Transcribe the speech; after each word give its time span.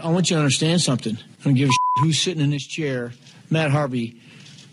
I 0.00 0.08
want 0.08 0.30
you 0.30 0.36
to 0.36 0.40
understand 0.40 0.80
something. 0.80 1.16
I 1.16 1.44
don't 1.44 1.54
give 1.54 1.68
a 1.68 1.72
shit 1.72 1.80
who's 2.04 2.20
sitting 2.20 2.40
in 2.40 2.50
this 2.50 2.64
chair. 2.64 3.12
Matt 3.50 3.72
Harvey 3.72 4.20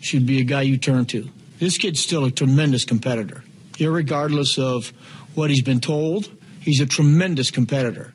should 0.00 0.26
be 0.26 0.40
a 0.40 0.44
guy 0.44 0.62
you 0.62 0.78
turn 0.78 1.06
to. 1.06 1.28
This 1.58 1.76
kid's 1.76 1.98
still 1.98 2.24
a 2.24 2.30
tremendous 2.30 2.84
competitor. 2.84 3.42
Irregardless 3.78 4.62
of 4.62 4.92
what 5.34 5.50
he's 5.50 5.62
been 5.62 5.80
told, 5.80 6.30
he's 6.60 6.80
a 6.80 6.86
tremendous 6.86 7.50
competitor. 7.50 8.14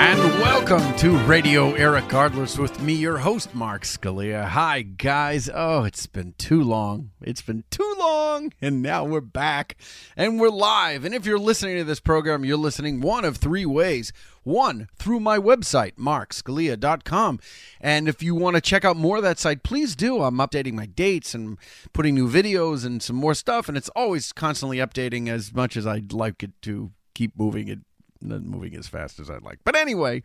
And 0.00 0.20
welcome 0.40 0.96
to 0.98 1.18
Radio 1.26 1.74
Irregardless 1.74 2.56
with 2.56 2.80
me, 2.80 2.94
your 2.94 3.18
host, 3.18 3.52
Mark 3.52 3.82
Scalia. 3.82 4.46
Hi, 4.46 4.82
guys. 4.82 5.50
Oh, 5.52 5.82
it's 5.82 6.06
been 6.06 6.34
too 6.38 6.62
long. 6.62 7.10
It's 7.20 7.42
been 7.42 7.64
too 7.68 7.96
long. 7.98 8.52
And 8.62 8.80
now 8.80 9.04
we're 9.04 9.20
back 9.20 9.76
and 10.16 10.38
we're 10.38 10.50
live. 10.50 11.04
And 11.04 11.16
if 11.16 11.26
you're 11.26 11.36
listening 11.36 11.78
to 11.78 11.84
this 11.84 11.98
program, 11.98 12.44
you're 12.44 12.56
listening 12.56 13.00
one 13.00 13.24
of 13.24 13.38
three 13.38 13.66
ways. 13.66 14.12
One, 14.44 14.86
through 14.96 15.18
my 15.18 15.36
website, 15.36 15.96
markscalia.com. 15.96 17.40
And 17.80 18.08
if 18.08 18.22
you 18.22 18.36
want 18.36 18.54
to 18.54 18.62
check 18.62 18.84
out 18.84 18.96
more 18.96 19.16
of 19.16 19.24
that 19.24 19.40
site, 19.40 19.64
please 19.64 19.96
do. 19.96 20.22
I'm 20.22 20.36
updating 20.36 20.74
my 20.74 20.86
dates 20.86 21.34
and 21.34 21.58
putting 21.92 22.14
new 22.14 22.30
videos 22.30 22.86
and 22.86 23.02
some 23.02 23.16
more 23.16 23.34
stuff. 23.34 23.68
And 23.68 23.76
it's 23.76 23.90
always 23.90 24.32
constantly 24.32 24.76
updating 24.76 25.28
as 25.28 25.52
much 25.52 25.76
as 25.76 25.88
I'd 25.88 26.12
like 26.12 26.44
it 26.44 26.52
to 26.62 26.92
keep 27.14 27.36
moving 27.36 27.66
it 27.66 27.80
not 28.20 28.42
moving 28.42 28.74
as 28.76 28.88
fast 28.88 29.20
as 29.20 29.30
I'd 29.30 29.42
like. 29.42 29.58
But 29.64 29.76
anyway, 29.76 30.22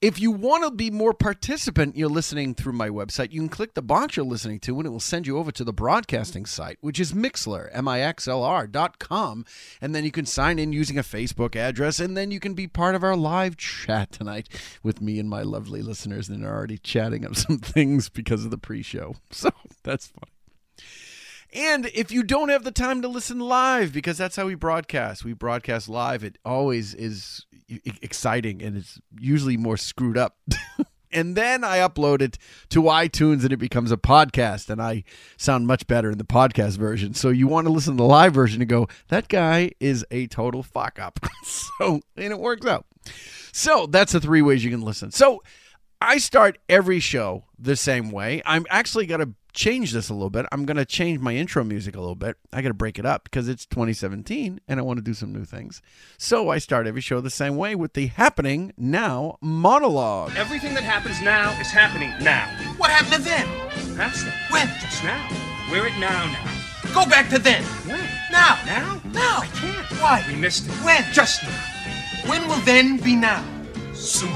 if 0.00 0.18
you 0.18 0.30
want 0.30 0.64
to 0.64 0.70
be 0.70 0.90
more 0.90 1.12
participant, 1.12 1.94
you're 1.94 2.08
listening 2.08 2.54
through 2.54 2.72
my 2.72 2.88
website, 2.88 3.32
you 3.32 3.40
can 3.40 3.50
click 3.50 3.74
the 3.74 3.82
box 3.82 4.16
you're 4.16 4.24
listening 4.24 4.58
to 4.60 4.78
and 4.78 4.86
it 4.86 4.90
will 4.90 4.98
send 4.98 5.26
you 5.26 5.36
over 5.36 5.52
to 5.52 5.62
the 5.62 5.74
broadcasting 5.74 6.46
site, 6.46 6.78
which 6.80 6.98
is 6.98 7.12
Mixlr, 7.12 7.68
M-I-X-L-R 7.72 8.66
dot 8.66 8.98
com. 8.98 9.44
And 9.78 9.94
then 9.94 10.04
you 10.04 10.10
can 10.10 10.24
sign 10.24 10.58
in 10.58 10.72
using 10.72 10.96
a 10.96 11.02
Facebook 11.02 11.54
address 11.54 12.00
and 12.00 12.16
then 12.16 12.30
you 12.30 12.40
can 12.40 12.54
be 12.54 12.66
part 12.66 12.94
of 12.94 13.04
our 13.04 13.14
live 13.16 13.58
chat 13.58 14.10
tonight 14.10 14.48
with 14.82 15.02
me 15.02 15.18
and 15.18 15.28
my 15.28 15.42
lovely 15.42 15.82
listeners 15.82 16.30
and 16.30 16.44
are 16.46 16.56
already 16.56 16.78
chatting 16.78 17.26
up 17.26 17.36
some 17.36 17.58
things 17.58 18.08
because 18.08 18.46
of 18.46 18.50
the 18.50 18.58
pre-show. 18.58 19.16
So 19.30 19.50
that's 19.82 20.06
funny. 20.06 20.32
And 21.52 21.86
if 21.94 22.12
you 22.12 22.22
don't 22.22 22.48
have 22.48 22.64
the 22.64 22.70
time 22.70 23.02
to 23.02 23.08
listen 23.08 23.40
live, 23.40 23.92
because 23.92 24.16
that's 24.16 24.36
how 24.36 24.46
we 24.46 24.54
broadcast, 24.54 25.24
we 25.24 25.32
broadcast 25.32 25.88
live. 25.88 26.22
It 26.22 26.38
always 26.44 26.94
is 26.94 27.44
exciting 28.02 28.62
and 28.62 28.76
it's 28.76 29.00
usually 29.18 29.56
more 29.56 29.76
screwed 29.76 30.16
up. 30.16 30.36
and 31.12 31.36
then 31.36 31.64
I 31.64 31.78
upload 31.78 32.22
it 32.22 32.38
to 32.70 32.82
iTunes 32.82 33.42
and 33.42 33.52
it 33.52 33.58
becomes 33.58 33.90
a 33.90 33.96
podcast, 33.96 34.70
and 34.70 34.80
I 34.80 35.04
sound 35.36 35.66
much 35.66 35.86
better 35.86 36.10
in 36.10 36.18
the 36.18 36.24
podcast 36.24 36.78
version. 36.78 37.14
So 37.14 37.30
you 37.30 37.48
want 37.48 37.66
to 37.66 37.72
listen 37.72 37.94
to 37.96 38.02
the 38.02 38.08
live 38.08 38.32
version 38.32 38.60
and 38.60 38.70
go, 38.70 38.88
that 39.08 39.28
guy 39.28 39.72
is 39.80 40.04
a 40.10 40.26
total 40.28 40.62
fuck 40.62 40.98
up. 40.98 41.18
so, 41.44 42.00
and 42.16 42.32
it 42.32 42.38
works 42.38 42.66
out. 42.66 42.86
So 43.52 43.86
that's 43.86 44.12
the 44.12 44.20
three 44.20 44.42
ways 44.42 44.64
you 44.64 44.70
can 44.70 44.82
listen. 44.82 45.10
So 45.10 45.42
I 46.00 46.18
start 46.18 46.58
every 46.68 47.00
show 47.00 47.44
the 47.58 47.76
same 47.76 48.10
way. 48.10 48.40
I'm 48.46 48.66
actually 48.70 49.06
to 49.06 49.34
change 49.52 49.92
this 49.92 50.08
a 50.08 50.14
little 50.14 50.30
bit. 50.30 50.46
I'm 50.52 50.64
going 50.64 50.76
to 50.76 50.84
change 50.84 51.20
my 51.20 51.34
intro 51.34 51.64
music 51.64 51.96
a 51.96 52.00
little 52.00 52.14
bit. 52.14 52.36
I 52.52 52.62
got 52.62 52.68
to 52.68 52.74
break 52.74 52.98
it 52.98 53.06
up 53.06 53.24
because 53.24 53.48
it's 53.48 53.66
2017 53.66 54.60
and 54.68 54.80
I 54.80 54.82
want 54.82 54.98
to 54.98 55.02
do 55.02 55.14
some 55.14 55.32
new 55.32 55.44
things. 55.44 55.82
So 56.18 56.48
I 56.48 56.58
start 56.58 56.86
every 56.86 57.00
show 57.00 57.20
the 57.20 57.30
same 57.30 57.56
way 57.56 57.74
with 57.74 57.94
the 57.94 58.06
happening 58.06 58.72
now 58.76 59.38
monologue. 59.40 60.32
Everything 60.36 60.74
that 60.74 60.84
happens 60.84 61.20
now 61.22 61.50
is 61.60 61.70
happening 61.70 62.12
now. 62.22 62.46
What 62.76 62.90
happened 62.90 63.24
to 63.24 63.28
then? 63.28 63.46
Past 63.96 64.24
then. 64.24 64.34
When? 64.50 64.66
Just 64.80 65.04
now. 65.04 65.28
We're 65.70 65.86
at 65.86 65.98
now 65.98 66.26
now. 66.26 66.94
Go 66.94 67.08
back 67.08 67.28
to 67.30 67.38
then. 67.38 67.62
When? 67.86 68.00
Now. 68.30 68.58
Now? 68.66 69.00
Now. 69.12 69.40
I 69.42 69.46
can't. 69.54 69.86
Why? 70.00 70.24
We 70.28 70.36
missed 70.36 70.66
it. 70.66 70.72
When? 70.84 71.04
Just 71.12 71.42
now. 71.42 71.80
When 72.26 72.46
will 72.48 72.60
then 72.60 72.98
be 72.98 73.16
now? 73.16 73.44
Soon. 73.94 74.34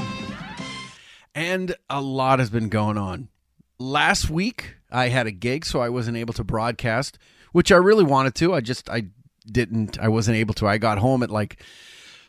And 1.33 1.75
a 1.89 1.99
lot 2.01 2.39
has 2.39 2.49
been 2.49 2.69
going 2.69 2.97
on. 2.97 3.27
Last 3.77 4.29
week, 4.29 4.74
I 4.91 5.09
had 5.09 5.27
a 5.27 5.31
gig, 5.31 5.65
so 5.65 5.79
I 5.79 5.89
wasn't 5.89 6.17
able 6.17 6.33
to 6.35 6.43
broadcast, 6.43 7.17
which 7.51 7.71
I 7.71 7.77
really 7.77 8.03
wanted 8.03 8.35
to. 8.35 8.53
I 8.53 8.61
just 8.61 8.89
I 8.89 9.05
didn't. 9.45 9.99
I 9.99 10.07
wasn't 10.07 10.37
able 10.37 10.53
to. 10.55 10.67
I 10.67 10.77
got 10.77 10.97
home 10.97 11.23
at 11.23 11.31
like 11.31 11.61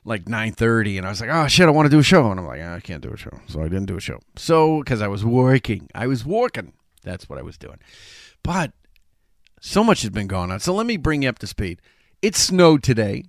like 0.04 0.28
nine 0.28 0.52
thirty, 0.52 0.98
and 0.98 1.06
I 1.06 1.10
was 1.10 1.20
like, 1.20 1.30
oh 1.30 1.46
shit, 1.48 1.66
I 1.66 1.70
want 1.70 1.86
to 1.86 1.90
do 1.90 1.98
a 1.98 2.04
show, 2.04 2.30
and 2.30 2.40
I'm 2.40 2.46
like, 2.46 2.60
ah, 2.62 2.74
I 2.74 2.80
can't 2.80 3.02
do 3.02 3.12
a 3.12 3.16
show, 3.16 3.40
so 3.48 3.60
I 3.60 3.64
didn't 3.64 3.86
do 3.86 3.96
a 3.96 4.00
show. 4.00 4.20
So 4.36 4.78
because 4.80 5.02
I 5.02 5.08
was 5.08 5.24
working, 5.24 5.88
I 5.94 6.06
was 6.06 6.24
working. 6.24 6.72
That's 7.02 7.28
what 7.28 7.38
I 7.38 7.42
was 7.42 7.58
doing. 7.58 7.78
But 8.42 8.72
so 9.60 9.82
much 9.82 10.02
has 10.02 10.10
been 10.10 10.26
going 10.26 10.50
on. 10.50 10.60
So 10.60 10.74
let 10.74 10.86
me 10.86 10.96
bring 10.96 11.22
you 11.22 11.28
up 11.28 11.38
to 11.40 11.46
speed. 11.46 11.80
It 12.22 12.36
snowed 12.36 12.82
today, 12.82 13.24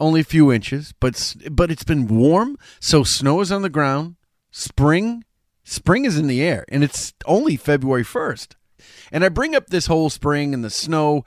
only 0.00 0.20
a 0.20 0.24
few 0.24 0.52
inches, 0.52 0.92
but 1.00 1.36
but 1.50 1.70
it's 1.70 1.84
been 1.84 2.06
warm. 2.06 2.56
So 2.80 3.04
snow 3.04 3.40
is 3.40 3.52
on 3.52 3.62
the 3.62 3.70
ground. 3.70 4.16
Spring, 4.50 5.24
spring 5.68 6.04
is 6.04 6.18
in 6.18 6.26
the 6.26 6.42
air, 6.42 6.64
and 6.68 6.82
it's 6.82 7.12
only 7.26 7.56
February 7.56 8.04
first. 8.04 8.56
And 9.12 9.24
I 9.24 9.28
bring 9.28 9.54
up 9.54 9.68
this 9.68 9.86
whole 9.86 10.10
spring 10.10 10.54
and 10.54 10.64
the 10.64 10.70
snow 10.70 11.24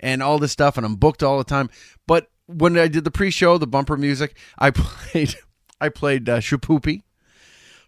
and 0.00 0.22
all 0.22 0.38
this 0.38 0.52
stuff, 0.52 0.76
and 0.76 0.86
I'm 0.86 0.96
booked 0.96 1.22
all 1.22 1.38
the 1.38 1.44
time. 1.44 1.70
But 2.06 2.30
when 2.46 2.76
I 2.78 2.88
did 2.88 3.04
the 3.04 3.10
pre-show, 3.10 3.58
the 3.58 3.66
bumper 3.66 3.96
music, 3.96 4.36
I 4.58 4.70
played 4.74 5.34
I 5.80 5.88
played 5.88 6.28
uh, 6.28 6.38
Shipoopi 6.38 7.02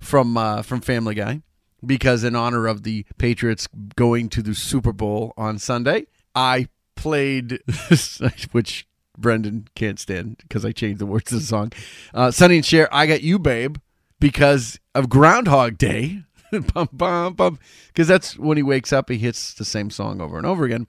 from 0.00 0.36
uh, 0.36 0.62
from 0.62 0.80
Family 0.80 1.14
Guy 1.14 1.42
because 1.84 2.24
in 2.24 2.36
honor 2.36 2.66
of 2.66 2.82
the 2.82 3.06
Patriots 3.18 3.68
going 3.96 4.28
to 4.30 4.42
the 4.42 4.54
Super 4.54 4.92
Bowl 4.92 5.32
on 5.36 5.58
Sunday, 5.58 6.06
I 6.34 6.68
played 6.96 7.62
which 8.52 8.86
Brendan 9.16 9.68
can't 9.74 10.00
stand 10.00 10.38
because 10.38 10.64
I 10.64 10.72
changed 10.72 11.00
the 11.00 11.06
words 11.06 11.32
of 11.32 11.40
the 11.40 11.46
song. 11.46 11.72
Uh, 12.12 12.30
Sonny 12.30 12.56
and 12.56 12.66
Cher, 12.66 12.88
I 12.92 13.06
got 13.06 13.22
you, 13.22 13.38
babe, 13.38 13.76
because 14.20 14.78
of 14.94 15.08
Groundhog 15.08 15.78
Day. 15.78 16.22
bum, 16.74 16.88
bum, 16.92 17.34
bum. 17.34 17.58
Because 17.88 18.08
that's 18.08 18.38
when 18.38 18.56
he 18.56 18.62
wakes 18.62 18.92
up, 18.92 19.08
he 19.08 19.18
hits 19.18 19.54
the 19.54 19.64
same 19.64 19.90
song 19.90 20.20
over 20.20 20.36
and 20.36 20.46
over 20.46 20.64
again. 20.64 20.86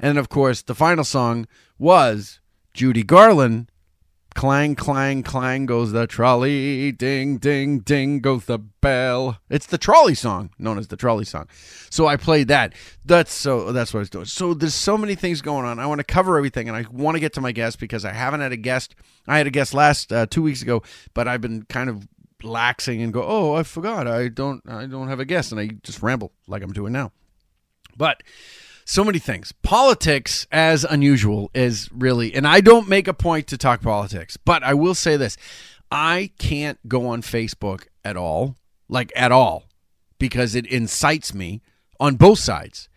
And 0.00 0.18
of 0.18 0.28
course, 0.28 0.62
the 0.62 0.74
final 0.74 1.04
song 1.04 1.46
was 1.78 2.40
Judy 2.74 3.02
Garland. 3.02 3.68
Clang, 4.34 4.74
clang, 4.74 5.22
clang 5.22 5.66
goes 5.66 5.92
the 5.92 6.06
trolley. 6.06 6.90
Ding, 6.90 7.36
ding, 7.36 7.80
ding 7.80 8.20
goes 8.20 8.46
the 8.46 8.58
bell. 8.58 9.38
It's 9.50 9.66
the 9.66 9.76
trolley 9.76 10.14
song, 10.14 10.50
known 10.58 10.78
as 10.78 10.88
the 10.88 10.96
trolley 10.96 11.26
song. 11.26 11.48
So 11.90 12.06
I 12.06 12.16
played 12.16 12.48
that. 12.48 12.72
That's 13.04 13.32
so. 13.32 13.72
That's 13.72 13.92
what 13.92 13.98
I 13.98 14.00
was 14.00 14.10
doing. 14.10 14.24
So 14.24 14.54
there's 14.54 14.74
so 14.74 14.96
many 14.96 15.16
things 15.16 15.42
going 15.42 15.66
on. 15.66 15.78
I 15.78 15.84
want 15.84 15.98
to 15.98 16.04
cover 16.04 16.38
everything, 16.38 16.66
and 16.66 16.76
I 16.76 16.86
want 16.90 17.16
to 17.16 17.20
get 17.20 17.34
to 17.34 17.42
my 17.42 17.52
guest 17.52 17.78
because 17.78 18.06
I 18.06 18.12
haven't 18.12 18.40
had 18.40 18.52
a 18.52 18.56
guest. 18.56 18.94
I 19.28 19.36
had 19.36 19.46
a 19.46 19.50
guest 19.50 19.74
last 19.74 20.10
uh, 20.10 20.24
two 20.24 20.42
weeks 20.42 20.62
ago, 20.62 20.82
but 21.12 21.28
I've 21.28 21.42
been 21.42 21.64
kind 21.64 21.90
of 21.90 22.08
laxing 22.42 23.02
and 23.02 23.12
go, 23.12 23.24
oh, 23.24 23.54
I 23.54 23.62
forgot, 23.62 24.06
I 24.06 24.28
don't, 24.28 24.62
I 24.68 24.86
don't 24.86 25.08
have 25.08 25.20
a 25.20 25.24
guest, 25.24 25.52
and 25.52 25.60
I 25.60 25.68
just 25.82 26.02
ramble 26.02 26.32
like 26.46 26.62
I'm 26.62 26.72
doing 26.72 26.92
now. 26.92 27.12
But 27.96 28.22
so 28.84 29.04
many 29.04 29.18
things. 29.18 29.52
Politics, 29.62 30.46
as 30.50 30.84
unusual, 30.84 31.50
is 31.54 31.88
really, 31.92 32.34
and 32.34 32.46
I 32.46 32.60
don't 32.60 32.88
make 32.88 33.08
a 33.08 33.14
point 33.14 33.46
to 33.48 33.58
talk 33.58 33.82
politics, 33.82 34.36
but 34.36 34.62
I 34.62 34.74
will 34.74 34.94
say 34.94 35.16
this: 35.16 35.36
I 35.90 36.30
can't 36.38 36.78
go 36.88 37.06
on 37.08 37.22
Facebook 37.22 37.86
at 38.04 38.16
all, 38.16 38.56
like 38.88 39.12
at 39.14 39.32
all, 39.32 39.64
because 40.18 40.54
it 40.54 40.66
incites 40.66 41.34
me 41.34 41.62
on 42.00 42.16
both 42.16 42.38
sides. 42.38 42.88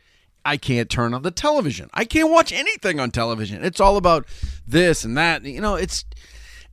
I 0.44 0.58
can't 0.58 0.90
turn 0.90 1.14
on 1.14 1.24
the 1.24 1.32
television. 1.32 1.90
I 1.94 2.06
can't 2.06 2.30
watch 2.30 2.52
anything 2.52 3.00
on 3.00 3.10
television. 3.10 3.64
It's 3.64 3.80
all 3.80 3.98
about 3.98 4.28
this 4.68 5.04
and 5.04 5.18
that. 5.18 5.44
You 5.44 5.60
know, 5.60 5.76
it's 5.76 6.06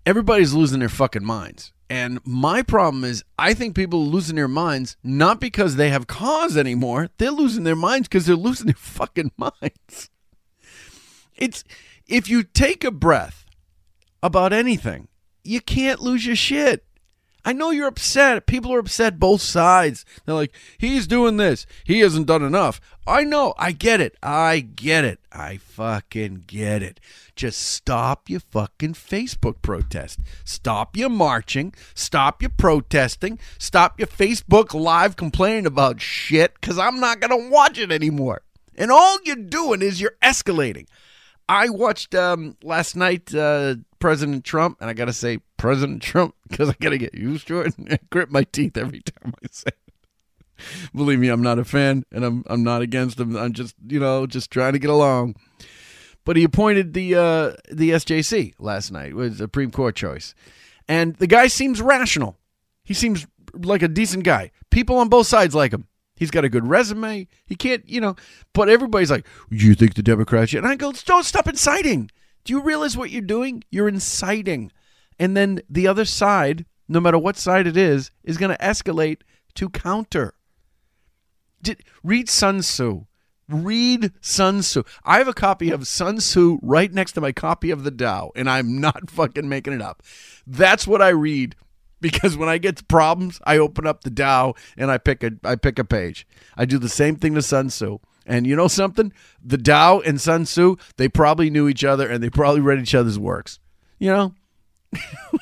everybody's 0.04 0.52
losing 0.52 0.80
their 0.80 0.90
fucking 0.90 1.24
minds 1.24 1.72
And 1.92 2.20
my 2.24 2.62
problem 2.62 3.04
is, 3.04 3.22
I 3.38 3.52
think 3.52 3.76
people 3.76 4.00
are 4.00 4.06
losing 4.06 4.36
their 4.36 4.48
minds 4.48 4.96
not 5.04 5.40
because 5.40 5.76
they 5.76 5.90
have 5.90 6.06
cause 6.06 6.56
anymore. 6.56 7.10
They're 7.18 7.30
losing 7.30 7.64
their 7.64 7.76
minds 7.76 8.08
because 8.08 8.24
they're 8.24 8.34
losing 8.34 8.68
their 8.68 8.74
fucking 8.78 9.32
minds. 9.36 10.08
It's 11.36 11.64
if 12.06 12.30
you 12.30 12.44
take 12.44 12.82
a 12.82 12.90
breath 12.90 13.44
about 14.22 14.54
anything, 14.54 15.08
you 15.44 15.60
can't 15.60 16.00
lose 16.00 16.24
your 16.24 16.34
shit. 16.34 16.86
I 17.44 17.52
know 17.52 17.70
you're 17.70 17.88
upset. 17.88 18.46
People 18.46 18.72
are 18.72 18.78
upset 18.78 19.18
both 19.18 19.42
sides. 19.42 20.04
They're 20.24 20.34
like, 20.34 20.52
he's 20.78 21.06
doing 21.06 21.38
this. 21.38 21.66
He 21.84 22.00
hasn't 22.00 22.26
done 22.26 22.42
enough. 22.42 22.80
I 23.06 23.24
know. 23.24 23.52
I 23.58 23.72
get 23.72 24.00
it. 24.00 24.16
I 24.22 24.60
get 24.60 25.04
it. 25.04 25.18
I 25.32 25.56
fucking 25.56 26.44
get 26.46 26.82
it. 26.82 27.00
Just 27.34 27.60
stop 27.60 28.30
your 28.30 28.40
fucking 28.40 28.94
Facebook 28.94 29.60
protest. 29.60 30.20
Stop 30.44 30.96
your 30.96 31.08
marching. 31.08 31.74
Stop 31.94 32.42
your 32.42 32.52
protesting. 32.56 33.40
Stop 33.58 33.98
your 33.98 34.08
Facebook 34.08 34.72
live 34.72 35.16
complaining 35.16 35.66
about 35.66 36.00
shit 36.00 36.54
because 36.60 36.78
I'm 36.78 37.00
not 37.00 37.18
going 37.18 37.30
to 37.30 37.50
watch 37.50 37.78
it 37.78 37.90
anymore. 37.90 38.42
And 38.76 38.92
all 38.92 39.18
you're 39.24 39.36
doing 39.36 39.82
is 39.82 40.00
you're 40.00 40.16
escalating. 40.22 40.86
I 41.48 41.70
watched 41.70 42.14
um, 42.14 42.56
last 42.62 42.94
night 42.94 43.34
uh, 43.34 43.76
President 43.98 44.44
Trump, 44.44 44.78
and 44.80 44.88
I 44.88 44.92
got 44.92 45.06
to 45.06 45.12
say 45.12 45.40
President 45.62 46.02
Trump 46.02 46.34
because 46.48 46.68
I 46.68 46.74
got 46.80 46.90
to 46.90 46.98
get 46.98 47.14
used 47.14 47.46
to 47.46 47.60
it. 47.60 47.72
I 47.88 48.00
grip 48.10 48.32
my 48.32 48.42
teeth 48.42 48.76
every 48.76 49.00
time 49.00 49.32
I 49.32 49.46
say 49.52 49.68
it. 49.68 50.90
Believe 50.92 51.20
me, 51.20 51.28
I'm 51.28 51.40
not 51.40 51.60
a 51.60 51.64
fan, 51.64 52.04
and 52.10 52.24
I'm 52.24 52.42
I'm 52.48 52.64
not 52.64 52.82
against 52.82 53.20
him. 53.20 53.36
I'm 53.36 53.52
just 53.52 53.76
you 53.86 54.00
know 54.00 54.26
just 54.26 54.50
trying 54.50 54.72
to 54.72 54.80
get 54.80 54.90
along. 54.90 55.36
But 56.24 56.36
he 56.36 56.42
appointed 56.42 56.94
the 56.94 57.14
uh, 57.14 57.52
the 57.70 57.90
SJC 57.90 58.54
last 58.58 58.90
night 58.90 59.14
was 59.14 59.34
a 59.34 59.44
Supreme 59.44 59.70
Court 59.70 59.94
choice, 59.94 60.34
and 60.88 61.14
the 61.16 61.28
guy 61.28 61.46
seems 61.46 61.80
rational. 61.80 62.38
He 62.82 62.92
seems 62.92 63.28
like 63.54 63.82
a 63.82 63.88
decent 63.88 64.24
guy. 64.24 64.50
People 64.70 64.96
on 64.96 65.08
both 65.08 65.28
sides 65.28 65.54
like 65.54 65.72
him. 65.72 65.86
He's 66.16 66.32
got 66.32 66.44
a 66.44 66.48
good 66.48 66.66
resume. 66.66 67.28
He 67.46 67.54
can't, 67.54 67.88
you 67.88 68.00
know, 68.00 68.16
but 68.52 68.68
everybody's 68.68 69.12
like, 69.12 69.26
you 69.48 69.74
think 69.74 69.94
the 69.94 70.02
Democrats? 70.02 70.54
And 70.54 70.66
I 70.66 70.74
go, 70.74 70.92
don't 70.92 71.24
stop 71.24 71.46
inciting. 71.46 72.10
Do 72.44 72.52
you 72.52 72.60
realize 72.60 72.96
what 72.96 73.10
you're 73.10 73.22
doing? 73.22 73.62
You're 73.70 73.88
inciting. 73.88 74.72
And 75.18 75.36
then 75.36 75.60
the 75.68 75.86
other 75.86 76.04
side, 76.04 76.66
no 76.88 77.00
matter 77.00 77.18
what 77.18 77.36
side 77.36 77.66
it 77.66 77.76
is, 77.76 78.10
is 78.24 78.36
going 78.36 78.54
to 78.54 78.62
escalate 78.62 79.20
to 79.54 79.68
counter. 79.68 80.34
Did, 81.62 81.82
read 82.02 82.28
Sun 82.28 82.60
Tzu. 82.60 83.04
Read 83.48 84.12
Sun 84.20 84.60
Tzu. 84.60 84.82
I 85.04 85.18
have 85.18 85.28
a 85.28 85.34
copy 85.34 85.70
of 85.70 85.86
Sun 85.86 86.18
Tzu 86.18 86.58
right 86.62 86.92
next 86.92 87.12
to 87.12 87.20
my 87.20 87.32
copy 87.32 87.70
of 87.70 87.84
the 87.84 87.90
Tao, 87.90 88.32
and 88.34 88.48
I'm 88.48 88.80
not 88.80 89.10
fucking 89.10 89.48
making 89.48 89.74
it 89.74 89.82
up. 89.82 90.02
That's 90.46 90.86
what 90.86 91.02
I 91.02 91.10
read 91.10 91.54
because 92.00 92.36
when 92.36 92.48
I 92.48 92.58
get 92.58 92.76
to 92.76 92.84
problems, 92.84 93.40
I 93.44 93.58
open 93.58 93.86
up 93.86 94.02
the 94.02 94.10
Tao 94.10 94.54
and 94.76 94.90
I 94.90 94.98
pick 94.98 95.22
a 95.22 95.32
I 95.44 95.56
pick 95.56 95.78
a 95.78 95.84
page. 95.84 96.26
I 96.56 96.64
do 96.64 96.78
the 96.78 96.88
same 96.88 97.16
thing 97.16 97.34
to 97.34 97.42
Sun 97.42 97.68
Tzu. 97.68 97.98
And 98.26 98.46
you 98.46 98.54
know 98.54 98.68
something? 98.68 99.12
The 99.42 99.58
Tao 99.58 100.00
and 100.00 100.20
Sun 100.20 100.44
Tzu, 100.44 100.76
they 100.96 101.08
probably 101.08 101.50
knew 101.50 101.68
each 101.68 101.84
other 101.84 102.08
and 102.08 102.22
they 102.22 102.30
probably 102.30 102.60
read 102.60 102.78
each 102.78 102.94
other's 102.94 103.18
works. 103.18 103.58
You 103.98 104.10
know? 104.10 104.34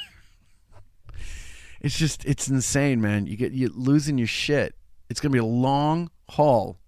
it's 1.81 1.99
just 1.99 2.25
it's 2.25 2.49
insane, 2.49 3.00
man. 3.00 3.26
You 3.26 3.37
get 3.37 3.52
you 3.52 3.70
losing 3.75 4.19
your 4.19 4.26
shit. 4.26 4.75
It's 5.08 5.20
gonna 5.20 5.32
be 5.32 5.38
a 5.38 5.44
long 5.44 6.11
haul. 6.29 6.79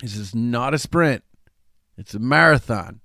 This 0.00 0.16
is 0.16 0.34
not 0.34 0.74
a 0.74 0.78
sprint. 0.78 1.22
It's 1.96 2.14
a 2.14 2.18
marathon. 2.18 3.00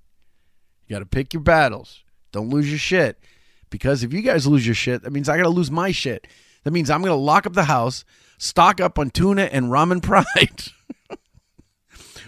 You 0.86 0.94
gotta 0.94 1.06
pick 1.06 1.32
your 1.32 1.42
battles. 1.42 2.02
Don't 2.32 2.50
lose 2.50 2.68
your 2.68 2.78
shit. 2.78 3.18
Because 3.70 4.02
if 4.02 4.12
you 4.12 4.20
guys 4.20 4.46
lose 4.46 4.66
your 4.66 4.74
shit, 4.74 5.02
that 5.02 5.12
means 5.12 5.28
I 5.28 5.36
got 5.36 5.44
to 5.44 5.48
lose 5.48 5.70
my 5.70 5.92
shit. 5.92 6.26
That 6.64 6.72
means 6.72 6.90
I'm 6.90 7.00
going 7.00 7.12
to 7.12 7.14
lock 7.14 7.46
up 7.46 7.54
the 7.54 7.64
house, 7.64 8.04
stock 8.36 8.80
up 8.80 8.98
on 8.98 9.10
tuna 9.10 9.44
and 9.44 9.66
ramen 9.66 10.02
pride, 10.02 10.72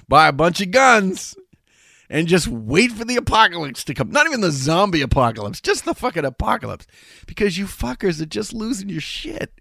buy 0.09 0.29
a 0.29 0.33
bunch 0.33 0.61
of 0.61 0.71
guns, 0.71 1.35
and 2.13 2.29
just 2.29 2.47
wait 2.47 2.93
for 2.93 3.05
the 3.05 3.17
apocalypse 3.17 3.83
to 3.85 3.95
come. 3.95 4.11
Not 4.11 4.27
even 4.27 4.43
the 4.43 4.53
zombie 4.53 5.03
apocalypse, 5.03 5.61
just 5.61 5.85
the 5.85 5.95
fucking 5.95 6.25
apocalypse. 6.25 6.87
Because 7.27 7.57
you 7.57 7.65
fuckers 7.65 8.21
are 8.21 8.27
just 8.27 8.53
losing 8.53 8.91
your 8.91 9.01
shit. 9.01 9.61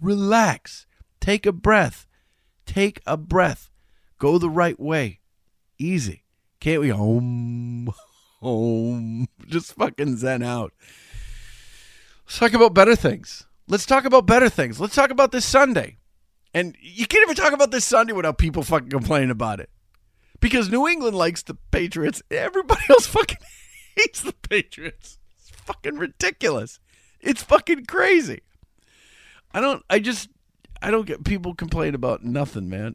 Relax. 0.00 0.86
Take 1.20 1.46
a 1.46 1.52
breath. 1.52 2.06
Take 2.66 3.00
a 3.06 3.16
breath. 3.16 3.70
Go 4.18 4.38
the 4.38 4.50
right 4.50 4.78
way. 4.78 5.20
Easy. 5.78 6.24
Can't 6.60 6.80
we? 6.80 6.88
Home 6.88 7.94
home. 8.40 9.28
Just 9.46 9.74
fucking 9.74 10.16
zen 10.16 10.42
out. 10.42 10.72
Let's 12.26 12.38
talk 12.38 12.52
about 12.52 12.74
better 12.74 12.96
things. 12.96 13.46
Let's 13.68 13.86
talk 13.86 14.04
about 14.04 14.26
better 14.26 14.48
things. 14.48 14.80
Let's 14.80 14.94
talk 14.94 15.10
about 15.10 15.32
this 15.32 15.44
Sunday. 15.44 15.96
And 16.52 16.76
you 16.80 17.06
can't 17.06 17.22
even 17.22 17.36
talk 17.36 17.52
about 17.52 17.70
this 17.70 17.84
Sunday 17.84 18.12
without 18.12 18.38
people 18.38 18.62
fucking 18.62 18.90
complaining 18.90 19.30
about 19.30 19.60
it. 19.60 19.70
Because 20.40 20.70
New 20.70 20.86
England 20.86 21.16
likes 21.16 21.42
the 21.42 21.54
Patriots. 21.70 22.22
Everybody 22.30 22.82
else 22.90 23.06
fucking 23.06 23.38
hates 23.96 24.22
the 24.22 24.34
Patriots. 24.48 25.18
It's 25.38 25.50
fucking 25.50 25.96
ridiculous. 25.96 26.78
It's 27.20 27.42
fucking 27.42 27.86
crazy. 27.86 28.42
I 29.52 29.60
don't, 29.60 29.84
I 29.90 29.98
just, 29.98 30.28
I 30.80 30.90
don't 30.90 31.06
get 31.06 31.24
people 31.24 31.54
complain 31.54 31.94
about 31.94 32.22
nothing, 32.22 32.68
man 32.68 32.94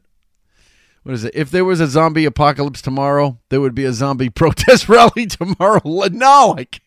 what 1.04 1.14
is 1.14 1.24
it? 1.24 1.34
If 1.34 1.50
there 1.50 1.66
was 1.66 1.80
a 1.80 1.86
zombie 1.86 2.24
apocalypse 2.24 2.82
tomorrow, 2.82 3.38
there 3.50 3.60
would 3.60 3.74
be 3.74 3.84
a 3.84 3.92
zombie 3.92 4.30
protest 4.34 4.88
rally 4.88 5.26
tomorrow. 5.26 5.80
No, 6.10 6.54
I 6.56 6.64
can't. 6.64 6.80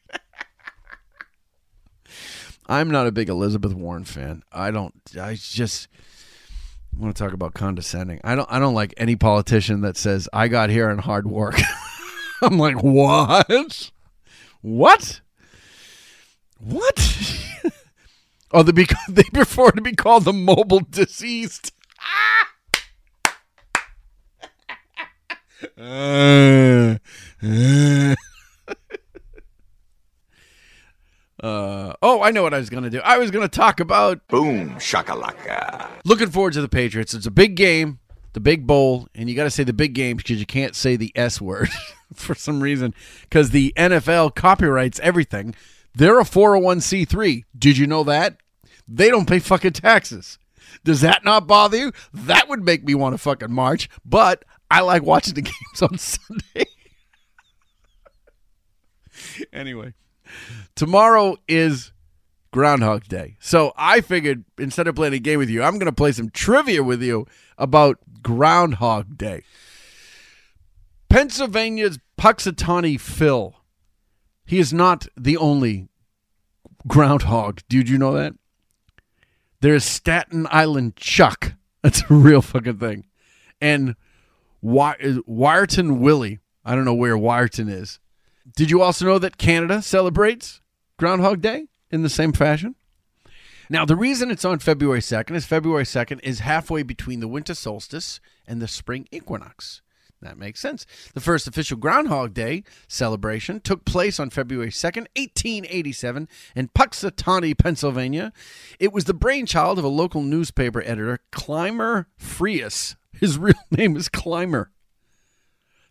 I'm 2.70 2.90
not 2.92 3.08
a 3.08 3.12
big 3.12 3.30
Elizabeth 3.30 3.74
Warren 3.74 4.04
fan. 4.04 4.44
I 4.52 4.72
don't. 4.72 4.94
I 5.20 5.36
just 5.36 5.88
want 6.96 7.16
to 7.16 7.24
talk 7.24 7.34
about 7.34 7.54
condescending. 7.54 8.20
I 8.24 8.36
don't. 8.36 8.48
I 8.52 8.60
don't 8.60 8.74
like 8.74 8.94
any 8.98 9.16
politician 9.16 9.82
that 9.82 9.98
says 9.98 10.30
I 10.32 10.48
got 10.48 10.70
here 10.70 10.90
in 10.90 11.00
hard 11.00 11.28
work. 11.28 11.60
I'm 12.42 12.60
like, 12.60 12.82
what? 12.84 13.92
What? 14.62 15.22
What? 16.60 17.42
oh, 18.52 18.64
they, 18.64 18.72
be, 18.72 18.88
they 19.10 19.24
prefer 19.34 19.72
to 19.72 19.82
be 19.82 19.94
called 19.94 20.26
the 20.26 20.34
mobile 20.34 20.82
deceased. 20.82 21.72
Uh, 25.78 26.98
uh. 27.44 28.16
Uh, 31.42 31.94
oh, 32.02 32.22
I 32.22 32.32
know 32.32 32.42
what 32.44 32.54
I 32.54 32.58
was 32.58 32.70
going 32.70 32.84
to 32.84 32.90
do. 32.90 33.00
I 33.04 33.18
was 33.18 33.30
going 33.32 33.48
to 33.48 33.56
talk 33.56 33.80
about 33.80 34.28
Boom 34.28 34.72
shakalaka. 34.76 35.90
looking 36.04 36.30
forward 36.30 36.54
to 36.54 36.62
the 36.62 36.70
Patriots. 36.70 37.14
It's 37.14 37.28
a 37.28 37.32
big 37.32 37.56
game, 37.56 38.00
the 38.34 38.40
big 38.40 38.66
bowl, 38.66 39.08
and 39.14 39.30
you 39.30 39.36
got 39.36 39.44
to 39.44 39.52
say 39.52 39.64
the 39.64 39.74
big 39.74 39.94
game 39.94 40.18
because 40.18 40.40
you 40.40 40.46
can't 40.48 40.76
say 40.76 40.96
the 40.96 41.12
S 41.16 41.40
word 41.40 41.70
for 42.14 42.34
some 42.34 42.62
reason 42.62 42.94
because 43.22 43.52
the 43.52 43.72
NFL 43.78 44.34
copyrights 44.36 45.00
everything. 45.02 45.54
They're 45.94 46.20
a 46.20 46.24
401c3. 46.24 47.44
Did 47.58 47.78
you 47.78 47.88
know 47.88 48.04
that? 48.04 48.38
They 48.88 49.10
don't 49.10 49.28
pay 49.28 49.40
fucking 49.40 49.74
taxes. 49.74 50.40
Does 50.84 51.02
that 51.02 51.26
not 51.26 51.48
bother 51.48 51.78
you? 51.78 51.92
That 52.14 52.48
would 52.50 52.64
make 52.64 52.84
me 52.84 52.96
want 52.96 53.14
to 53.14 53.18
fucking 53.18 53.52
march, 53.52 53.90
but 54.06 54.44
I 54.72 54.82
like 54.82 55.04
watching 55.04 55.34
the 55.34 55.42
games 55.44 55.82
on 55.82 55.98
Sunday. 55.98 56.66
anyway, 59.54 59.94
tomorrow 60.76 61.38
is 61.48 61.92
Groundhog 62.52 63.06
Day. 63.06 63.38
So 63.40 63.74
I 63.78 64.02
figured 64.02 64.44
instead 64.58 64.88
of 64.88 64.96
playing 64.96 65.14
a 65.14 65.20
game 65.20 65.40
with 65.40 65.50
you, 65.50 65.64
I'm 65.64 65.74
going 65.74 65.86
to 65.86 65.92
play 65.92 66.12
some 66.12 66.30
trivia 66.30 66.84
with 66.84 67.02
you 67.02 67.28
about 67.58 68.00
Groundhog 68.22 69.18
Day. 69.18 69.44
Pennsylvania's 71.10 72.00
Punxsutawney 72.18 73.00
Phil. 73.00 73.56
He 74.46 74.60
is 74.60 74.74
not 74.74 75.08
the 75.18 75.38
only 75.38 75.88
groundhog. 76.88 77.62
Did 77.70 77.90
you 77.90 77.98
know 77.98 78.14
that? 78.14 78.34
There's 79.62 79.84
Staten 79.84 80.48
Island 80.50 80.96
Chuck. 80.96 81.54
That's 81.82 82.02
a 82.10 82.14
real 82.14 82.42
fucking 82.42 82.78
thing. 82.78 83.06
And 83.62 83.96
Wy- 84.62 84.98
Wiarton 85.28 86.00
Willie. 86.00 86.40
I 86.66 86.76
don't 86.76 86.86
know 86.86 86.94
where 86.94 87.16
Wiarton 87.16 87.70
is. 87.70 88.00
Did 88.58 88.72
you 88.72 88.82
also 88.82 89.06
know 89.06 89.20
that 89.20 89.38
Canada 89.38 89.84
celebrates 89.84 90.62
Groundhog 90.98 91.42
Day 91.42 91.68
in 91.92 92.02
the 92.02 92.10
same 92.10 92.34
fashion? 92.34 92.74
Now, 93.70 93.86
the 93.86 93.96
reason 93.96 94.32
it's 94.32 94.44
on 94.44 94.58
February 94.58 95.00
2nd 95.00 95.36
is 95.36 95.46
February 95.46 95.84
2nd 95.84 96.20
is 96.24 96.40
halfway 96.40 96.82
between 96.82 97.20
the 97.20 97.28
winter 97.28 97.54
solstice 97.54 98.20
and 98.48 98.60
the 98.60 98.68
spring 98.68 99.08
equinox. 99.12 99.84
That 100.24 100.40
makes 100.40 100.60
sense. 100.60 100.88
The 101.14 101.20
first 101.20 101.48
official 101.48 101.78
Groundhog 101.78 102.34
Day 102.34 102.64
celebration 102.88 103.60
took 103.60 103.86
place 103.86 104.20
on 104.20 104.32
February 104.32 104.72
2nd, 104.72 105.06
1887, 105.16 106.28
in 106.56 106.70
Punxsutawney, 106.70 107.56
Pennsylvania. 107.56 108.34
It 108.80 108.92
was 108.92 109.04
the 109.04 109.14
brainchild 109.14 109.78
of 109.78 109.86
a 109.86 109.88
local 109.88 110.24
newspaper 110.24 110.82
editor, 110.82 111.20
Clymer 111.32 112.08
Freas. 112.20 112.96
His 113.14 113.38
real 113.38 113.54
name 113.70 113.96
is 113.96 114.10
Clymer. 114.10 114.72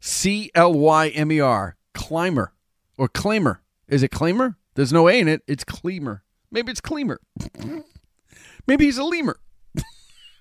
C 0.00 0.50
L 0.56 0.72
Y 0.72 1.10
M 1.10 1.30
E 1.30 1.38
R. 1.38 1.76
Clymer. 1.94 2.52
Or 2.98 3.08
Claimer. 3.08 3.58
Is 3.88 4.02
it 4.02 4.10
Claimer? 4.10 4.56
There's 4.74 4.92
no 4.92 5.08
A 5.08 5.18
in 5.18 5.28
it. 5.28 5.42
It's 5.46 5.64
Cleamer. 5.64 6.22
Maybe 6.50 6.70
it's 6.70 6.80
Kleemer. 6.80 7.18
Maybe 8.66 8.84
he's 8.84 8.98
a 8.98 9.04
lemur. 9.04 9.38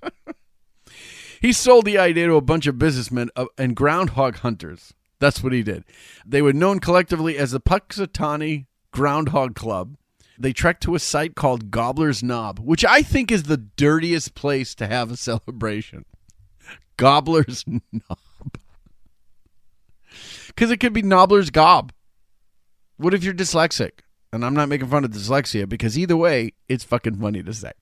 he 1.42 1.54
sold 1.54 1.86
the 1.86 1.98
idea 1.98 2.28
to 2.28 2.36
a 2.36 2.42
bunch 2.42 2.68
of 2.68 2.80
businessmen 2.80 3.30
and 3.58 3.76
groundhog 3.76 4.38
hunters. 4.38 4.94
That's 5.20 5.44
what 5.44 5.54
he 5.54 5.64
did. 5.64 5.86
They 6.26 6.42
were 6.42 6.54
known 6.54 6.80
collectively 6.80 7.38
as 7.38 7.52
the 7.52 7.60
Punxsutawney 7.60 8.66
Groundhog 8.92 9.56
Club. 9.56 9.96
They 10.38 10.54
trekked 10.54 10.84
to 10.84 10.96
a 10.96 11.00
site 11.00 11.36
called 11.36 11.72
Gobbler's 11.72 12.22
Knob, 12.22 12.60
which 12.60 12.84
I 12.84 13.02
think 13.02 13.32
is 13.32 13.44
the 13.44 13.58
dirtiest 13.58 14.36
place 14.36 14.76
to 14.76 14.88
have 14.88 15.12
a 15.12 15.18
celebration. 15.18 16.06
Gobbler's 16.98 17.64
Knob. 17.68 18.58
Because 20.48 20.72
it 20.72 20.78
could 20.78 20.94
be 20.94 21.02
Nobbler's 21.02 21.50
Gob. 21.50 21.92
What 22.98 23.14
if 23.14 23.24
you're 23.24 23.34
dyslexic? 23.34 23.92
And 24.32 24.46
I'm 24.46 24.54
not 24.54 24.70
making 24.70 24.88
fun 24.88 25.04
of 25.04 25.12
dyslexia 25.12 25.68
because 25.68 25.98
either 25.98 26.16
way, 26.16 26.54
it's 26.70 26.84
fucking 26.84 27.20
funny 27.20 27.44
to 27.44 27.54
say. 27.54 27.74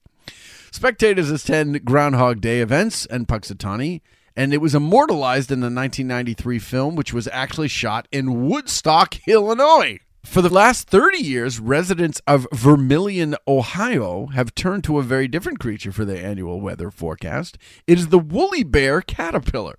Spectators 0.71 1.29
attend 1.29 1.85
Groundhog 1.85 2.41
Day 2.41 2.61
events 2.61 3.05
and 3.05 3.27
Punxsutawney, 3.27 4.01
and 4.35 4.53
it 4.53 4.61
was 4.61 4.73
immortalized 4.73 5.51
in 5.51 5.59
the 5.59 5.65
1993 5.65 6.57
film, 6.57 6.95
which 6.95 7.13
was 7.13 7.27
actually 7.27 7.67
shot 7.67 8.07
in 8.11 8.47
Woodstock, 8.47 9.15
Illinois. 9.27 9.99
For 10.23 10.41
the 10.41 10.49
last 10.49 10.87
30 10.87 11.19
years, 11.19 11.59
residents 11.59 12.19
of 12.25 12.47
Vermilion, 12.51 13.35
Ohio 13.47 14.27
have 14.27 14.55
turned 14.55 14.83
to 14.85 14.97
a 14.97 15.03
very 15.03 15.27
different 15.27 15.59
creature 15.59 15.91
for 15.91 16.05
their 16.05 16.25
annual 16.25 16.59
weather 16.59 16.89
forecast. 16.89 17.57
It 17.85 17.99
is 17.99 18.07
the 18.07 18.17
woolly 18.17 18.63
bear 18.63 19.01
caterpillar. 19.01 19.75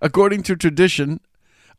According 0.00 0.44
to 0.44 0.54
tradition, 0.54 1.20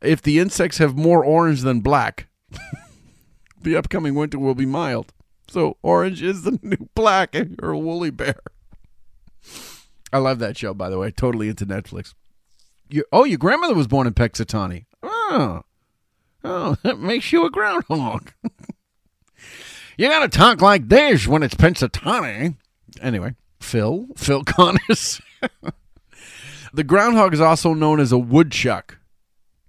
if 0.01 0.21
the 0.21 0.39
insects 0.39 0.79
have 0.79 0.97
more 0.97 1.23
orange 1.23 1.61
than 1.61 1.79
black, 1.79 2.27
the 3.61 3.75
upcoming 3.75 4.15
winter 4.15 4.39
will 4.39 4.55
be 4.55 4.65
mild. 4.65 5.13
So 5.47 5.77
orange 5.81 6.21
is 6.21 6.43
the 6.43 6.59
new 6.61 6.89
black 6.95 7.35
and 7.35 7.57
you're 7.61 7.71
a 7.71 7.77
woolly 7.77 8.09
bear. 8.09 8.39
I 10.13 10.17
love 10.17 10.39
that 10.39 10.57
show, 10.57 10.73
by 10.73 10.89
the 10.89 10.97
way. 10.97 11.11
Totally 11.11 11.49
into 11.49 11.65
Netflix. 11.65 12.13
Your, 12.89 13.05
oh, 13.11 13.23
your 13.23 13.37
grandmother 13.37 13.75
was 13.75 13.87
born 13.87 14.07
in 14.07 14.13
Pexatawny. 14.13 14.85
Oh. 15.01 15.63
Oh, 16.43 16.77
that 16.83 16.99
makes 16.99 17.31
you 17.31 17.45
a 17.45 17.49
groundhog. 17.49 18.31
you 19.97 20.07
gotta 20.07 20.27
talk 20.27 20.61
like 20.61 20.89
this 20.89 21.27
when 21.27 21.43
it's 21.43 21.55
Pensatawny. 21.55 22.55
Anyway, 23.01 23.35
Phil, 23.59 24.07
Phil 24.17 24.43
Connors. 24.43 25.21
the 26.73 26.83
groundhog 26.83 27.33
is 27.33 27.41
also 27.41 27.73
known 27.73 27.99
as 27.99 28.11
a 28.11 28.17
woodchuck. 28.17 28.97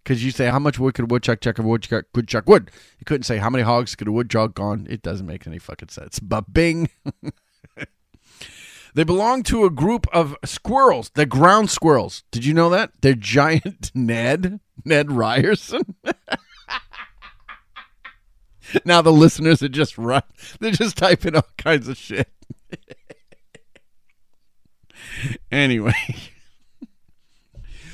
Because 0.03 0.25
you 0.25 0.33
say, 0.33 0.47
how 0.47 0.59
much 0.59 0.79
wood 0.79 0.95
could 0.95 1.05
a 1.05 1.07
woodchuck 1.07 1.41
chuck 1.41 1.59
a 1.59 1.63
woodchuck 1.63 2.07
could 2.13 2.27
chuck 2.27 2.49
wood? 2.49 2.71
You 2.99 3.05
couldn't 3.05 3.23
say, 3.23 3.39
how 3.39 3.51
many 3.51 3.63
hogs 3.63 3.95
could 3.95 4.09
a 4.09 4.13
woodchuck 4.13 4.59
on? 4.59 4.87
It 4.91 5.03
doesn't 5.03 5.27
make 5.27 5.47
any 5.47 5.59
fucking 5.59 5.91
sense. 5.91 6.19
But 6.19 6.53
bing. 6.53 6.91
they 8.95 9.05
belong 9.05 9.45
to 9.45 9.65
a 9.65 9.71
group 9.71 10.07
of 10.13 10.37
squirrels. 10.45 11.11
They're 11.15 11.25
ground 11.25 11.71
squirrels. 11.71 12.25
Did 12.33 12.45
you 12.45 12.53
know 12.53 12.69
that? 12.71 12.91
They're 13.01 13.15
giant 13.15 13.93
Ned, 13.95 14.59
Ned 14.85 15.13
Ryerson. 15.13 15.95
now 18.85 19.03
the 19.03 19.13
listeners 19.13 19.63
are 19.63 19.69
just 19.69 19.97
run. 19.99 20.23
They're 20.59 20.73
just 20.73 20.97
typing 20.97 21.37
all 21.37 21.47
kinds 21.59 21.87
of 21.87 21.97
shit. 21.97 22.29
anyway. 25.53 25.95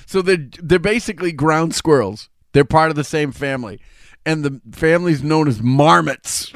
So 0.08 0.22
they're 0.22 0.48
they're 0.62 0.78
basically 0.78 1.32
ground 1.32 1.74
squirrels. 1.74 2.30
They're 2.52 2.64
part 2.64 2.88
of 2.88 2.96
the 2.96 3.04
same 3.04 3.30
family, 3.30 3.78
and 4.24 4.42
the 4.42 4.58
family's 4.72 5.22
known 5.22 5.48
as 5.48 5.60
marmots. 5.60 6.50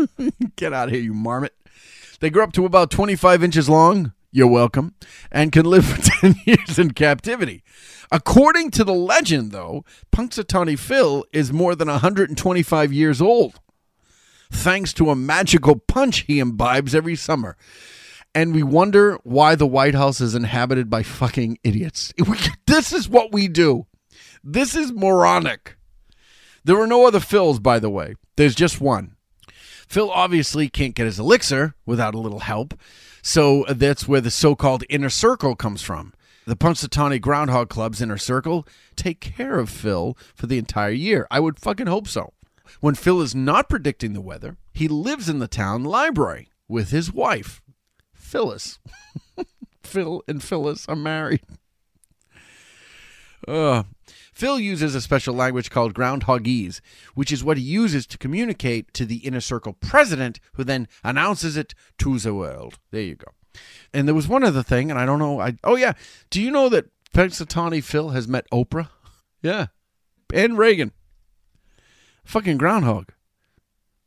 Get 0.56 0.72
out 0.72 0.88
of 0.88 0.94
here, 0.94 1.00
you 1.00 1.14
marmot! 1.14 1.54
They 2.18 2.28
grow 2.28 2.42
up 2.42 2.52
to 2.54 2.64
about 2.64 2.90
25 2.90 3.44
inches 3.44 3.68
long. 3.68 4.14
You're 4.32 4.48
welcome, 4.48 4.96
and 5.30 5.52
can 5.52 5.64
live 5.64 5.86
for 5.88 6.02
10 6.02 6.34
years 6.44 6.76
in 6.76 6.90
captivity. 6.90 7.62
According 8.10 8.72
to 8.72 8.82
the 8.82 8.94
legend, 8.94 9.52
though, 9.52 9.84
Punxsutawney 10.10 10.76
Phil 10.76 11.24
is 11.32 11.52
more 11.52 11.76
than 11.76 11.86
125 11.86 12.92
years 12.92 13.22
old, 13.22 13.60
thanks 14.50 14.92
to 14.94 15.10
a 15.10 15.14
magical 15.14 15.76
punch 15.76 16.24
he 16.26 16.40
imbibes 16.40 16.96
every 16.96 17.14
summer 17.14 17.56
and 18.38 18.54
we 18.54 18.62
wonder 18.62 19.18
why 19.24 19.56
the 19.56 19.66
White 19.66 19.96
House 19.96 20.20
is 20.20 20.36
inhabited 20.36 20.88
by 20.88 21.02
fucking 21.02 21.58
idiots. 21.64 22.14
This 22.68 22.92
is 22.92 23.08
what 23.08 23.32
we 23.32 23.48
do. 23.48 23.86
This 24.44 24.76
is 24.76 24.92
moronic. 24.92 25.76
There 26.62 26.80
are 26.80 26.86
no 26.86 27.04
other 27.04 27.18
Phils, 27.18 27.60
by 27.60 27.80
the 27.80 27.90
way. 27.90 28.14
There's 28.36 28.54
just 28.54 28.80
one. 28.80 29.16
Phil 29.88 30.08
obviously 30.12 30.68
can't 30.68 30.94
get 30.94 31.06
his 31.06 31.18
elixir 31.18 31.74
without 31.84 32.14
a 32.14 32.20
little 32.20 32.38
help, 32.38 32.78
so 33.22 33.64
that's 33.68 34.06
where 34.06 34.20
the 34.20 34.30
so 34.30 34.54
called 34.54 34.84
inner 34.88 35.10
circle 35.10 35.56
comes 35.56 35.82
from. 35.82 36.14
The 36.46 36.54
Punxsutawney 36.56 37.20
Groundhog 37.20 37.68
Club's 37.68 38.00
inner 38.00 38.18
circle 38.18 38.68
take 38.94 39.18
care 39.20 39.58
of 39.58 39.68
Phil 39.68 40.16
for 40.36 40.46
the 40.46 40.58
entire 40.58 40.90
year. 40.90 41.26
I 41.28 41.40
would 41.40 41.58
fucking 41.58 41.88
hope 41.88 42.06
so. 42.06 42.34
When 42.80 42.94
Phil 42.94 43.20
is 43.20 43.34
not 43.34 43.68
predicting 43.68 44.12
the 44.12 44.20
weather, 44.20 44.56
he 44.72 44.86
lives 44.86 45.28
in 45.28 45.40
the 45.40 45.48
town 45.48 45.82
library 45.82 46.50
with 46.68 46.90
his 46.90 47.12
wife, 47.12 47.60
Phyllis. 48.28 48.78
Phil 49.82 50.22
and 50.28 50.42
Phyllis 50.42 50.86
are 50.86 50.96
married. 50.96 51.40
Uh, 53.46 53.84
Phil 54.34 54.60
uses 54.60 54.94
a 54.94 55.00
special 55.00 55.34
language 55.34 55.70
called 55.70 55.94
groundhogese, 55.94 56.80
which 57.14 57.32
is 57.32 57.42
what 57.42 57.56
he 57.56 57.62
uses 57.62 58.06
to 58.06 58.18
communicate 58.18 58.92
to 58.92 59.06
the 59.06 59.16
inner 59.18 59.40
circle 59.40 59.72
president, 59.72 60.40
who 60.52 60.64
then 60.64 60.88
announces 61.02 61.56
it 61.56 61.74
to 61.96 62.18
the 62.18 62.34
world. 62.34 62.78
There 62.90 63.00
you 63.00 63.14
go. 63.14 63.32
And 63.94 64.06
there 64.06 64.14
was 64.14 64.28
one 64.28 64.44
other 64.44 64.62
thing, 64.62 64.90
and 64.90 65.00
I 65.00 65.06
don't 65.06 65.18
know. 65.18 65.40
I 65.40 65.56
oh 65.64 65.76
yeah, 65.76 65.94
do 66.28 66.42
you 66.42 66.50
know 66.50 66.68
that 66.68 66.90
Pennsylvania 67.14 67.80
Phil 67.80 68.10
has 68.10 68.28
met 68.28 68.48
Oprah? 68.52 68.90
Yeah, 69.40 69.68
and 70.34 70.58
Reagan. 70.58 70.90
Fucking 72.24 72.58
groundhog. 72.58 73.12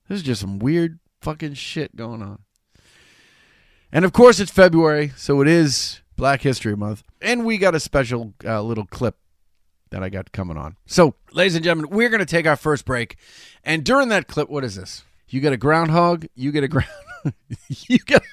This 0.10 0.18
is 0.18 0.24
just 0.24 0.42
some 0.42 0.60
weird 0.60 1.00
fucking 1.22 1.54
shit 1.54 1.96
going 1.96 2.22
on. 2.22 2.40
And 3.94 4.06
of 4.06 4.14
course, 4.14 4.40
it's 4.40 4.52
February, 4.52 5.12
so 5.18 5.42
it 5.42 5.50
is 5.50 6.02
Black 6.16 6.42
History 6.42 6.78
Month. 6.78 7.04
And 7.22 7.46
we 7.46 7.58
got 7.58 7.76
a 7.76 7.80
special 7.80 8.34
uh, 8.46 8.62
little 8.62 8.86
clip 8.86 9.18
that 9.90 10.02
I 10.02 10.08
got 10.08 10.32
coming 10.32 10.56
on. 10.56 10.78
So, 10.86 11.16
ladies 11.34 11.56
and 11.56 11.64
gentlemen, 11.64 11.92
we're 11.92 12.08
going 12.10 12.20
to 12.20 12.26
take 12.26 12.48
our 12.48 12.56
first 12.56 12.86
break. 12.86 13.18
And 13.66 13.84
during 13.84 14.08
that 14.10 14.28
clip, 14.28 14.50
what 14.50 14.64
is 14.64 14.76
this? 14.76 15.04
You 15.28 15.42
get 15.42 15.52
a 15.52 15.58
groundhog, 15.58 16.26
you 16.36 16.54
get 16.54 16.64
a 16.64 16.70
ground. 16.70 16.88
you 17.68 17.98
get. 18.00 18.24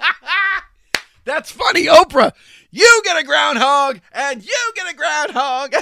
That's 1.24 1.50
funny, 1.50 1.86
Oprah. 1.86 2.32
You 2.70 3.02
get 3.04 3.18
a 3.18 3.24
groundhog, 3.24 4.00
and 4.12 4.42
you 4.42 4.72
get 4.74 4.90
a 4.90 4.96
groundhog. 4.96 5.74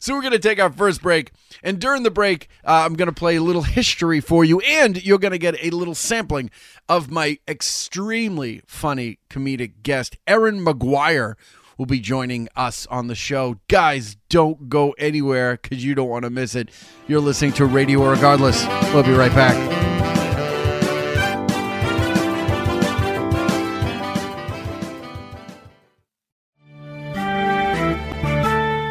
so, 0.00 0.14
we're 0.14 0.20
going 0.20 0.32
to 0.32 0.38
take 0.38 0.60
our 0.60 0.70
first 0.70 1.00
break. 1.00 1.32
And 1.62 1.80
during 1.80 2.02
the 2.02 2.10
break, 2.10 2.48
uh, 2.64 2.84
I'm 2.84 2.94
going 2.94 3.08
to 3.08 3.14
play 3.14 3.36
a 3.36 3.42
little 3.42 3.62
history 3.62 4.20
for 4.20 4.44
you, 4.44 4.60
and 4.60 5.02
you're 5.02 5.18
going 5.18 5.32
to 5.32 5.38
get 5.38 5.56
a 5.62 5.70
little 5.70 5.94
sampling 5.94 6.50
of 6.88 7.10
my 7.10 7.38
extremely 7.46 8.62
funny 8.66 9.18
comedic 9.28 9.82
guest, 9.82 10.16
Erin 10.26 10.62
Maguire, 10.62 11.36
will 11.76 11.86
be 11.86 12.00
joining 12.00 12.48
us 12.56 12.86
on 12.86 13.06
the 13.06 13.14
show. 13.14 13.60
Guys, 13.68 14.16
don't 14.28 14.68
go 14.68 14.92
anywhere 14.92 15.58
because 15.60 15.84
you 15.84 15.94
don't 15.94 16.08
want 16.08 16.24
to 16.24 16.30
miss 16.30 16.54
it. 16.54 16.70
You're 17.06 17.20
listening 17.20 17.52
to 17.52 17.66
Radio 17.66 18.08
Regardless. 18.08 18.66
We'll 18.92 19.02
be 19.04 19.12
right 19.12 19.34
back. 19.34 19.56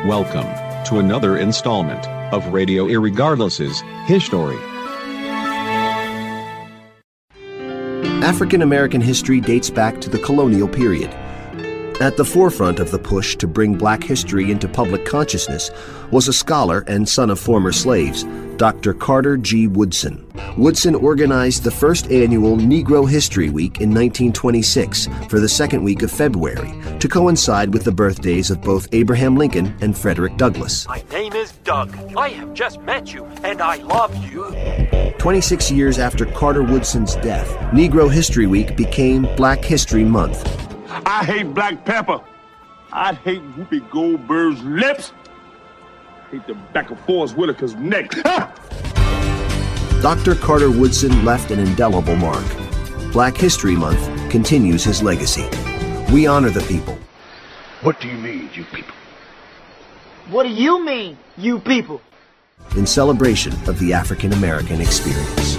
Welcome 0.08 0.46
to 0.86 1.00
another 1.00 1.38
installment 1.38 2.08
of 2.32 2.54
Radio 2.54 2.86
Irregardless's 2.86 3.82
His 4.06 4.24
African 8.27 8.62
American 8.62 9.00
history 9.00 9.39
dates 9.39 9.69
back 9.69 10.01
to 10.01 10.10
the 10.10 10.19
colonial 10.19 10.67
period. 10.67 11.10
At 12.00 12.16
the 12.16 12.24
forefront 12.24 12.77
of 12.80 12.92
the 12.92 13.00
push 13.00 13.36
to 13.38 13.48
bring 13.48 13.74
black 13.74 14.04
history 14.04 14.51
into 14.51 14.68
public 14.68 15.04
consciousness 15.04 15.72
was 16.12 16.27
a 16.27 16.34
scholar 16.34 16.84
and 16.86 17.10
son 17.10 17.32
of 17.32 17.39
former 17.39 17.72
slaves, 17.72 18.24
Dr. 18.58 18.94
Carter 18.94 19.36
G. 19.36 19.66
Woodson. 19.66 20.24
Woodson 20.58 20.94
organized 20.94 21.63
the 21.63 21.72
first 21.72 22.12
annual 22.12 22.56
Negro 22.56 23.10
History 23.10 23.50
Week 23.50 23.82
in 23.82 23.89
1926 23.89 25.08
for 25.27 25.39
the 25.39 25.50
second 25.50 25.84
week 25.84 26.04
of 26.04 26.12
February 26.12 26.72
to 27.00 27.08
coincide 27.08 27.74
with 27.74 27.84
the 27.84 27.92
birthdays 27.92 28.51
of 28.51 28.62
both 28.62 28.88
Abraham 28.92 29.36
Lincoln 29.36 29.75
and 29.82 29.98
Frederick 29.98 30.38
Douglass. 30.38 30.88
My 30.88 31.04
name 31.12 31.34
is 31.34 31.51
Doug. 31.63 31.96
I 32.16 32.30
have 32.30 32.54
just 32.54 32.80
met 32.82 33.12
you, 33.12 33.25
and 33.44 33.60
I 33.60 33.77
love 33.77 34.16
you. 34.32 34.46
26 35.18 35.72
years 35.72 35.98
after 35.98 36.27
Carter 36.27 36.62
Woodson's 36.62 37.16
death, 37.16 37.50
Negro 37.72 38.12
History 38.12 38.46
Week 38.46 38.77
became 38.77 39.24
Black 39.36 39.66
History 39.66 40.04
Month. 40.04 40.66
I 41.07 41.23
hate 41.23 41.53
black 41.53 41.85
pepper. 41.85 42.19
I 42.91 43.13
hate 43.13 43.41
Whoopi 43.55 43.89
Goldberg's 43.89 44.61
lips. 44.63 45.13
I 46.25 46.31
hate 46.31 46.47
the 46.47 46.55
back 46.73 46.91
of 46.91 46.99
Forrest 47.05 47.35
Whitaker's 47.35 47.75
neck. 47.75 48.11
Ah! 48.25 48.53
Dr. 50.01 50.35
Carter 50.35 50.69
Woodson 50.69 51.23
left 51.23 51.49
an 51.49 51.59
indelible 51.59 52.17
mark. 52.17 52.45
Black 53.13 53.37
History 53.37 53.77
Month 53.77 54.29
continues 54.29 54.83
his 54.83 55.01
legacy. 55.01 55.47
We 56.11 56.27
honor 56.27 56.49
the 56.49 56.65
people. 56.67 56.97
What 57.83 58.01
do 58.01 58.09
you 58.09 58.17
mean, 58.17 58.49
you 58.53 58.65
people? 58.65 58.93
What 60.29 60.43
do 60.43 60.49
you 60.49 60.83
mean, 60.83 61.17
you 61.37 61.59
people? 61.59 62.01
in 62.75 62.85
celebration 62.85 63.53
of 63.69 63.79
the 63.79 63.93
African 63.93 64.33
American 64.33 64.81
experience. 64.81 65.55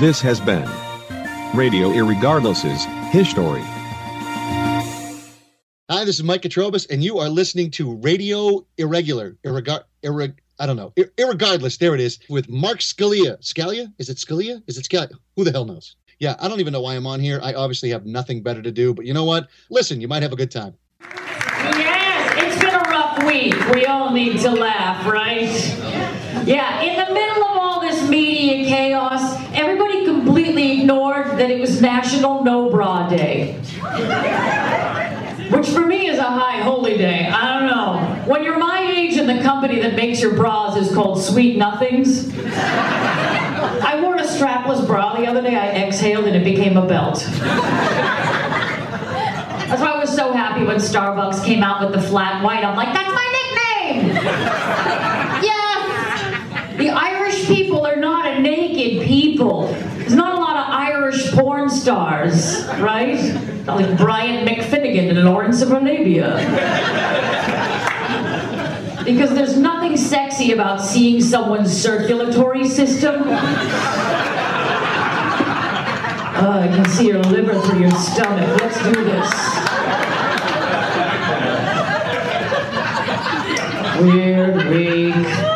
This 0.00 0.20
has 0.20 0.38
been 0.38 0.68
Radio 1.54 1.88
Irregardless's 1.90 2.84
His 3.10 3.28
Story. 3.28 3.62
Hi, 5.90 6.04
this 6.04 6.16
is 6.18 6.22
Mike 6.22 6.42
Katrobis, 6.42 6.86
and 6.90 7.02
you 7.02 7.18
are 7.18 7.28
listening 7.28 7.70
to 7.72 7.94
Radio 7.96 8.66
Irregular. 8.76 9.36
Irregar- 9.44 9.84
irre- 10.04 10.34
I 10.58 10.66
don't 10.66 10.76
know. 10.76 10.92
Ir- 10.96 11.10
irregardless, 11.16 11.78
there 11.78 11.94
it 11.94 12.00
is, 12.00 12.18
with 12.28 12.48
Mark 12.50 12.78
Scalia. 12.80 13.38
Scalia? 13.42 13.90
Is 13.98 14.10
it 14.10 14.18
Scalia? 14.18 14.62
Is 14.66 14.76
it 14.76 14.84
Scalia? 14.88 15.12
Who 15.36 15.44
the 15.44 15.50
hell 15.50 15.64
knows? 15.64 15.96
Yeah, 16.18 16.36
I 16.38 16.48
don't 16.48 16.60
even 16.60 16.72
know 16.72 16.82
why 16.82 16.94
I'm 16.94 17.06
on 17.06 17.18
here. 17.20 17.40
I 17.42 17.54
obviously 17.54 17.88
have 17.90 18.04
nothing 18.04 18.42
better 18.42 18.60
to 18.60 18.70
do, 18.70 18.92
but 18.92 19.06
you 19.06 19.14
know 19.14 19.24
what? 19.24 19.48
Listen, 19.70 20.00
you 20.00 20.08
might 20.08 20.22
have 20.22 20.32
a 20.32 20.36
good 20.36 20.50
time. 20.50 20.74
Yes, 21.00 22.34
it's 22.36 22.62
been 22.62 22.74
a 22.74 22.78
rough 22.90 23.24
week. 23.24 23.54
We 23.74 23.86
all 23.86 24.12
need 24.12 24.38
to 24.40 24.50
laugh, 24.50 25.06
right? 25.06 25.48
Yeah, 26.46 26.82
in 26.82 26.96
the 27.08 27.12
middle 27.14 27.42
of 27.44 27.56
all 27.56 27.80
this 27.80 28.08
media 28.08 28.64
chaos, 28.68 29.36
everybody 29.54 30.04
completely 30.28 30.80
ignored 30.80 31.38
that 31.38 31.50
it 31.50 31.58
was 31.58 31.80
National 31.80 32.44
No 32.44 32.68
Bra 32.68 33.08
Day. 33.08 33.54
Which 35.50 35.68
for 35.70 35.86
me 35.86 36.06
is 36.06 36.18
a 36.18 36.22
high 36.22 36.60
holy 36.60 36.98
day. 36.98 37.26
I 37.26 37.58
don't 37.58 37.66
know. 37.66 38.24
When 38.30 38.44
you're 38.44 38.58
my 38.58 38.82
age 38.82 39.16
and 39.16 39.26
the 39.26 39.42
company 39.42 39.80
that 39.80 39.94
makes 39.94 40.20
your 40.20 40.34
bras 40.34 40.76
is 40.76 40.94
called 40.94 41.22
Sweet 41.22 41.56
Nothings, 41.56 42.28
I 42.36 43.98
wore 44.02 44.16
a 44.16 44.24
strapless 44.24 44.86
bra 44.86 45.16
the 45.16 45.26
other 45.26 45.40
day. 45.40 45.56
I 45.56 45.68
exhaled 45.86 46.26
and 46.26 46.36
it 46.36 46.44
became 46.44 46.76
a 46.76 46.86
belt. 46.86 47.20
That's 49.66 49.80
why 49.80 49.92
I 49.92 49.98
was 49.98 50.14
so 50.14 50.34
happy 50.34 50.62
when 50.64 50.76
Starbucks 50.76 51.42
came 51.42 51.62
out 51.62 51.80
with 51.80 51.98
the 51.98 52.06
flat 52.06 52.44
white. 52.44 52.64
I'm 52.64 52.76
like, 52.76 52.92
that's 52.92 53.14
my 53.14 53.24
nickname! 53.94 54.14
yes! 55.42 56.76
The 56.76 56.90
Irish 56.90 57.17
naked 58.78 59.06
people. 59.06 59.66
There's 59.98 60.14
not 60.14 60.34
a 60.34 60.40
lot 60.40 60.56
of 60.56 60.66
Irish 60.68 61.32
porn 61.32 61.68
stars, 61.68 62.64
right? 62.78 63.18
Not 63.64 63.80
like 63.80 63.96
Brian 63.98 64.46
McFinnigan 64.46 65.10
and 65.10 65.24
Lawrence 65.24 65.60
of 65.62 65.72
Arabia. 65.72 66.36
Because 69.04 69.34
there's 69.34 69.56
nothing 69.56 69.96
sexy 69.96 70.52
about 70.52 70.80
seeing 70.80 71.20
someone's 71.22 71.72
circulatory 71.72 72.68
system. 72.68 73.22
Oh, 76.40 76.60
I 76.62 76.68
can 76.68 76.84
see 76.88 77.08
your 77.08 77.22
liver 77.24 77.60
through 77.60 77.80
your 77.80 77.90
stomach. 77.90 78.60
Let's 78.60 78.80
do 78.84 78.92
this. 79.04 79.32
Weird 84.00 84.68
week. 84.68 85.47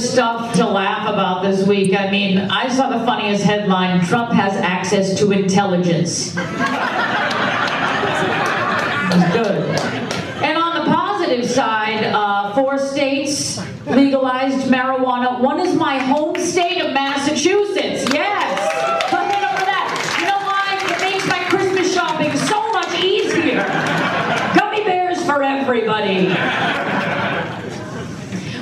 Stuff 0.00 0.54
to 0.54 0.66
laugh 0.66 1.08
about 1.08 1.42
this 1.42 1.66
week. 1.66 1.94
I 1.94 2.10
mean, 2.10 2.38
I 2.38 2.68
saw 2.68 2.88
the 2.88 3.04
funniest 3.04 3.44
headline 3.44 4.04
Trump 4.06 4.32
has 4.32 4.56
access 4.56 5.14
to 5.18 5.30
intelligence. 5.30 6.32
Good. 6.34 6.42
And 10.42 10.56
on 10.56 10.84
the 10.84 10.90
positive 10.90 11.48
side, 11.48 12.04
uh, 12.04 12.54
four 12.54 12.78
states 12.78 13.60
legalized 13.86 14.68
marijuana. 14.68 15.38
One 15.38 15.60
is 15.60 15.74
my 15.74 15.98
home 15.98 16.36
state 16.38 16.80
of 16.80 16.92
Massachusetts. 16.94 18.06
Yes. 18.12 18.58
Put 19.10 19.20
it 19.20 19.44
over 19.44 19.64
that. 19.66 20.16
You 20.18 20.26
know 20.26 20.40
why? 20.48 20.78
It 20.94 21.00
makes 21.12 21.26
my 21.28 21.44
Christmas 21.50 21.92
shopping 21.94 22.34
so 22.36 22.72
much 22.72 22.98
easier. 22.98 23.64
Gummy 24.58 24.82
bears 24.84 25.22
for 25.24 25.42
everybody. 25.42 26.34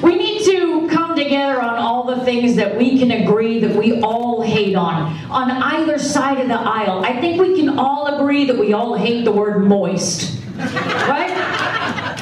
We 0.03 0.15
need 0.15 0.45
to 0.45 0.89
come 0.89 1.17
together 1.17 1.61
on 1.61 1.77
all 1.77 2.05
the 2.05 2.18
things 2.29 2.57
that 2.57 2.77
we 2.77 2.99
can 2.99 3.11
agree 3.11 3.59
that 3.59 3.75
we 3.75 4.03
all 4.03 4.43
hate 4.43 4.77
on, 4.77 5.11
on 5.31 5.51
either 5.51 5.99
side 5.99 6.39
of 6.39 6.49
the 6.49 6.59
aisle. 6.59 7.03
I 7.03 7.19
think 7.23 7.41
we 7.41 7.57
can 7.57 7.79
all 7.79 8.07
agree 8.07 8.45
that 8.45 8.59
we 8.59 8.75
all 8.75 8.97
hate 8.97 9.25
the 9.25 9.33
word 9.33 9.65
moist. 9.65 10.39
Right? 10.59 11.33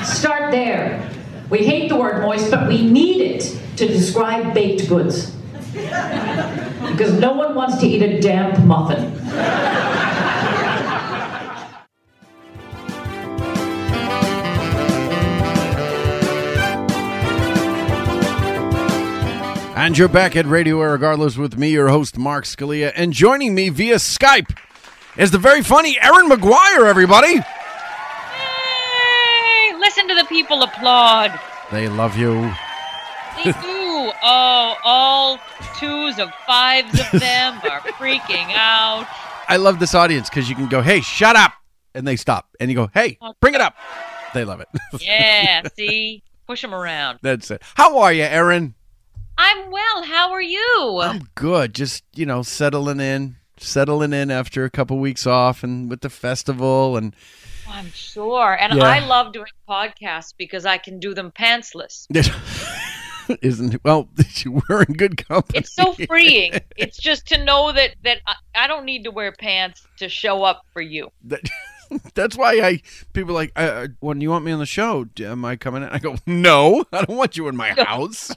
Start 0.05 0.53
there. 0.53 1.11
We 1.51 1.67
hate 1.67 1.89
the 1.89 1.97
word 1.97 2.23
moist, 2.23 2.53
but 2.53 2.69
we 2.69 2.89
need 2.89 3.21
it 3.21 3.61
to 3.79 3.89
describe 3.89 4.55
baked 4.55 4.89
goods. 4.89 5.33
Because 5.73 7.19
no 7.19 7.33
one 7.33 7.57
wants 7.57 7.79
to 7.79 7.87
eat 7.89 8.03
a 8.03 8.21
damp 8.21 8.65
muffin. 8.65 9.13
And 19.87 19.97
you're 19.97 20.09
back 20.09 20.35
at 20.35 20.47
Radio 20.47 20.79
Irregardless 20.79 21.39
with 21.39 21.57
me, 21.57 21.71
your 21.71 21.87
host, 21.91 22.19
Mark 22.19 22.45
Scalia. 22.45 22.91
And 22.97 23.13
joining 23.13 23.55
me 23.55 23.69
via 23.69 23.95
Skype 23.99 24.59
is 25.17 25.31
the 25.31 25.39
very 25.39 25.63
funny 25.63 25.97
Erin 26.03 26.27
Maguire, 26.27 26.87
everybody. 26.87 27.37
Hey, 27.39 27.45
listen 29.79 30.09
to 30.09 30.17
the 30.17 30.25
people 30.25 30.65
applaud. 30.65 31.39
They 31.71 31.89
love 31.89 32.17
you. 32.17 32.53
They 33.37 33.53
do. 33.63 34.11
Oh, 34.25 34.75
all 34.83 35.39
twos 35.79 36.19
of 36.19 36.33
fives 36.49 36.99
of 36.99 37.21
them 37.21 37.55
are 37.71 37.79
freaking 37.93 38.53
out. 38.57 39.07
I 39.47 39.57
love 39.57 39.79
this 39.79 39.95
audience 39.95 40.29
because 40.29 40.51
you 40.51 40.57
can 40.57 40.67
go, 40.67 40.83
hey, 40.83 41.01
shut 41.01 41.37
up. 41.37 41.53
And 41.95 42.09
they 42.09 42.17
stop. 42.17 42.49
And 42.59 42.73
you 42.73 42.75
go, 42.77 42.91
hey, 42.93 43.21
bring 43.41 43.55
it 43.55 43.61
up. 43.61 43.77
They 44.35 44.45
love 44.45 44.59
it. 44.61 44.67
Yeah, 45.01 45.63
see? 45.77 46.25
Push 46.49 46.63
them 46.63 46.75
around. 46.75 47.21
That's 47.23 47.53
it. 47.53 47.63
How 47.77 47.99
are 47.99 48.13
you, 48.13 48.25
Erin? 48.25 48.75
I'm 49.39 49.71
well. 49.71 50.03
How 50.05 50.33
are 50.33 50.43
you? 50.43 51.01
I'm 51.03 51.29
good. 51.35 51.75
Just, 51.75 52.05
you 52.15 52.27
know, 52.27 52.43
settling 52.43 53.01
in, 53.01 53.37
settling 53.59 54.13
in 54.13 54.31
after 54.31 54.65
a 54.65 54.71
couple 54.71 54.99
weeks 54.99 55.27
off 55.27 55.63
and 55.63 55.91
with 55.91 56.01
the 56.01 56.11
festival 56.11 56.97
and 56.97 57.15
oh, 57.69 57.73
I'm 57.73 57.91
sure. 57.93 58.57
And 58.59 58.75
Yeah. 58.75 58.85
I 58.85 59.01
love 59.01 59.33
doing 59.33 59.47
podcasts 59.69 60.33
because 60.37 60.65
I 60.65 60.79
can 60.79 60.99
do 60.99 61.15
them 61.15 61.33
pantsless. 61.33 62.07
isn't 63.43 63.83
well 63.85 64.09
we're 64.47 64.83
in 64.83 64.93
good 64.95 65.17
company. 65.27 65.59
It's 65.59 65.75
so 65.75 65.95
freeing. 66.07 66.53
it's 66.77 66.97
just 66.97 67.27
to 67.29 67.45
know 67.45 67.73
that 67.73 67.97
that 68.05 68.19
I, 68.27 68.35
I 68.55 68.67
don't 68.67 68.85
need 68.85 69.05
to 69.05 69.11
wear 69.11 69.33
pants 69.33 69.87
to 69.99 70.09
show 70.09 70.45
up 70.45 70.63
for 70.73 70.81
you. 70.81 71.11
That, 71.25 71.41
that's 72.15 72.37
why 72.37 72.61
I 72.61 72.83
people 73.13 73.33
are 73.33 73.35
like 73.35 73.53
I, 73.57 73.69
I, 73.69 73.89
when 74.01 74.21
you 74.21 74.31
want 74.31 74.45
me 74.45 74.53
on 74.53 74.59
the 74.61 74.67
show, 74.67 75.07
am 75.21 75.45
I 75.45 75.57
coming 75.57 75.83
in? 75.83 75.89
I 75.89 75.99
go, 75.99 76.17
no, 76.27 76.85
I 76.93 77.05
don't 77.05 77.17
want 77.17 77.37
you 77.37 77.49
in 77.49 77.57
my 77.57 77.71
house. 77.71 78.31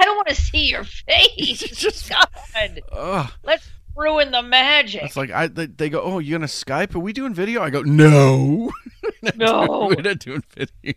I 0.00 0.04
don't 0.04 0.16
want 0.16 0.28
to 0.28 0.34
see 0.34 0.70
your 0.70 0.84
face. 0.84 1.58
just 1.76 2.08
God. 2.54 2.82
Ugh. 2.92 3.30
Let's 3.44 3.70
ruin 3.96 4.30
the 4.30 4.42
magic. 4.42 5.02
It's 5.02 5.16
like 5.16 5.30
I 5.30 5.46
they, 5.48 5.66
they 5.66 5.90
go, 5.90 6.00
oh, 6.00 6.18
you're 6.18 6.38
gonna 6.38 6.46
Skype? 6.46 6.94
Are 6.94 7.00
we 7.00 7.12
doing 7.12 7.34
video? 7.34 7.62
I 7.62 7.70
go, 7.70 7.82
no, 7.82 8.70
No. 9.36 9.88
we're 9.88 10.00
not 10.02 10.18
doing 10.20 10.42
video. 10.56 10.94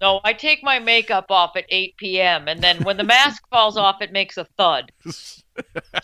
No, 0.00 0.20
I 0.24 0.34
take 0.34 0.62
my 0.62 0.78
makeup 0.78 1.30
off 1.30 1.56
at 1.56 1.64
8 1.70 1.96
p.m. 1.96 2.48
and 2.48 2.60
then 2.62 2.82
when 2.84 2.98
the 2.98 3.04
mask 3.04 3.48
falls 3.48 3.78
off, 3.78 4.02
it 4.02 4.12
makes 4.12 4.36
a 4.36 4.44
thud. 4.58 4.92
It's 5.06 5.42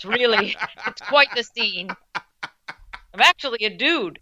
really, 0.04 0.56
it's 0.86 1.02
quite 1.02 1.28
the 1.34 1.42
scene. 1.42 1.90
I'm 2.14 3.20
actually 3.20 3.64
a 3.64 3.70
dude. 3.70 4.18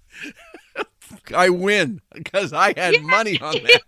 I 1.37 1.51
win 1.51 2.01
because 2.13 2.53
I 2.53 2.73
had 2.77 3.01
money 3.03 3.39
on 3.41 3.53
that. 3.55 3.83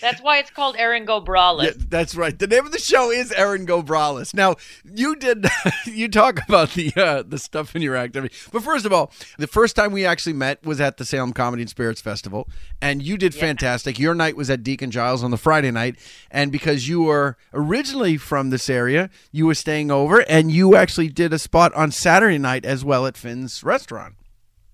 That's 0.00 0.20
why 0.20 0.38
it's 0.38 0.50
called 0.50 0.76
Erin 0.78 1.04
Go 1.04 1.20
Braless. 1.20 1.64
Yeah, 1.64 1.70
that's 1.88 2.14
right. 2.14 2.38
The 2.38 2.46
name 2.46 2.66
of 2.66 2.72
the 2.72 2.78
show 2.78 3.10
is 3.10 3.32
Erin 3.32 3.64
Go 3.64 3.82
Braless. 3.82 4.34
Now, 4.34 4.56
you 4.84 5.16
did 5.16 5.46
you 5.84 6.08
talk 6.08 6.40
about 6.46 6.70
the 6.70 6.92
uh, 6.96 7.22
the 7.26 7.38
stuff 7.38 7.76
in 7.76 7.82
your 7.82 7.96
activity, 7.96 8.34
but 8.52 8.62
first 8.62 8.86
of 8.86 8.92
all, 8.92 9.12
the 9.38 9.46
first 9.46 9.76
time 9.76 9.92
we 9.92 10.04
actually 10.04 10.32
met 10.32 10.64
was 10.64 10.80
at 10.80 10.96
the 10.96 11.04
Salem 11.04 11.32
Comedy 11.32 11.62
and 11.62 11.70
Spirits 11.70 12.00
Festival, 12.00 12.48
and 12.80 13.02
you 13.02 13.16
did 13.16 13.34
fantastic. 13.34 13.98
Your 13.98 14.14
night 14.14 14.36
was 14.36 14.50
at 14.50 14.62
Deacon 14.62 14.90
Giles 14.90 15.22
on 15.22 15.30
the 15.30 15.36
Friday 15.36 15.70
night, 15.70 15.96
and 16.30 16.50
because 16.52 16.88
you 16.88 17.02
were 17.02 17.36
originally 17.52 18.16
from 18.16 18.50
this 18.50 18.68
area, 18.70 19.10
you 19.32 19.46
were 19.46 19.54
staying 19.54 19.90
over, 19.90 20.20
and 20.28 20.50
you 20.50 20.76
actually 20.76 21.08
did 21.08 21.32
a 21.32 21.38
spot 21.38 21.72
on 21.74 21.90
Saturday 21.90 22.38
night 22.38 22.64
as 22.64 22.84
well 22.84 23.06
at 23.06 23.16
Finn's 23.16 23.62
Restaurant. 23.62 24.14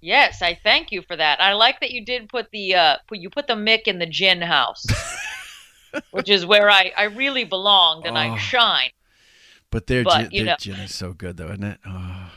Yes, 0.00 0.42
I 0.42 0.58
thank 0.62 0.92
you 0.92 1.02
for 1.02 1.16
that. 1.16 1.40
I 1.40 1.54
like 1.54 1.80
that 1.80 1.90
you 1.90 2.04
did 2.04 2.28
put 2.28 2.50
the 2.52 2.74
uh 2.74 2.96
put 3.08 3.18
you 3.18 3.30
put 3.30 3.46
the 3.46 3.54
Mick 3.54 3.82
in 3.86 3.98
the 3.98 4.06
gin 4.06 4.40
house. 4.42 4.84
which 6.10 6.28
is 6.28 6.44
where 6.44 6.70
I, 6.70 6.92
I 6.96 7.04
really 7.04 7.44
belonged 7.44 8.06
and 8.06 8.16
Oh. 8.16 8.20
I 8.20 8.36
shine. 8.38 8.90
But 9.70 9.86
their, 9.86 10.04
But, 10.04 10.18
gin, 10.24 10.28
you 10.30 10.38
their 10.44 10.52
know- 10.52 10.56
gin 10.58 10.74
is 10.76 10.94
so 10.94 11.12
good, 11.14 11.36
though, 11.38 11.46
isn't 11.48 11.64
it? 11.64 11.78
Oh. 11.86 12.30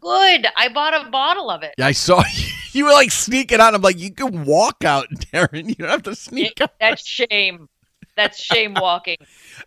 Good. 0.00 0.46
I 0.56 0.68
bought 0.72 0.94
a 1.06 1.10
bottle 1.10 1.50
of 1.50 1.62
it. 1.64 1.74
Yeah, 1.76 1.86
I 1.86 1.92
saw 1.92 2.22
You 2.72 2.84
were 2.84 2.92
like 2.92 3.10
sneaking 3.10 3.58
out. 3.60 3.74
I'm 3.74 3.82
like, 3.82 3.98
you 3.98 4.12
can 4.12 4.44
walk 4.44 4.84
out, 4.84 5.08
Darren. 5.10 5.68
You 5.68 5.74
don't 5.74 5.88
have 5.90 6.02
to 6.04 6.14
sneak 6.14 6.60
out. 6.60 6.70
That's 6.80 7.04
shame. 7.06 7.68
That's 8.16 8.38
shame 8.42 8.74
walking. 8.74 9.16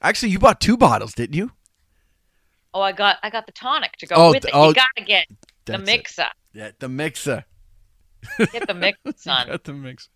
Actually, 0.02 0.30
you 0.30 0.40
bought 0.40 0.62
two 0.62 0.78
bottles, 0.78 1.14
didn't 1.14 1.36
you? 1.36 1.52
Oh, 2.74 2.82
I 2.82 2.92
got 2.94 3.18
I 3.24 3.30
got 3.30 3.46
the 3.46 3.52
tonic 3.52 3.94
to 3.98 4.08
go 4.08 4.16
Oh, 4.16 4.32
with 4.32 4.44
th- 4.44 4.54
it. 4.54 4.58
oh, 4.58 4.70
you 4.70 4.74
gotta 4.76 5.06
get 5.06 5.28
the 5.66 5.74
that's 5.74 5.90
it. 5.90 6.26
Mixer. 6.56 6.60
Yeah, 6.60 6.72
the 6.80 6.90
mixer. 6.90 7.46
Get 8.52 8.68
the 8.68 8.74
mix, 8.74 8.98
son. 9.18 9.48
Got 9.48 9.64
the 9.66 9.74
mix. 9.74 10.10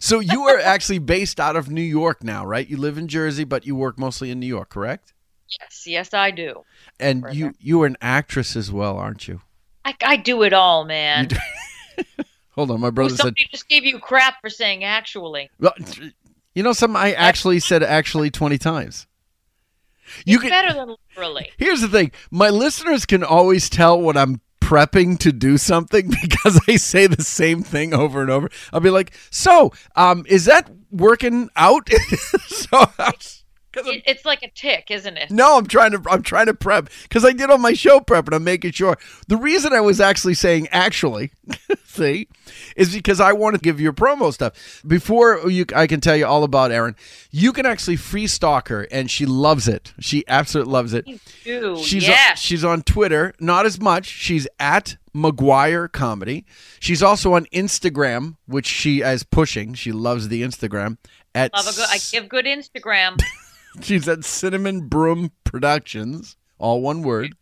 So 0.00 0.20
you 0.20 0.42
are 0.48 0.58
actually 0.58 0.98
based 0.98 1.40
out 1.40 1.56
of 1.56 1.70
New 1.70 1.82
York 1.82 2.22
now, 2.22 2.44
right? 2.44 2.68
You 2.68 2.76
live 2.76 2.98
in 2.98 3.08
Jersey, 3.08 3.44
but 3.44 3.66
you 3.66 3.74
work 3.74 3.98
mostly 3.98 4.30
in 4.30 4.40
New 4.40 4.46
York, 4.46 4.68
correct? 4.70 5.14
Yes, 5.60 5.84
yes, 5.86 6.14
I 6.14 6.30
do. 6.30 6.64
And 6.98 7.24
you 7.32 7.52
you 7.58 7.82
are 7.82 7.86
an 7.86 7.96
actress 8.00 8.56
as 8.56 8.70
well, 8.72 8.96
aren't 8.96 9.28
you? 9.28 9.40
I, 9.84 9.94
I 10.04 10.16
do 10.16 10.42
it 10.42 10.52
all, 10.52 10.84
man. 10.84 11.28
Hold 12.52 12.70
on, 12.70 12.80
my 12.80 12.90
brother 12.90 13.10
said. 13.10 13.18
somebody 13.18 13.48
just 13.50 13.68
gave 13.68 13.84
you 13.84 13.98
crap 13.98 14.40
for 14.40 14.50
saying 14.50 14.84
actually. 14.84 15.50
Well, 15.58 15.74
You 16.54 16.62
know, 16.62 16.74
some 16.74 16.94
I 16.96 17.12
actually 17.12 17.60
said 17.60 17.82
actually 17.82 18.30
twenty 18.30 18.58
times. 18.58 19.06
You 20.26 20.34
It's 20.34 20.42
can. 20.42 20.50
better 20.50 20.74
than 20.74 20.96
literally. 21.16 21.50
Here's 21.56 21.80
the 21.80 21.88
thing: 21.88 22.12
my 22.30 22.50
listeners 22.50 23.06
can 23.06 23.24
always 23.24 23.70
tell 23.70 23.98
when 24.00 24.16
I'm 24.18 24.40
prepping 24.72 25.18
to 25.18 25.32
do 25.32 25.58
something 25.58 26.08
because 26.22 26.60
I 26.68 26.76
say 26.76 27.06
the 27.06 27.22
same 27.22 27.62
thing 27.62 27.92
over 27.92 28.22
and 28.22 28.30
over. 28.30 28.50
I'll 28.72 28.80
be 28.80 28.90
like, 28.90 29.12
"So, 29.30 29.72
um, 29.96 30.24
is 30.28 30.46
that 30.46 30.70
working 30.90 31.50
out?" 31.56 31.88
so, 32.46 32.86
It- 33.74 34.02
it's 34.06 34.24
like 34.24 34.42
a 34.42 34.50
tick, 34.54 34.90
isn't 34.90 35.16
it? 35.16 35.30
no, 35.30 35.56
I'm 35.58 35.66
trying 35.66 35.92
to 35.92 36.02
I'm 36.10 36.22
trying 36.22 36.46
to 36.46 36.54
prep 36.54 36.88
because 37.02 37.24
I 37.24 37.32
did 37.32 37.50
on 37.50 37.60
my 37.60 37.72
show 37.74 38.00
prep 38.00 38.26
and 38.26 38.34
I'm 38.34 38.44
making 38.44 38.72
sure. 38.72 38.96
The 39.28 39.36
reason 39.36 39.72
I 39.72 39.80
was 39.80 40.00
actually 40.00 40.34
saying 40.34 40.68
actually, 40.70 41.32
see, 41.92 42.28
is 42.76 42.94
because 42.94 43.20
I 43.20 43.32
want 43.32 43.54
to 43.54 43.60
give 43.60 43.80
you 43.80 43.92
promo 43.92 44.32
stuff. 44.32 44.82
Before 44.86 45.48
you 45.48 45.64
I 45.74 45.86
can 45.86 46.00
tell 46.00 46.16
you 46.16 46.26
all 46.26 46.44
about 46.44 46.72
Erin. 46.72 46.96
You 47.30 47.52
can 47.52 47.66
actually 47.66 47.96
free 47.96 48.26
stalk 48.26 48.68
her 48.68 48.86
and 48.90 49.10
she 49.10 49.26
loves 49.26 49.68
it. 49.68 49.92
She 50.00 50.24
absolutely 50.28 50.72
loves 50.72 50.94
it. 50.94 51.06
She's 51.44 52.08
yeah. 52.08 52.30
on, 52.30 52.36
she's 52.36 52.64
on 52.64 52.82
Twitter, 52.82 53.34
not 53.38 53.66
as 53.66 53.80
much. 53.80 54.06
She's 54.06 54.46
at 54.58 54.96
Maguire 55.14 55.88
Comedy. 55.88 56.44
She's 56.80 57.02
also 57.02 57.34
on 57.34 57.46
Instagram, 57.46 58.36
which 58.46 58.66
she 58.66 59.00
is 59.00 59.22
pushing. 59.22 59.74
She 59.74 59.92
loves 59.92 60.28
the 60.28 60.42
Instagram. 60.42 60.98
At 61.34 61.52
Love 61.54 61.68
a 61.68 61.72
good, 61.72 61.86
I 61.88 61.98
give 62.10 62.28
good 62.28 62.44
Instagram. 62.44 63.20
She's 63.80 64.06
at 64.06 64.24
Cinnamon 64.24 64.88
Broom 64.88 65.32
Productions, 65.44 66.36
all 66.58 66.82
one 66.82 67.02
word. 67.02 67.34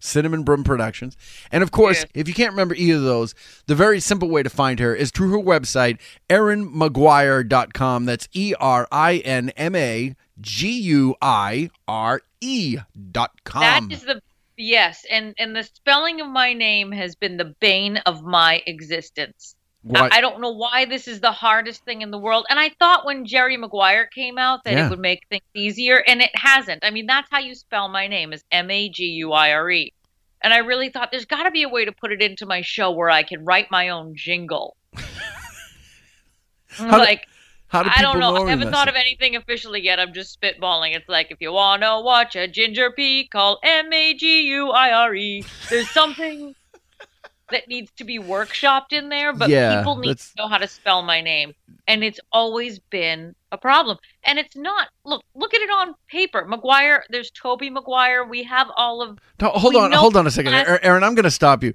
Cinnamon 0.00 0.42
Broom 0.42 0.64
Productions. 0.64 1.16
And 1.52 1.62
of 1.62 1.70
course, 1.70 2.04
if 2.14 2.26
you 2.26 2.34
can't 2.34 2.50
remember 2.52 2.74
either 2.74 2.98
of 2.98 3.04
those, 3.04 3.34
the 3.66 3.74
very 3.74 4.00
simple 4.00 4.28
way 4.28 4.42
to 4.42 4.50
find 4.50 4.80
her 4.80 4.94
is 4.94 5.10
through 5.10 5.30
her 5.30 5.38
website, 5.38 5.98
erinmaguire.com. 6.28 8.06
That's 8.06 8.28
E 8.32 8.54
R 8.58 8.88
I 8.90 9.18
N 9.18 9.50
M 9.50 9.76
A 9.76 10.16
G 10.40 10.70
U 10.80 11.14
I 11.22 11.70
R 11.86 12.22
E 12.40 12.78
dot 13.12 13.32
That 13.44 13.82
is 13.90 14.02
the 14.02 14.22
yes, 14.56 15.04
and 15.10 15.34
and 15.38 15.54
the 15.54 15.64
spelling 15.64 16.20
of 16.20 16.28
my 16.28 16.52
name 16.52 16.92
has 16.92 17.14
been 17.14 17.36
the 17.36 17.54
bane 17.60 17.98
of 17.98 18.24
my 18.24 18.62
existence. 18.66 19.54
What? 19.82 20.12
I, 20.12 20.18
I 20.18 20.20
don't 20.20 20.40
know 20.42 20.50
why 20.50 20.84
this 20.84 21.08
is 21.08 21.20
the 21.20 21.32
hardest 21.32 21.84
thing 21.86 22.02
in 22.02 22.10
the 22.10 22.18
world. 22.18 22.44
And 22.50 22.58
I 22.58 22.68
thought 22.78 23.06
when 23.06 23.24
Jerry 23.24 23.56
Maguire 23.56 24.06
came 24.06 24.36
out 24.36 24.62
that 24.64 24.74
Yeah. 24.74 24.86
it 24.86 24.90
would 24.90 24.98
make 24.98 25.26
things 25.30 25.42
easier, 25.54 26.02
and 26.06 26.20
it 26.20 26.30
hasn't. 26.34 26.84
I 26.84 26.90
mean, 26.90 27.06
that's 27.06 27.28
how 27.30 27.38
you 27.38 27.54
spell 27.54 27.88
my 27.88 28.06
name 28.06 28.32
is 28.34 28.44
M 28.52 28.70
A 28.70 28.88
G 28.90 29.04
U 29.06 29.32
I 29.32 29.52
R 29.52 29.70
E. 29.70 29.92
And 30.42 30.52
I 30.52 30.58
really 30.58 30.88
thought 30.90 31.10
there's 31.10 31.24
got 31.26 31.44
to 31.44 31.50
be 31.50 31.62
a 31.62 31.68
way 31.68 31.84
to 31.86 31.92
put 31.92 32.12
it 32.12 32.20
into 32.22 32.44
my 32.46 32.60
show 32.62 32.90
where 32.90 33.10
I 33.10 33.22
can 33.22 33.44
write 33.44 33.70
my 33.70 33.88
own 33.90 34.14
jingle. 34.16 34.76
How 36.68 36.90
do- 36.92 36.98
like 36.98 37.26
how 37.68 37.84
do 37.84 37.90
I 37.94 38.02
don't 38.02 38.18
know. 38.18 38.34
I 38.46 38.50
haven't 38.50 38.66
this? 38.66 38.74
thought 38.74 38.88
of 38.88 38.96
anything 38.96 39.36
officially 39.36 39.80
yet. 39.80 40.00
I'm 40.00 40.12
just 40.12 40.40
spitballing. 40.40 40.96
It's 40.96 41.08
like 41.08 41.30
if 41.30 41.40
you 41.40 41.52
want 41.52 41.82
to 41.82 42.00
watch 42.02 42.34
a 42.34 42.48
ginger 42.48 42.90
pea, 42.90 43.28
call 43.28 43.60
M 43.62 43.92
A 43.92 44.12
G 44.14 44.42
U 44.48 44.70
I 44.70 44.90
R 44.92 45.14
E. 45.14 45.44
There's 45.68 45.88
something 45.90 46.54
that 47.50 47.68
needs 47.68 47.90
to 47.96 48.04
be 48.04 48.18
workshopped 48.18 48.92
in 48.92 49.08
there, 49.08 49.32
but 49.32 49.48
Yeah, 49.48 49.78
people 49.78 49.96
need 49.96 50.08
that's- 50.10 50.32
to 50.32 50.42
know 50.42 50.48
how 50.48 50.58
to 50.58 50.68
spell 50.68 51.02
my 51.02 51.20
name, 51.20 51.54
and 51.86 52.02
it's 52.04 52.20
always 52.32 52.78
been 52.78 53.34
a 53.52 53.58
problem. 53.58 53.98
And 54.24 54.38
it's 54.38 54.56
not. 54.56 54.88
Look, 55.04 55.22
look 55.34 55.54
at 55.54 55.60
it 55.60 55.70
on 55.70 55.94
paper. 56.08 56.44
Maguire. 56.44 57.04
There's 57.10 57.30
Tobey 57.30 57.70
Maguire. 57.70 58.24
We 58.24 58.44
have 58.44 58.70
all 58.76 59.02
of. 59.02 59.18
No, 59.40 59.48
hold 59.50 59.76
on, 59.76 59.92
hold 59.92 60.16
on 60.16 60.26
a 60.26 60.30
second, 60.30 60.54
Erin. 60.54 61.02
I'm 61.02 61.14
going 61.14 61.24
to 61.24 61.30
stop 61.30 61.62
you 61.62 61.74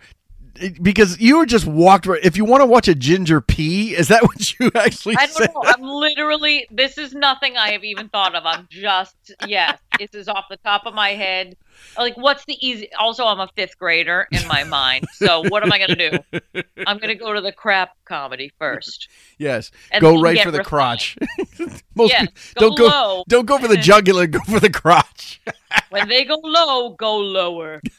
because 0.82 1.20
you 1.20 1.38
were 1.38 1.46
just 1.46 1.66
walked. 1.66 2.06
right- 2.06 2.24
If 2.24 2.38
you 2.38 2.46
want 2.46 2.62
to 2.62 2.66
watch 2.66 2.88
a 2.88 2.96
ginger 2.96 3.42
pea, 3.42 3.96
is 3.96 4.08
that 4.08 4.24
what 4.28 4.60
you 4.60 4.72
actually 4.76 5.16
I 5.18 5.28
said? 5.28 5.52
don't 5.54 5.64
know. 5.66 5.72
I'm 5.72 5.82
literally. 5.82 6.68
This 6.72 6.98
is 6.98 7.14
nothing 7.14 7.58
I 7.58 7.72
have 7.72 7.84
even 7.84 8.10
thought 8.10 8.36
of. 8.36 8.46
I'm 8.46 8.68
just. 8.70 9.16
Yes, 9.48 9.78
this 10.00 10.14
is 10.14 10.28
off 10.28 10.46
the 10.50 10.58
top 10.58 10.86
of 10.86 10.94
my 10.94 11.10
head. 11.10 11.56
Like, 11.98 12.16
what's 12.16 12.46
the 12.46 12.56
easy? 12.66 12.90
Also, 12.98 13.26
I'm 13.26 13.40
a 13.42 13.50
fifth 13.56 13.78
grader 13.78 14.28
in 14.32 14.48
my 14.48 14.64
mind. 14.64 15.06
So 15.14 15.44
what 15.50 15.62
am 15.64 15.74
I 15.74 15.78
going 15.78 15.96
to 15.98 16.10
do? 16.10 16.62
I'm 16.88 16.98
going 16.98 17.10
to 17.10 17.16
go 17.16 17.34
to 17.34 17.42
the 17.42 17.52
crap 17.52 17.92
comedy 18.06 18.52
first. 18.58 19.10
Yes, 19.38 19.72
go 20.00 20.22
right 20.22 20.40
for 20.42 20.52
the 20.52 20.60
refined. 20.60 20.68
crotch. 20.68 21.18
Most 21.96 22.14
people- 22.16 22.34
go 22.56 22.60
don't 22.70 22.78
go. 22.78 22.86
low. 22.88 23.24
Don't 23.28 23.46
go 23.46 23.58
for 23.58 23.68
the 23.68 23.78
jugular. 23.78 24.26
Go 24.28 24.40
for 24.48 24.60
the 24.62 24.70
crotch. 24.70 25.42
When 25.90 26.08
they 26.08 26.24
go 26.24 26.40
low, 26.42 26.92
go 26.92 27.18
lower. 27.18 27.82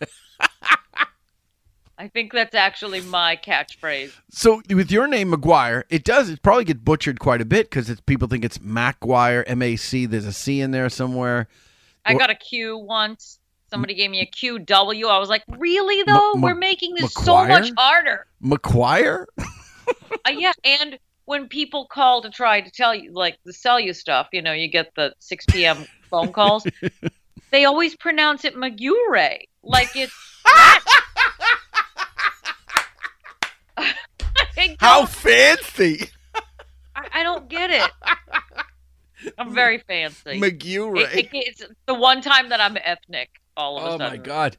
I 1.99 2.09
think 2.09 2.33
that's 2.33 2.55
actually 2.55 3.01
my 3.01 3.37
catchphrase. 3.37 4.13
So 4.31 4.61
with 4.69 4.91
your 4.91 5.07
name 5.07 5.31
Maguire, 5.31 5.85
it 5.89 6.05
does. 6.05 6.29
It 6.29 6.43
probably 6.43 6.65
get 6.65 6.85
butchered 6.85 7.19
quite 7.21 7.41
a 7.41 7.47
bit 7.47 7.71
because 7.71 8.01
people 8.03 8.29
think 8.29 8.45
it's 8.45 8.59
MacGuire, 8.59 9.45
M 9.47 9.63
A 9.63 9.77
C. 9.77 10.05
There's 10.05 10.27
a 10.27 10.33
C 10.33 10.61
in 10.61 10.73
there 10.73 10.89
somewhere. 10.91 11.49
I 12.05 12.13
Wha- 12.13 12.19
got 12.19 12.31
a 12.31 12.35
Q 12.35 12.77
once. 12.77 13.39
Somebody 13.71 13.95
gave 13.95 14.11
me 14.11 14.21
a 14.21 14.27
QW. 14.27 15.09
I 15.11 15.19
was 15.19 15.29
like, 15.29 15.43
really 15.49 16.03
though? 16.05 16.33
M- 16.35 16.43
We're 16.43 16.55
making 16.55 16.95
this 16.95 17.13
so 17.15 17.47
much 17.47 17.73
harder. 17.77 18.27
McGuire. 18.43 19.27
Uh, 19.39 20.31
yeah, 20.31 20.53
and 20.65 20.99
when 21.25 21.49
people 21.49 21.87
call 21.87 22.23
to 22.23 22.31
try 22.31 22.61
to 22.61 22.71
tell 22.71 22.95
you, 22.95 23.13
like, 23.13 23.43
to 23.45 23.53
sell 23.53 23.79
you 23.81 23.93
stuff, 23.93 24.29
you 24.33 24.43
know, 24.43 24.53
you 24.53 24.69
get 24.69 24.95
the 24.97 25.15
6 25.19 25.47
p.m. 25.47 25.87
phone 26.11 26.33
calls. 26.33 26.67
they 27.51 27.65
always 27.65 27.97
pronounce 27.97 28.45
it 28.45 28.55
Magure, 28.55 29.39
like 29.63 29.89
it's. 29.97 30.15
How 34.79 35.07
fancy. 35.07 36.09
I, 36.95 37.09
I 37.15 37.23
don't 37.23 37.49
get 37.49 37.71
it. 37.71 37.91
I'm 39.39 39.55
very 39.55 39.79
fancy. 39.79 40.39
Magure. 40.41 40.99
It- 41.01 41.19
it- 41.27 41.29
it's 41.33 41.63
the 41.87 41.95
one 41.95 42.21
time 42.21 42.49
that 42.51 42.61
I'm 42.61 42.77
ethnic. 42.83 43.31
All 43.57 43.79
of 43.79 43.85
a 44.01 44.05
Oh 44.05 44.11
my 44.11 44.17
god. 44.19 44.57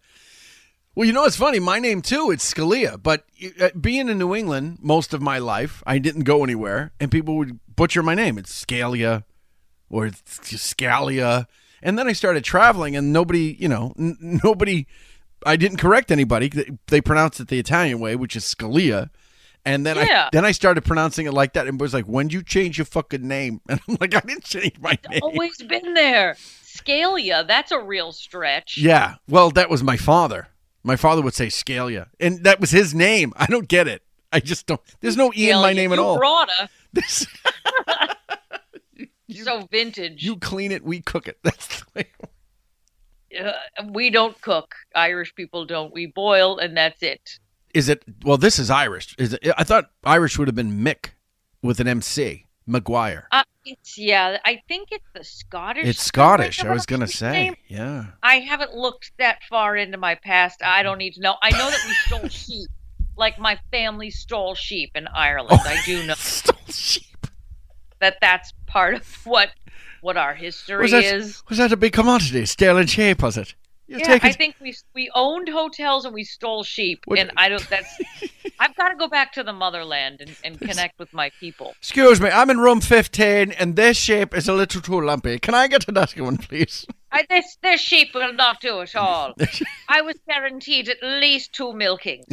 Well, 0.95 1.05
you 1.05 1.13
know 1.13 1.25
it's 1.25 1.35
funny? 1.35 1.59
My 1.59 1.77
name 1.77 2.01
too. 2.01 2.31
It's 2.31 2.51
Scalia, 2.51 3.01
but 3.01 3.23
uh, 3.61 3.69
being 3.79 4.09
in 4.09 4.17
New 4.17 4.33
England 4.35 4.79
most 4.81 5.13
of 5.13 5.21
my 5.21 5.37
life, 5.37 5.83
I 5.85 5.99
didn't 5.99 6.23
go 6.23 6.43
anywhere, 6.43 6.91
and 6.99 7.11
people 7.11 7.37
would 7.37 7.59
butcher 7.75 8.01
my 8.01 8.15
name. 8.15 8.39
It's 8.39 8.65
Scalia, 8.65 9.23
or 9.91 10.07
it's 10.07 10.21
Scalia, 10.39 11.45
and 11.83 11.99
then 11.99 12.07
I 12.07 12.13
started 12.13 12.43
traveling, 12.43 12.95
and 12.95 13.13
nobody, 13.13 13.55
you 13.59 13.67
know, 13.69 13.93
n- 13.99 14.17
nobody. 14.43 14.87
I 15.45 15.55
didn't 15.55 15.77
correct 15.77 16.11
anybody. 16.11 16.51
They, 16.87 17.01
pronounced 17.01 17.39
it 17.39 17.47
the 17.47 17.59
Italian 17.59 17.99
way, 17.99 18.15
which 18.15 18.35
is 18.35 18.43
Scalia. 18.43 19.09
And 19.65 19.85
then 19.85 19.97
Yeah. 19.97 20.25
I 20.25 20.29
then 20.31 20.45
I 20.45 20.51
started 20.51 20.83
pronouncing 20.85 21.25
it 21.25 21.33
like 21.33 21.53
that, 21.53 21.67
and 21.67 21.79
it 21.79 21.81
was 21.81 21.93
like, 21.93 22.05
"When 22.05 22.29
you 22.29 22.41
change 22.41 22.77
your 22.77 22.85
fucking 22.85 23.27
name?" 23.27 23.59
And 23.69 23.79
I'm 23.87 23.97
like, 23.99 24.15
"I 24.15 24.21
didn't 24.21 24.45
change 24.45 24.79
my 24.79 24.91
name." 24.91 24.99
It's 25.11 25.21
always 25.21 25.57
been 25.61 25.93
there. 25.93 26.35
Scalia, 26.63 27.45
that's 27.45 27.71
a 27.71 27.79
real 27.79 28.11
stretch. 28.13 28.77
Yeah. 28.77 29.15
Well, 29.27 29.49
that 29.51 29.69
was 29.69 29.83
my 29.83 29.97
father. 29.97 30.47
My 30.83 30.95
father 30.95 31.21
would 31.21 31.33
say 31.33 31.47
Scalia, 31.47 32.07
and 32.19 32.43
that 32.45 32.61
was 32.61 32.71
his 32.71 32.93
name. 32.95 33.33
I 33.35 33.45
don't 33.47 33.67
get 33.67 33.87
it. 33.89 34.03
I 34.31 34.39
just 34.39 34.67
don't. 34.67 34.79
There's 35.01 35.17
no 35.17 35.33
E 35.35 35.49
in 35.49 35.57
my 35.57 35.73
name 35.73 35.91
at 35.91 35.99
all. 35.99 36.17
brought 36.17 36.49
a- 36.59 36.69
This, 36.93 37.27
so 39.43 39.67
vintage. 39.71 40.23
you 40.23 40.37
clean 40.37 40.71
it, 40.71 40.83
we 40.83 41.01
cook 41.01 41.27
it. 41.27 41.37
That's 41.43 41.67
the 41.67 41.85
way. 41.95 42.07
Uh, 43.39 43.53
we 43.91 44.09
don't 44.09 44.39
cook. 44.41 44.75
Irish 44.95 45.33
people 45.35 45.65
don't. 45.65 45.93
We 45.93 46.07
boil, 46.07 46.57
and 46.59 46.75
that's 46.75 47.01
it. 47.03 47.39
Is 47.73 47.89
it? 47.89 48.03
Well, 48.23 48.37
this 48.37 48.59
is 48.59 48.69
Irish. 48.69 49.15
Is 49.17 49.33
it? 49.33 49.47
I 49.57 49.63
thought 49.63 49.91
Irish 50.03 50.37
would 50.37 50.47
have 50.47 50.55
been 50.55 50.79
Mick 50.83 51.11
with 51.61 51.79
an 51.79 51.87
MC. 51.87 52.47
McGuire. 52.67 53.23
Uh, 53.31 53.43
it's 53.65 53.97
yeah. 53.97 54.37
I 54.45 54.61
think 54.67 54.89
it's 54.91 55.07
the 55.13 55.23
Scottish. 55.23 55.87
It's 55.87 56.03
Scottish. 56.03 56.63
I 56.63 56.73
was 56.73 56.85
gonna 56.85 57.05
name. 57.05 57.07
say. 57.07 57.55
Yeah. 57.67 58.07
I 58.21 58.39
haven't 58.39 58.73
looked 58.73 59.11
that 59.19 59.39
far 59.49 59.75
into 59.75 59.97
my 59.97 60.15
past. 60.15 60.61
I 60.63 60.83
don't 60.83 60.97
need 60.97 61.13
to 61.13 61.21
know. 61.21 61.35
I 61.41 61.51
know 61.51 61.69
that 61.69 61.79
we 61.87 61.93
stole 61.93 62.27
sheep. 62.29 62.69
Like 63.15 63.39
my 63.39 63.57
family 63.71 64.09
stole 64.11 64.53
sheep 64.53 64.91
in 64.95 65.07
Ireland. 65.07 65.61
I 65.63 65.81
do 65.85 66.05
know 66.05 66.13
stole 66.17 66.59
sheep. 66.67 67.27
that 67.99 68.17
that's 68.21 68.53
part 68.67 68.95
of 68.95 69.25
what 69.25 69.49
what 70.01 70.17
our 70.17 70.33
history 70.33 70.81
Was 70.83 70.91
that, 70.91 71.03
is. 71.03 71.43
was 71.49 71.57
that 71.57 71.71
a 71.71 71.77
big 71.77 71.93
commodity? 71.93 72.45
Sterling 72.45 72.87
shape, 72.87 73.21
was 73.21 73.37
it? 73.37 73.53
You're 73.89 73.99
yeah, 73.99 74.07
taking- 74.07 74.29
I 74.29 74.33
think 74.33 74.55
we 74.59 74.75
we 74.93 75.09
owned 75.15 75.47
hotels 75.47 76.03
and 76.03 76.13
we 76.13 76.25
stole 76.25 76.63
sheep, 76.65 77.03
What- 77.05 77.19
and 77.19 77.31
I 77.37 77.47
don't. 77.47 77.67
That's. 77.69 77.89
I've 78.59 78.75
got 78.75 78.89
to 78.89 78.95
go 78.95 79.07
back 79.07 79.31
to 79.33 79.43
the 79.43 79.53
motherland 79.53 80.19
and, 80.19 80.35
and 80.43 80.59
connect 80.59 80.97
with 80.99 81.13
my 81.13 81.29
people. 81.39 81.73
Excuse 81.77 82.19
me, 82.19 82.29
I'm 82.29 82.49
in 82.49 82.57
room 82.59 82.81
15 82.81 83.51
and 83.51 83.75
this 83.75 83.97
shape 83.97 84.35
is 84.35 84.49
a 84.49 84.53
little 84.53 84.81
too 84.81 84.99
lumpy. 84.99 85.37
Can 85.39 85.53
I 85.53 85.67
get 85.67 85.87
another 85.87 86.23
one, 86.23 86.37
please? 86.37 86.85
I, 87.11 87.23
this 87.29 87.57
this 87.61 87.79
sheep 87.79 88.13
will 88.15 88.33
not 88.33 88.59
do 88.59 88.81
it 88.81 88.95
all. 88.95 89.35
I 89.87 90.01
was 90.01 90.15
guaranteed 90.27 90.89
at 90.89 90.97
least 91.01 91.53
two 91.53 91.71
milkings. 91.71 92.25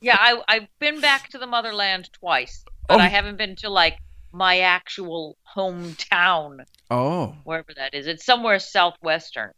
yeah, 0.00 0.16
I 0.20 0.40
I've 0.48 0.68
been 0.78 1.00
back 1.00 1.30
to 1.30 1.38
the 1.38 1.46
motherland 1.46 2.10
twice, 2.12 2.64
but 2.88 2.96
Oh. 2.98 3.00
I 3.02 3.08
haven't 3.08 3.36
been 3.38 3.56
to 3.56 3.70
like 3.70 3.98
my 4.34 4.58
actual 4.58 5.38
hometown, 5.56 6.64
Oh, 6.90 7.36
wherever 7.44 7.72
that 7.76 7.94
is. 7.94 8.06
It's 8.06 8.24
somewhere 8.26 8.58
southwestern. 8.58 9.52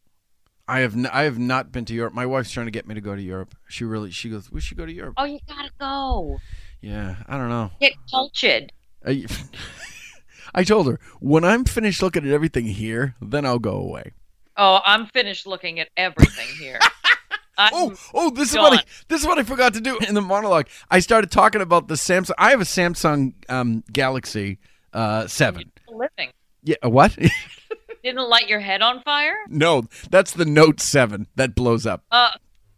I 0.68 0.80
have 0.80 0.94
n- 0.94 1.06
I 1.12 1.22
have 1.22 1.38
not 1.38 1.72
been 1.72 1.84
to 1.86 1.94
Europe. 1.94 2.12
My 2.12 2.26
wife's 2.26 2.50
trying 2.50 2.66
to 2.66 2.72
get 2.72 2.86
me 2.86 2.94
to 2.94 3.00
go 3.00 3.14
to 3.16 3.22
Europe. 3.22 3.54
She 3.68 3.84
really 3.84 4.10
she 4.10 4.28
goes, 4.28 4.50
"We 4.50 4.60
should 4.60 4.76
go 4.76 4.84
to 4.84 4.92
Europe." 4.92 5.14
Oh, 5.16 5.24
you 5.24 5.38
gotta 5.48 5.70
go. 5.80 6.38
Yeah, 6.80 7.16
I 7.26 7.36
don't 7.38 7.48
know. 7.48 7.70
Get 7.80 7.94
cultured. 8.10 8.72
I, 9.04 9.24
I 10.54 10.64
told 10.64 10.86
her 10.88 11.00
when 11.20 11.44
I'm 11.44 11.64
finished 11.64 12.02
looking 12.02 12.24
at 12.26 12.30
everything 12.32 12.66
here, 12.66 13.14
then 13.20 13.46
I'll 13.46 13.58
go 13.58 13.76
away. 13.76 14.12
Oh, 14.56 14.80
I'm 14.84 15.06
finished 15.06 15.46
looking 15.46 15.80
at 15.80 15.88
everything 15.96 16.48
here. 16.58 16.78
I'm 17.58 17.70
Oh, 17.74 17.94
oh, 18.14 18.30
this 18.30 18.50
is 18.50 18.56
what 18.56 18.78
I, 18.78 18.82
this 19.08 19.20
is 19.22 19.26
what 19.26 19.38
I 19.38 19.42
forgot 19.42 19.74
to 19.74 19.80
do 19.80 19.98
in 19.98 20.14
the 20.14 20.20
monologue. 20.20 20.66
I 20.90 20.98
started 21.00 21.30
talking 21.30 21.60
about 21.60 21.88
the 21.88 21.94
Samsung. 21.94 22.32
I 22.38 22.50
have 22.50 22.60
a 22.60 22.64
Samsung 22.64 23.32
um, 23.48 23.82
Galaxy 23.92 24.58
uh, 24.92 25.26
Seven. 25.26 25.72
living. 25.88 26.30
Yeah, 26.62 26.76
what? 26.84 27.16
Didn't 28.02 28.28
light 28.28 28.48
your 28.48 28.60
head 28.60 28.82
on 28.82 29.02
fire? 29.02 29.36
no, 29.48 29.84
that's 30.10 30.32
the 30.32 30.44
Note 30.44 30.80
Seven 30.80 31.26
that 31.36 31.54
blows 31.54 31.86
up. 31.86 32.04
Uh, 32.10 32.30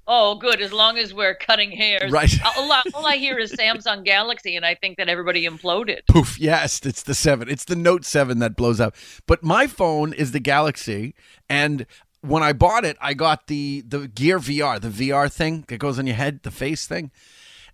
oh, 0.06 0.36
good. 0.36 0.60
As 0.62 0.72
long 0.72 0.96
as 0.96 1.12
we're 1.12 1.34
cutting 1.34 1.70
hairs. 1.70 2.10
Right. 2.10 2.32
All, 2.56 2.72
I- 2.72 2.82
all 2.94 3.04
I 3.06 3.16
hear 3.16 3.38
is 3.38 3.52
Samsung 3.52 4.04
Galaxy, 4.04 4.56
and 4.56 4.64
I 4.64 4.74
think 4.74 4.96
that 4.96 5.08
everybody 5.08 5.46
imploded. 5.46 6.00
Poof! 6.08 6.38
Yes, 6.40 6.80
it's 6.84 7.02
the 7.02 7.14
seven. 7.14 7.48
It's 7.50 7.64
the 7.66 7.76
Note 7.76 8.04
Seven 8.06 8.38
that 8.38 8.56
blows 8.56 8.80
up. 8.80 8.94
But 9.26 9.42
my 9.42 9.66
phone 9.66 10.12
is 10.14 10.32
the 10.32 10.40
Galaxy, 10.40 11.14
and 11.48 11.84
when 12.20 12.42
I 12.42 12.52
bought 12.52 12.84
it, 12.84 12.96
I 13.00 13.14
got 13.14 13.46
the 13.46 13.82
the 13.86 14.08
Gear 14.08 14.38
VR, 14.38 14.80
the 14.80 14.88
VR 14.88 15.32
thing 15.32 15.64
that 15.68 15.78
goes 15.78 15.98
on 15.98 16.06
your 16.06 16.16
head, 16.16 16.40
the 16.42 16.50
face 16.50 16.86
thing. 16.86 17.10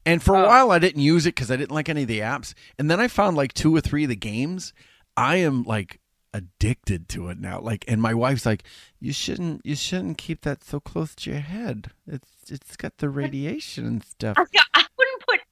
And 0.06 0.22
for 0.22 0.34
a 0.34 0.42
oh. 0.42 0.46
while, 0.46 0.70
I 0.70 0.78
didn't 0.78 1.00
use 1.00 1.24
it 1.26 1.34
because 1.34 1.50
I 1.50 1.56
didn't 1.56 1.70
like 1.70 1.88
any 1.88 2.02
of 2.02 2.08
the 2.08 2.20
apps. 2.20 2.52
And 2.78 2.90
then 2.90 3.00
I 3.00 3.08
found 3.08 3.36
like 3.36 3.54
two 3.54 3.74
or 3.74 3.80
three 3.80 4.04
of 4.04 4.10
the 4.10 4.16
games. 4.16 4.74
I 5.16 5.36
am 5.36 5.62
like 5.62 5.98
addicted 6.34 7.08
to 7.10 7.28
it 7.28 7.38
now. 7.38 7.60
Like, 7.60 7.84
and 7.88 8.02
my 8.02 8.12
wife's 8.12 8.44
like, 8.44 8.64
"You 9.00 9.12
shouldn't, 9.12 9.64
you 9.64 9.76
shouldn't 9.76 10.18
keep 10.18 10.42
that 10.42 10.64
so 10.64 10.80
close 10.80 11.14
to 11.14 11.30
your 11.30 11.40
head. 11.40 11.90
It's 12.06 12.50
it's 12.50 12.76
got 12.76 12.98
the 12.98 13.08
radiation 13.08 13.86
and 13.86 14.04
stuff." 14.04 14.36
I, 14.36 14.44
I 14.44 14.46
wouldn't 14.52 14.72
put 14.74 14.83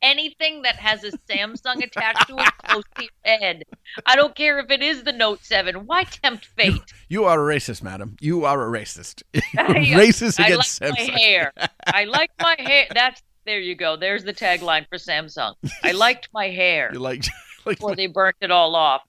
anything 0.02 0.62
that 0.62 0.76
has 0.76 1.04
a 1.04 1.12
Samsung 1.12 1.82
attached 1.82 2.28
to 2.28 2.36
it 2.38 2.50
close 2.64 2.84
to 2.96 3.02
your 3.02 3.10
head. 3.38 3.62
I 4.06 4.16
don't 4.16 4.34
care 4.34 4.58
if 4.58 4.70
it 4.70 4.82
is 4.82 5.04
the 5.04 5.12
Note 5.12 5.44
7. 5.44 5.86
Why 5.86 6.04
tempt 6.04 6.46
fate? 6.46 6.80
You 7.08 7.24
are 7.24 7.48
a 7.50 7.54
racist, 7.56 7.82
madam. 7.82 8.16
You 8.20 8.44
are 8.44 8.62
a 8.74 8.80
racist. 8.80 9.22
I- 9.34 9.40
racist 9.56 10.40
I 10.40 10.46
against 10.48 10.80
like 10.80 10.92
Samsung. 10.94 11.08
my 11.12 11.18
hair. 11.18 11.52
I 11.86 12.04
like 12.04 12.30
my 12.40 12.56
hair. 12.58 12.86
That's 12.92 13.22
there 13.44 13.58
you 13.60 13.74
go. 13.74 13.96
There's 13.96 14.22
the 14.24 14.32
tagline 14.32 14.86
for 14.88 14.98
Samsung. 14.98 15.54
I 15.82 15.90
liked 15.92 16.28
my 16.32 16.48
hair 16.48 16.90
You 16.92 17.00
like, 17.00 17.24
like 17.64 17.78
before 17.78 17.96
they 17.96 18.06
burnt 18.06 18.36
it 18.40 18.50
all 18.52 18.76
off. 18.76 19.02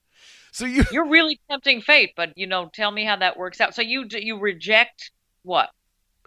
So 0.52 0.66
you 0.66 0.84
You're 0.92 1.08
really 1.08 1.40
tempting 1.50 1.82
fate, 1.82 2.14
but 2.16 2.32
you 2.36 2.48
know, 2.48 2.70
tell 2.74 2.90
me 2.92 3.06
how 3.06 3.16
that 3.18 3.38
works 3.38 3.62
out. 3.62 3.76
So 3.76 3.82
you 3.82 4.06
you 4.10 4.40
reject 4.40 5.12
what? 5.44 5.70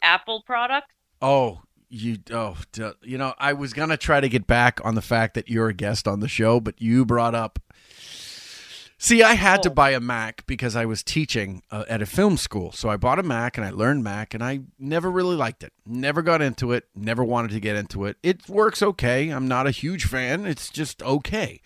Apple 0.02 0.42
product? 0.46 0.86
Oh, 1.22 1.62
you 1.88 2.18
oh, 2.32 2.56
you 3.02 3.18
know, 3.18 3.34
I 3.38 3.52
was 3.52 3.72
gonna 3.72 3.96
try 3.96 4.20
to 4.20 4.28
get 4.28 4.46
back 4.46 4.80
on 4.84 4.94
the 4.94 5.02
fact 5.02 5.34
that 5.34 5.48
you're 5.48 5.68
a 5.68 5.74
guest 5.74 6.06
on 6.08 6.20
the 6.20 6.28
show, 6.28 6.60
but 6.60 6.80
you 6.80 7.04
brought 7.04 7.34
up. 7.34 7.58
See, 8.98 9.22
I 9.22 9.34
had 9.34 9.62
to 9.64 9.70
buy 9.70 9.90
a 9.90 10.00
Mac 10.00 10.46
because 10.46 10.74
I 10.74 10.86
was 10.86 11.02
teaching 11.02 11.62
uh, 11.70 11.84
at 11.86 12.00
a 12.00 12.06
film 12.06 12.38
school, 12.38 12.72
so 12.72 12.88
I 12.88 12.96
bought 12.96 13.18
a 13.18 13.22
Mac 13.22 13.58
and 13.58 13.66
I 13.66 13.70
learned 13.70 14.02
Mac, 14.02 14.32
and 14.32 14.42
I 14.42 14.60
never 14.78 15.10
really 15.10 15.36
liked 15.36 15.62
it. 15.62 15.72
Never 15.84 16.22
got 16.22 16.40
into 16.40 16.72
it. 16.72 16.84
Never 16.94 17.22
wanted 17.22 17.50
to 17.50 17.60
get 17.60 17.76
into 17.76 18.06
it. 18.06 18.16
It 18.22 18.48
works 18.48 18.82
okay. 18.82 19.28
I'm 19.28 19.46
not 19.46 19.66
a 19.66 19.70
huge 19.70 20.06
fan. 20.06 20.46
It's 20.46 20.70
just 20.70 21.02
okay. 21.02 21.60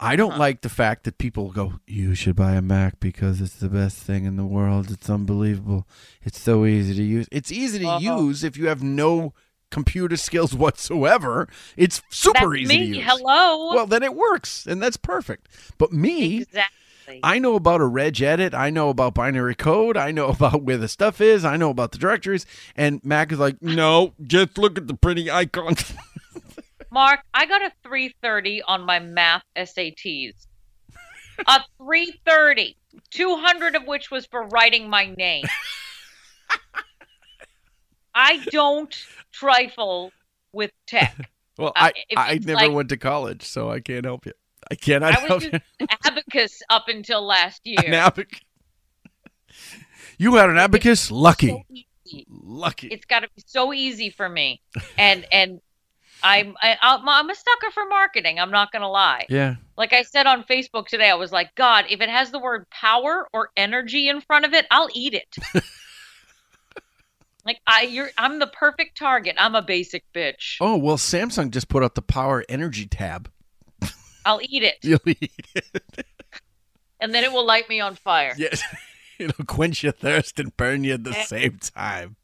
I 0.00 0.16
don't 0.16 0.36
like 0.38 0.60
the 0.60 0.68
fact 0.68 1.04
that 1.04 1.16
people 1.18 1.52
go, 1.52 1.74
you 1.86 2.14
should 2.16 2.36
buy 2.36 2.52
a 2.54 2.60
Mac 2.62 2.98
because 3.00 3.40
it's 3.40 3.54
the 3.56 3.68
best 3.70 3.98
thing 3.98 4.24
in 4.24 4.36
the 4.36 4.44
world. 4.44 4.90
It's 4.90 5.08
unbelievable. 5.08 5.86
It's 6.22 6.38
so 6.38 6.66
easy 6.66 6.94
to 6.96 7.02
use. 7.02 7.28
It's 7.30 7.52
easy 7.52 7.78
to 7.78 7.88
Uh-huh. 7.88 8.18
use 8.18 8.42
if 8.44 8.58
you 8.58 8.66
have 8.66 8.82
no 8.82 9.32
computer 9.70 10.16
skills 10.16 10.54
whatsoever. 10.54 11.48
It's 11.76 12.02
super 12.10 12.50
That's 12.50 12.62
easy 12.62 12.90
me. 12.92 13.00
Hello. 13.00 13.74
Well, 13.74 13.86
then 13.86 14.02
it 14.02 14.14
works, 14.14 14.66
and 14.66 14.82
that's 14.82 14.96
perfect. 14.96 15.48
But 15.78 15.92
me, 15.92 16.42
exactly. 16.42 17.20
I 17.22 17.38
know 17.38 17.54
about 17.54 17.80
a 17.80 17.86
reg 17.86 18.20
edit. 18.20 18.54
I 18.54 18.70
know 18.70 18.88
about 18.88 19.14
binary 19.14 19.54
code. 19.54 19.96
I 19.96 20.10
know 20.10 20.26
about 20.30 20.62
where 20.62 20.78
the 20.78 20.88
stuff 20.88 21.20
is. 21.20 21.44
I 21.44 21.56
know 21.56 21.70
about 21.70 21.92
the 21.92 21.98
directories. 21.98 22.46
And 22.76 23.04
Mac 23.04 23.32
is 23.32 23.38
like, 23.38 23.62
no, 23.62 24.14
just 24.22 24.58
look 24.58 24.78
at 24.78 24.86
the 24.86 24.94
pretty 24.94 25.30
icons. 25.30 25.94
Mark, 26.90 27.20
I 27.34 27.46
got 27.46 27.62
a 27.62 27.72
330 27.82 28.62
on 28.62 28.84
my 28.84 28.98
math 29.00 29.42
SATs. 29.56 30.46
a 31.46 31.60
330, 31.78 32.76
200 33.10 33.76
of 33.76 33.86
which 33.86 34.10
was 34.10 34.26
for 34.26 34.46
writing 34.46 34.88
my 34.88 35.14
name. 35.16 35.44
I 38.16 38.38
don't 38.50 38.92
trifle 39.30 40.10
with 40.52 40.70
tech. 40.86 41.30
well, 41.58 41.72
Uh, 41.76 41.90
I, 41.90 41.92
if 42.08 42.18
I 42.18 42.34
never 42.42 42.54
like- 42.66 42.72
went 42.72 42.88
to 42.88 42.96
college, 42.96 43.42
so 43.42 43.70
I 43.70 43.80
can't 43.80 44.04
help 44.04 44.26
you. 44.26 44.32
I 44.68 44.74
cannot 44.74 45.16
I 45.16 45.20
help 45.20 45.30
was 45.42 45.44
you. 45.44 45.60
abacus 46.04 46.60
up 46.70 46.88
until 46.88 47.24
last 47.24 47.60
year. 47.64 47.78
An 47.86 47.94
abacus. 47.94 48.40
You 50.18 50.34
had 50.36 50.50
an 50.50 50.58
abacus? 50.58 51.10
Lucky. 51.10 51.64
Lucky. 52.28 52.88
It's 52.88 53.04
got 53.04 53.20
to 53.20 53.28
be 53.36 53.42
so 53.46 53.72
easy 53.72 54.10
for 54.10 54.28
me, 54.28 54.60
and 54.98 55.26
and 55.30 55.60
I'm 56.22 56.56
I, 56.62 56.76
I'm 56.80 57.08
I'm 57.08 57.30
a 57.30 57.34
sucker 57.34 57.70
for 57.72 57.84
marketing. 57.86 58.38
I'm 58.40 58.50
not 58.50 58.72
gonna 58.72 58.88
lie. 58.90 59.26
Yeah. 59.28 59.56
Like 59.76 59.92
I 59.92 60.02
said 60.02 60.26
on 60.26 60.42
Facebook 60.44 60.86
today, 60.88 61.10
I 61.10 61.14
was 61.14 61.32
like, 61.32 61.54
God, 61.54 61.84
if 61.90 62.00
it 62.00 62.08
has 62.08 62.30
the 62.30 62.38
word 62.38 62.68
power 62.70 63.28
or 63.32 63.50
energy 63.56 64.08
in 64.08 64.20
front 64.20 64.44
of 64.46 64.52
it, 64.54 64.66
I'll 64.70 64.88
eat 64.94 65.14
it. 65.14 65.36
like 67.46 67.60
I, 67.66 67.82
you're, 67.82 68.10
I'm 68.18 68.38
the 68.40 68.48
perfect 68.48 68.98
target. 68.98 69.36
I'm 69.38 69.54
a 69.54 69.62
basic 69.62 70.04
bitch. 70.12 70.56
Oh, 70.60 70.76
well, 70.76 70.96
Samsung 70.98 71.50
just 71.50 71.68
put 71.68 71.82
out 71.82 71.94
the 71.94 72.02
power 72.02 72.44
energy 72.48 72.86
tab. 72.86 73.30
I'll 74.24 74.40
eat 74.42 74.64
it, 74.64 74.74
You'll 74.82 74.98
eat 75.06 75.32
it. 75.54 76.06
and 77.00 77.14
then 77.14 77.22
it 77.24 77.32
will 77.32 77.46
light 77.46 77.68
me 77.68 77.80
on 77.80 77.94
fire. 77.94 78.34
Yes. 78.36 78.60
It'll 79.18 79.44
quench 79.46 79.82
your 79.82 79.92
thirst 79.92 80.38
and 80.40 80.54
burn 80.56 80.84
you 80.84 80.94
at 80.94 81.04
the 81.04 81.16
Eh. 81.16 81.22
same 81.24 81.58
time. 81.58 82.16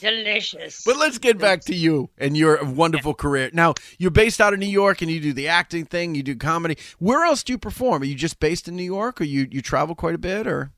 Delicious. 0.00 0.82
But 0.84 0.96
let's 0.98 1.18
get 1.18 1.38
back 1.38 1.62
to 1.62 1.74
you 1.74 2.10
and 2.18 2.36
your 2.36 2.62
wonderful 2.64 3.14
career. 3.14 3.50
Now, 3.52 3.74
you're 3.98 4.10
based 4.10 4.40
out 4.40 4.52
of 4.52 4.58
New 4.58 4.66
York 4.66 5.02
and 5.02 5.10
you 5.10 5.18
do 5.20 5.32
the 5.32 5.48
acting 5.48 5.86
thing, 5.86 6.14
you 6.14 6.22
do 6.22 6.36
comedy. 6.36 6.76
Where 6.98 7.24
else 7.24 7.42
do 7.42 7.52
you 7.52 7.58
perform? 7.58 8.02
Are 8.02 8.06
you 8.06 8.14
just 8.14 8.38
based 8.40 8.68
in 8.68 8.76
New 8.76 8.84
York 8.84 9.20
or 9.20 9.24
you, 9.24 9.48
you 9.50 9.60
travel 9.62 9.94
quite 9.94 10.14
a 10.14 10.18
bit 10.18 10.46
or? 10.46 10.70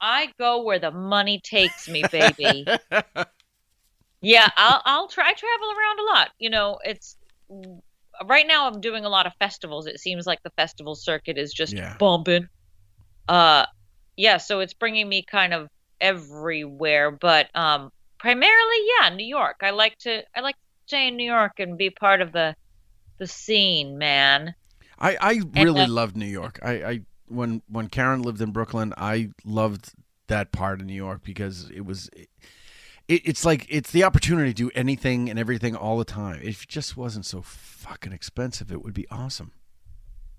I 0.00 0.32
go 0.38 0.62
where 0.62 0.78
the 0.78 0.90
money 0.90 1.40
takes 1.42 1.88
me, 1.88 2.04
baby. 2.04 2.70
yeah, 4.22 4.50
I'll 4.56 4.82
I'll 4.84 5.08
try 5.08 5.30
I 5.30 5.32
travel 5.34 5.70
around 5.70 6.00
a 6.00 6.02
lot. 6.04 6.30
You 6.38 6.50
know, 6.50 6.78
it's 6.84 7.16
right 8.26 8.46
now 8.46 8.66
I'm 8.66 8.80
doing 8.80 9.04
a 9.04 9.08
lot 9.08 9.26
of 9.26 9.32
festivals. 9.38 9.86
It 9.86 10.00
seems 10.00 10.26
like 10.26 10.40
the 10.42 10.50
festival 10.56 10.94
circuit 10.94 11.38
is 11.38 11.52
just 11.52 11.76
Yeah. 11.76 11.96
bumping. 11.98 12.46
Uh 13.28 13.66
yeah, 14.16 14.38
so 14.38 14.60
it's 14.60 14.74
bringing 14.74 15.08
me 15.08 15.24
kind 15.24 15.54
of 15.54 15.68
everywhere, 16.00 17.10
but 17.10 17.48
um 17.56 17.90
primarily 18.18 18.76
yeah, 19.00 19.10
New 19.10 19.26
York. 19.26 19.56
I 19.62 19.70
like 19.70 19.96
to 20.00 20.22
I 20.36 20.40
like 20.40 20.56
to 20.56 20.60
stay 20.88 21.08
in 21.08 21.16
New 21.16 21.30
York 21.30 21.52
and 21.58 21.78
be 21.78 21.90
part 21.90 22.20
of 22.20 22.32
the 22.32 22.54
the 23.18 23.26
scene, 23.26 23.98
man. 23.98 24.54
I, 24.98 25.16
I 25.20 25.40
really 25.52 25.84
uh, 25.84 25.86
loved 25.86 26.16
New 26.16 26.26
York. 26.26 26.58
I, 26.62 26.72
I 26.84 27.00
when 27.30 27.62
when 27.68 27.88
Karen 27.88 28.22
lived 28.22 28.40
in 28.40 28.50
Brooklyn, 28.52 28.92
I 28.96 29.30
loved 29.44 29.92
that 30.26 30.52
part 30.52 30.80
of 30.80 30.86
New 30.86 30.94
York 30.94 31.22
because 31.24 31.70
it 31.70 31.84
was 31.84 32.08
it, 32.14 32.28
it's 33.08 33.44
like 33.44 33.66
it's 33.68 33.90
the 33.90 34.04
opportunity 34.04 34.50
to 34.50 34.54
do 34.54 34.70
anything 34.74 35.28
and 35.30 35.38
everything 35.38 35.74
all 35.74 35.98
the 35.98 36.04
time. 36.04 36.40
If 36.42 36.64
it 36.64 36.68
just 36.68 36.96
wasn't 36.96 37.26
so 37.26 37.42
fucking 37.42 38.12
expensive, 38.12 38.70
it 38.70 38.82
would 38.84 38.94
be 38.94 39.06
awesome. 39.10 39.52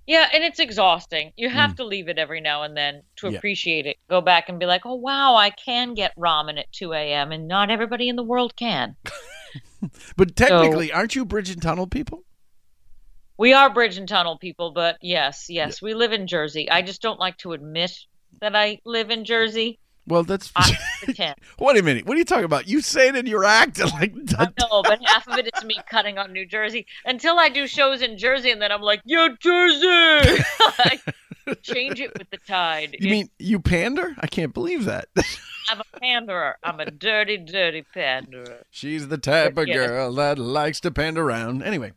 Yeah, 0.08 0.28
and 0.34 0.44
it's 0.44 0.60
exhausting. 0.60 1.32
You 1.38 1.50
have 1.50 1.74
Mm. 1.74 1.78
to 1.78 1.84
leave 1.86 2.08
it 2.10 2.18
every 2.18 2.42
now 2.42 2.64
and 2.64 2.76
then 2.76 3.04
to 3.18 3.30
Yeah. 3.30 3.38
appreciate 3.38 3.86
it. 3.86 3.98
Go 4.10 4.20
back 4.20 4.50
and 4.50 4.60
be 4.60 4.66
like, 4.66 4.86
oh, 4.86 4.96
wow, 4.96 5.36
I 5.36 5.52
can 5.52 5.94
get 5.94 6.16
ramen 6.18 6.58
at 6.60 6.72
2 6.72 6.92
a.m., 6.94 7.32
and 7.32 7.48
not 7.48 7.70
everybody 7.70 8.10
in 8.10 8.16
the 8.16 8.24
world 8.24 8.56
can. 8.56 8.96
But 10.16 10.36
technically, 10.36 10.92
aren't 10.92 11.16
you 11.16 11.26
bridge 11.26 11.50
and 11.50 11.62
tunnel 11.62 11.88
people? 11.88 12.24
We 13.42 13.54
are 13.54 13.74
bridge 13.74 13.98
and 13.98 14.08
tunnel 14.08 14.38
people, 14.38 14.70
but 14.70 14.98
yes, 15.02 15.48
yes, 15.50 15.82
we 15.82 15.96
live 15.96 16.12
in 16.14 16.28
Jersey. 16.28 16.70
I 16.70 16.84
just 16.84 17.02
don't 17.02 17.20
like 17.20 17.38
to 17.38 17.54
admit 17.54 17.92
that 18.40 18.56
I 18.56 18.78
live 18.86 19.10
in 19.10 19.26
Jersey. 19.26 19.80
Well, 20.06 20.22
that's. 20.22 20.52
I 20.56 20.78
pretend. 21.04 21.38
Wait 21.58 21.76
a 21.76 21.82
minute. 21.82 22.06
What 22.06 22.14
are 22.14 22.18
you 22.20 22.24
talking 22.26 22.46
about? 22.46 22.68
You 22.68 22.82
say 22.82 23.08
it 23.08 23.16
in 23.16 23.26
your 23.26 23.44
act 23.44 23.80
like. 23.94 24.14
I 24.38 24.48
know, 24.60 24.84
but 24.84 25.00
half 25.04 25.28
of 25.28 25.40
it 25.40 25.50
is 25.56 25.66
me 25.66 25.76
cutting 25.90 26.20
on 26.20 26.32
New 26.32 26.46
Jersey 26.46 26.86
until 27.04 27.40
I 27.40 27.50
do 27.50 27.66
shows 27.66 28.04
in 28.04 28.16
Jersey, 28.20 28.52
and 28.52 28.62
then 28.62 28.72
I'm 28.72 28.84
like, 28.84 29.02
"Yo, 29.06 29.30
Jersey!" 29.40 30.44
Change 31.64 32.00
it 32.00 32.14
with 32.20 32.30
the 32.30 32.38
tide. 32.48 32.96
You 33.00 33.10
mean 33.10 33.30
you 33.40 33.60
pander? 33.60 34.16
I 34.20 34.28
can't 34.28 34.54
believe 34.54 34.86
that. 34.86 35.08
I'm 35.68 35.80
a 35.80 36.00
panderer. 36.00 36.58
I'm 36.64 36.80
a 36.80 36.92
dirty, 36.92 37.38
dirty 37.38 37.86
panderer. 37.92 38.62
She's 38.70 39.08
the 39.08 39.18
type 39.18 39.58
of 39.58 39.68
Yeah. 39.68 39.74
girl 39.88 40.14
that 40.14 40.38
likes 40.38 40.80
to 40.82 40.92
pander 40.92 41.24
around. 41.24 41.64
Anyway, 41.64 41.88
and 41.88 41.96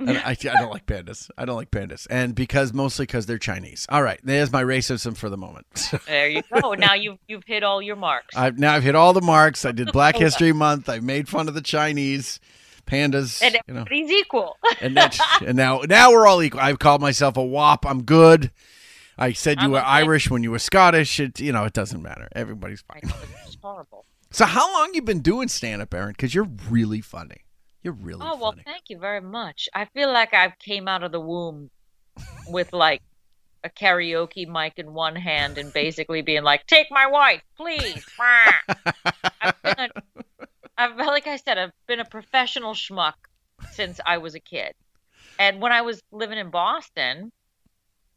I, 0.00 0.30
I 0.30 0.34
don't 0.34 0.70
like 0.70 0.86
pandas. 0.86 1.30
I 1.36 1.44
don't 1.44 1.56
like 1.56 1.70
pandas, 1.70 2.06
and 2.08 2.34
because 2.34 2.72
mostly 2.72 3.04
because 3.06 3.26
they're 3.26 3.38
Chinese. 3.38 3.86
All 3.88 4.02
right, 4.02 4.20
there's 4.22 4.52
my 4.52 4.62
racism 4.62 5.16
for 5.16 5.28
the 5.28 5.36
moment. 5.36 5.66
There 6.06 6.28
you 6.28 6.42
go. 6.60 6.74
Now 6.74 6.94
you've 6.94 7.18
you've 7.26 7.44
hit 7.46 7.62
all 7.62 7.82
your 7.82 7.96
marks. 7.96 8.36
I've 8.36 8.58
now 8.58 8.74
I've 8.74 8.82
hit 8.82 8.94
all 8.94 9.12
the 9.12 9.20
marks. 9.20 9.64
I 9.64 9.72
did 9.72 9.92
Black 9.92 10.16
History 10.16 10.52
Month. 10.52 10.88
I 10.88 11.00
made 11.00 11.28
fun 11.28 11.48
of 11.48 11.54
the 11.54 11.60
Chinese 11.60 12.40
pandas. 12.86 13.42
and 13.42 13.54
you 13.66 13.74
know, 13.74 13.80
everybody's 13.80 14.10
equal. 14.10 14.56
and 14.80 14.96
that's 14.96 15.20
and 15.44 15.56
now 15.56 15.82
now 15.88 16.12
we're 16.12 16.26
all 16.26 16.42
equal. 16.42 16.60
I've 16.60 16.78
called 16.78 17.00
myself 17.00 17.36
a 17.36 17.44
wop. 17.44 17.84
I'm 17.86 18.02
good. 18.04 18.50
I 19.18 19.32
said 19.32 19.58
you 19.58 19.64
I'm 19.66 19.70
were 19.72 19.78
okay. 19.78 19.86
Irish 19.86 20.30
when 20.30 20.42
you 20.42 20.50
were 20.52 20.58
Scottish. 20.60 21.18
It 21.20 21.40
you 21.40 21.52
know 21.52 21.64
it 21.64 21.72
doesn't 21.72 22.00
matter. 22.02 22.28
Everybody's 22.34 22.82
fine. 22.82 23.02
It's 23.46 23.56
horrible. 23.60 24.04
So 24.30 24.44
how 24.44 24.72
long 24.72 24.92
you 24.94 25.02
been 25.02 25.20
doing 25.20 25.48
stand 25.48 25.82
up, 25.82 25.92
Erin? 25.92 26.12
Because 26.12 26.34
you're 26.34 26.48
really 26.70 27.00
funny. 27.00 27.42
You're 27.82 27.92
really 27.92 28.20
Oh 28.22 28.38
well, 28.40 28.54
thank 28.64 28.84
you 28.88 28.98
very 28.98 29.20
much. 29.20 29.68
I 29.74 29.84
feel 29.86 30.12
like 30.12 30.34
I 30.34 30.52
came 30.58 30.88
out 30.88 31.04
of 31.04 31.12
the 31.12 31.20
womb 31.20 31.70
with 32.48 32.72
like 32.72 33.02
a 33.62 33.68
karaoke 33.68 34.46
mic 34.46 34.74
in 34.78 34.92
one 34.94 35.16
hand 35.16 35.58
and 35.58 35.72
basically 35.72 36.22
being 36.22 36.42
like, 36.42 36.66
"Take 36.66 36.88
my 36.90 37.06
wife, 37.06 37.42
please." 37.56 38.04
I've 39.40 39.62
been 39.62 39.78
a, 39.78 39.88
I've 40.76 40.96
like 40.96 41.26
I 41.26 41.36
said, 41.36 41.58
I've 41.58 41.72
been 41.86 42.00
a 42.00 42.04
professional 42.04 42.74
schmuck 42.74 43.14
since 43.72 44.00
I 44.04 44.18
was 44.18 44.34
a 44.34 44.40
kid, 44.40 44.72
and 45.38 45.60
when 45.60 45.72
I 45.72 45.82
was 45.82 46.02
living 46.10 46.38
in 46.38 46.50
Boston, 46.50 47.30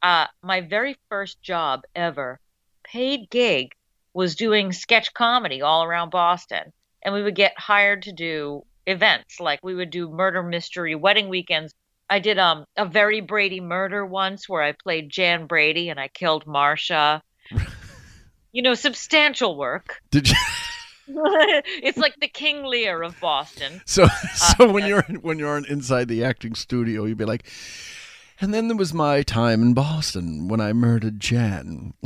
uh, 0.02 0.28
my 0.41 0.62
very 0.62 0.97
first 1.10 1.41
job 1.41 1.82
ever, 1.95 2.39
paid 2.84 3.30
gig, 3.30 3.74
was 4.13 4.36
doing 4.36 4.71
sketch 4.71 5.13
comedy 5.13 5.62
all 5.62 5.84
around 5.84 6.10
Boston, 6.10 6.74
and 7.04 7.13
we 7.13 7.21
would 7.21 7.36
get 7.36 7.54
hired 7.60 8.04
to 8.04 8.12
do 8.12 8.65
events 8.85 9.39
like 9.39 9.59
we 9.63 9.75
would 9.75 9.89
do 9.89 10.09
murder 10.09 10.43
mystery 10.43 10.95
wedding 10.95 11.29
weekends. 11.29 11.73
I 12.09 12.19
did 12.19 12.37
um 12.37 12.65
a 12.75 12.85
very 12.85 13.21
Brady 13.21 13.61
murder 13.61 14.05
once 14.05 14.49
where 14.49 14.61
I 14.61 14.73
played 14.73 15.09
Jan 15.09 15.47
Brady 15.47 15.89
and 15.89 15.99
I 15.99 16.07
killed 16.07 16.45
Marsha. 16.45 17.21
you 18.51 18.61
know, 18.61 18.73
substantial 18.73 19.57
work. 19.57 20.01
Did 20.11 20.29
you? 20.29 20.35
it's 21.07 21.97
like 21.97 22.15
the 22.19 22.27
King 22.27 22.63
Lear 22.63 23.01
of 23.01 23.19
Boston. 23.19 23.81
So 23.85 24.03
Uh, 24.03 24.07
so 24.57 24.71
when 24.71 24.85
you're 24.85 25.03
when 25.21 25.39
you're 25.39 25.55
on 25.55 25.65
inside 25.65 26.07
the 26.07 26.23
acting 26.23 26.55
studio, 26.55 27.05
you'd 27.05 27.17
be 27.17 27.25
like, 27.25 27.45
and 28.39 28.53
then 28.53 28.67
there 28.67 28.77
was 28.77 28.93
my 28.93 29.23
time 29.23 29.61
in 29.61 29.73
Boston 29.73 30.47
when 30.47 30.61
I 30.61 30.73
murdered 30.73 31.19
Jan. 31.19 31.93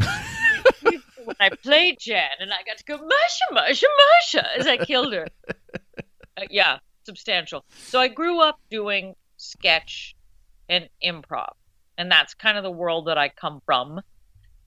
when 1.26 1.36
I 1.40 1.50
played 1.50 1.98
Jan 2.00 2.30
and 2.40 2.52
I 2.54 2.64
got 2.64 2.78
to 2.78 2.84
go 2.86 2.98
Marsha, 2.98 3.54
Marsha, 3.54 3.84
Marsha 3.84 4.44
as 4.58 4.68
I 4.68 4.78
killed 4.78 5.14
her. 5.14 5.28
Uh, 6.38 6.46
yeah, 6.50 6.80
substantial. 7.06 7.66
So 7.70 8.00
I 8.00 8.08
grew 8.08 8.42
up 8.42 8.60
doing 8.70 9.16
sketch 9.38 10.16
and 10.70 10.90
improv, 11.04 11.54
and 11.98 12.12
that's 12.12 12.34
kind 12.34 12.58
of 12.58 12.64
the 12.64 12.72
world 12.72 13.08
that 13.08 13.18
I 13.18 13.30
come 13.30 13.62
from. 13.66 14.02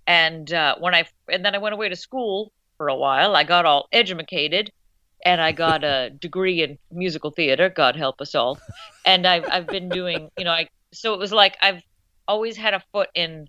And 0.06 0.52
uh, 0.52 0.76
when 0.78 0.94
I 0.94 1.06
and 1.30 1.44
then 1.44 1.54
I 1.54 1.58
went 1.58 1.74
away 1.74 1.88
to 1.88 1.96
school 1.96 2.52
for 2.78 2.88
a 2.88 2.96
while. 2.96 3.36
I 3.36 3.44
got 3.44 3.66
all 3.66 3.88
educated, 3.92 4.72
and 5.24 5.40
I 5.40 5.52
got 5.52 5.84
a 5.84 6.10
degree 6.18 6.62
in 6.62 6.78
musical 6.90 7.30
theater. 7.30 7.68
God 7.68 7.96
help 7.96 8.22
us 8.22 8.34
all. 8.34 8.58
And 9.04 9.26
I've 9.26 9.44
I've 9.50 9.66
been 9.66 9.90
doing, 9.90 10.30
you 10.38 10.44
know, 10.44 10.52
I 10.52 10.68
so 10.92 11.12
it 11.12 11.18
was 11.18 11.32
like 11.32 11.58
I've 11.60 11.82
always 12.26 12.56
had 12.56 12.72
a 12.72 12.82
foot 12.92 13.10
in 13.14 13.48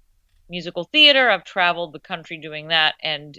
musical 0.49 0.83
theater. 0.83 1.29
I've 1.29 1.45
traveled 1.45 1.93
the 1.93 1.99
country 1.99 2.37
doing 2.37 2.67
that, 2.69 2.95
and 3.01 3.37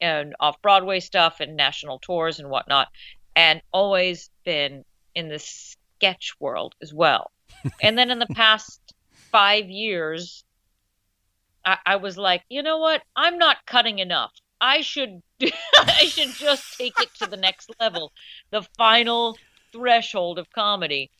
and 0.00 0.34
off 0.38 0.60
Broadway 0.60 1.00
stuff 1.00 1.40
and 1.40 1.56
national 1.56 2.00
tours 2.00 2.38
and 2.38 2.50
whatnot, 2.50 2.88
and 3.38 3.62
always 3.72 4.30
been 4.44 4.84
in 5.14 5.28
the 5.28 5.38
sketch 5.38 6.32
world 6.40 6.74
as 6.82 6.92
well. 6.92 7.30
and 7.82 7.96
then 7.96 8.10
in 8.10 8.18
the 8.18 8.26
past 8.26 8.80
five 9.30 9.70
years, 9.70 10.44
I, 11.64 11.78
I 11.86 11.96
was 11.96 12.18
like, 12.18 12.42
you 12.48 12.64
know 12.64 12.78
what? 12.78 13.00
I'm 13.14 13.38
not 13.38 13.58
cutting 13.64 14.00
enough. 14.00 14.32
I 14.60 14.80
should 14.80 15.22
I 15.76 16.06
should 16.06 16.34
just 16.34 16.76
take 16.76 17.00
it 17.00 17.14
to 17.20 17.26
the 17.26 17.36
next 17.36 17.70
level, 17.78 18.10
the 18.50 18.62
final 18.76 19.38
threshold 19.72 20.40
of 20.40 20.50
comedy, 20.50 21.12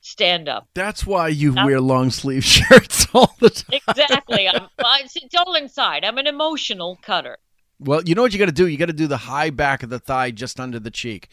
stand 0.00 0.48
up. 0.48 0.68
That's 0.74 1.06
why 1.06 1.28
you 1.28 1.54
wear 1.54 1.80
long 1.80 2.10
sleeve 2.10 2.44
shirts 2.56 3.06
all 3.14 3.36
the 3.38 3.50
time. 3.50 3.78
Exactly. 3.88 4.48
I'm, 4.48 4.66
it's 4.76 5.34
all 5.36 5.54
inside. 5.54 6.04
I'm 6.04 6.18
an 6.18 6.26
emotional 6.26 6.98
cutter. 7.00 7.38
Well, 7.80 8.02
you 8.04 8.14
know 8.14 8.22
what 8.22 8.32
you 8.32 8.38
got 8.38 8.46
to 8.46 8.52
do? 8.52 8.66
You 8.66 8.76
got 8.76 8.86
to 8.86 8.92
do 8.92 9.06
the 9.06 9.16
high 9.16 9.50
back 9.50 9.82
of 9.82 9.88
the 9.90 9.98
thigh 9.98 10.30
just 10.30 10.60
under 10.60 10.78
the 10.78 10.90
cheek. 10.90 11.28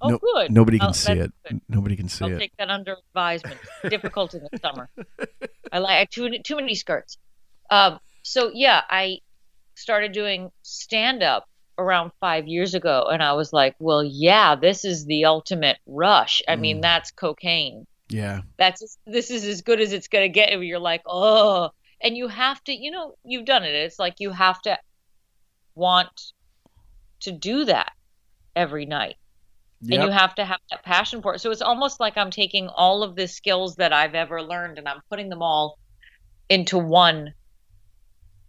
Oh, 0.00 0.18
good. 0.18 0.52
Nobody 0.52 0.78
can 0.78 0.88
Oh, 0.90 0.92
see 0.92 1.12
it. 1.12 1.32
Nobody 1.68 1.96
can 1.96 2.08
see 2.08 2.24
I'll 2.24 2.32
it. 2.32 2.38
take 2.38 2.52
that 2.58 2.68
under 2.70 2.96
advisement. 3.08 3.58
Difficult 3.88 4.34
in 4.34 4.42
the 4.50 4.58
summer. 4.58 4.88
I 5.72 5.78
like 5.78 6.10
too 6.10 6.30
too 6.44 6.56
many 6.56 6.74
skirts. 6.74 7.18
Um, 7.70 7.98
so 8.22 8.50
yeah, 8.54 8.82
I 8.88 9.18
started 9.74 10.12
doing 10.12 10.50
stand 10.62 11.22
up 11.22 11.48
around 11.78 12.10
five 12.20 12.46
years 12.48 12.74
ago, 12.74 13.08
and 13.10 13.22
I 13.22 13.32
was 13.34 13.52
like, 13.52 13.74
well, 13.78 14.02
yeah, 14.04 14.54
this 14.56 14.84
is 14.84 15.04
the 15.06 15.24
ultimate 15.26 15.78
rush. 15.86 16.42
I 16.48 16.56
Mm. 16.56 16.60
mean, 16.60 16.80
that's 16.80 17.10
cocaine. 17.10 17.86
Yeah. 18.08 18.40
That's 18.56 18.98
this 19.06 19.30
is 19.30 19.44
as 19.44 19.62
good 19.62 19.80
as 19.80 19.92
it's 19.92 20.08
gonna 20.08 20.28
get. 20.28 20.50
You're 20.62 20.78
like, 20.78 21.02
oh, 21.06 21.70
and 22.00 22.16
you 22.16 22.28
have 22.28 22.62
to, 22.64 22.72
you 22.72 22.90
know, 22.92 23.16
you've 23.24 23.44
done 23.46 23.64
it. 23.64 23.74
It's 23.74 23.98
like 23.98 24.14
you 24.20 24.30
have 24.30 24.62
to 24.62 24.78
want 25.78 26.32
to 27.20 27.32
do 27.32 27.64
that 27.64 27.92
every 28.54 28.86
night 28.86 29.16
and 29.80 30.02
you 30.02 30.10
have 30.10 30.34
to 30.34 30.44
have 30.44 30.58
that 30.70 30.82
passion 30.82 31.22
for 31.22 31.34
it. 31.34 31.40
So 31.40 31.50
it's 31.50 31.62
almost 31.62 32.00
like 32.00 32.16
I'm 32.16 32.30
taking 32.30 32.68
all 32.68 33.02
of 33.02 33.14
the 33.14 33.28
skills 33.28 33.76
that 33.76 33.92
I've 33.92 34.14
ever 34.14 34.42
learned 34.42 34.78
and 34.78 34.88
I'm 34.88 35.00
putting 35.08 35.28
them 35.28 35.42
all 35.42 35.78
into 36.48 36.78
one 36.78 37.32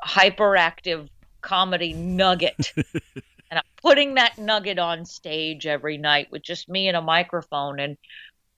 hyperactive 0.03 1.07
comedy 1.41 1.93
nugget. 1.93 2.73
and 2.75 3.59
I'm 3.59 3.61
putting 3.81 4.15
that 4.15 4.37
nugget 4.37 4.79
on 4.79 5.05
stage 5.05 5.67
every 5.67 5.97
night 5.97 6.29
with 6.31 6.41
just 6.41 6.67
me 6.67 6.87
and 6.87 6.97
a 6.97 7.01
microphone 7.01 7.79
and 7.79 7.97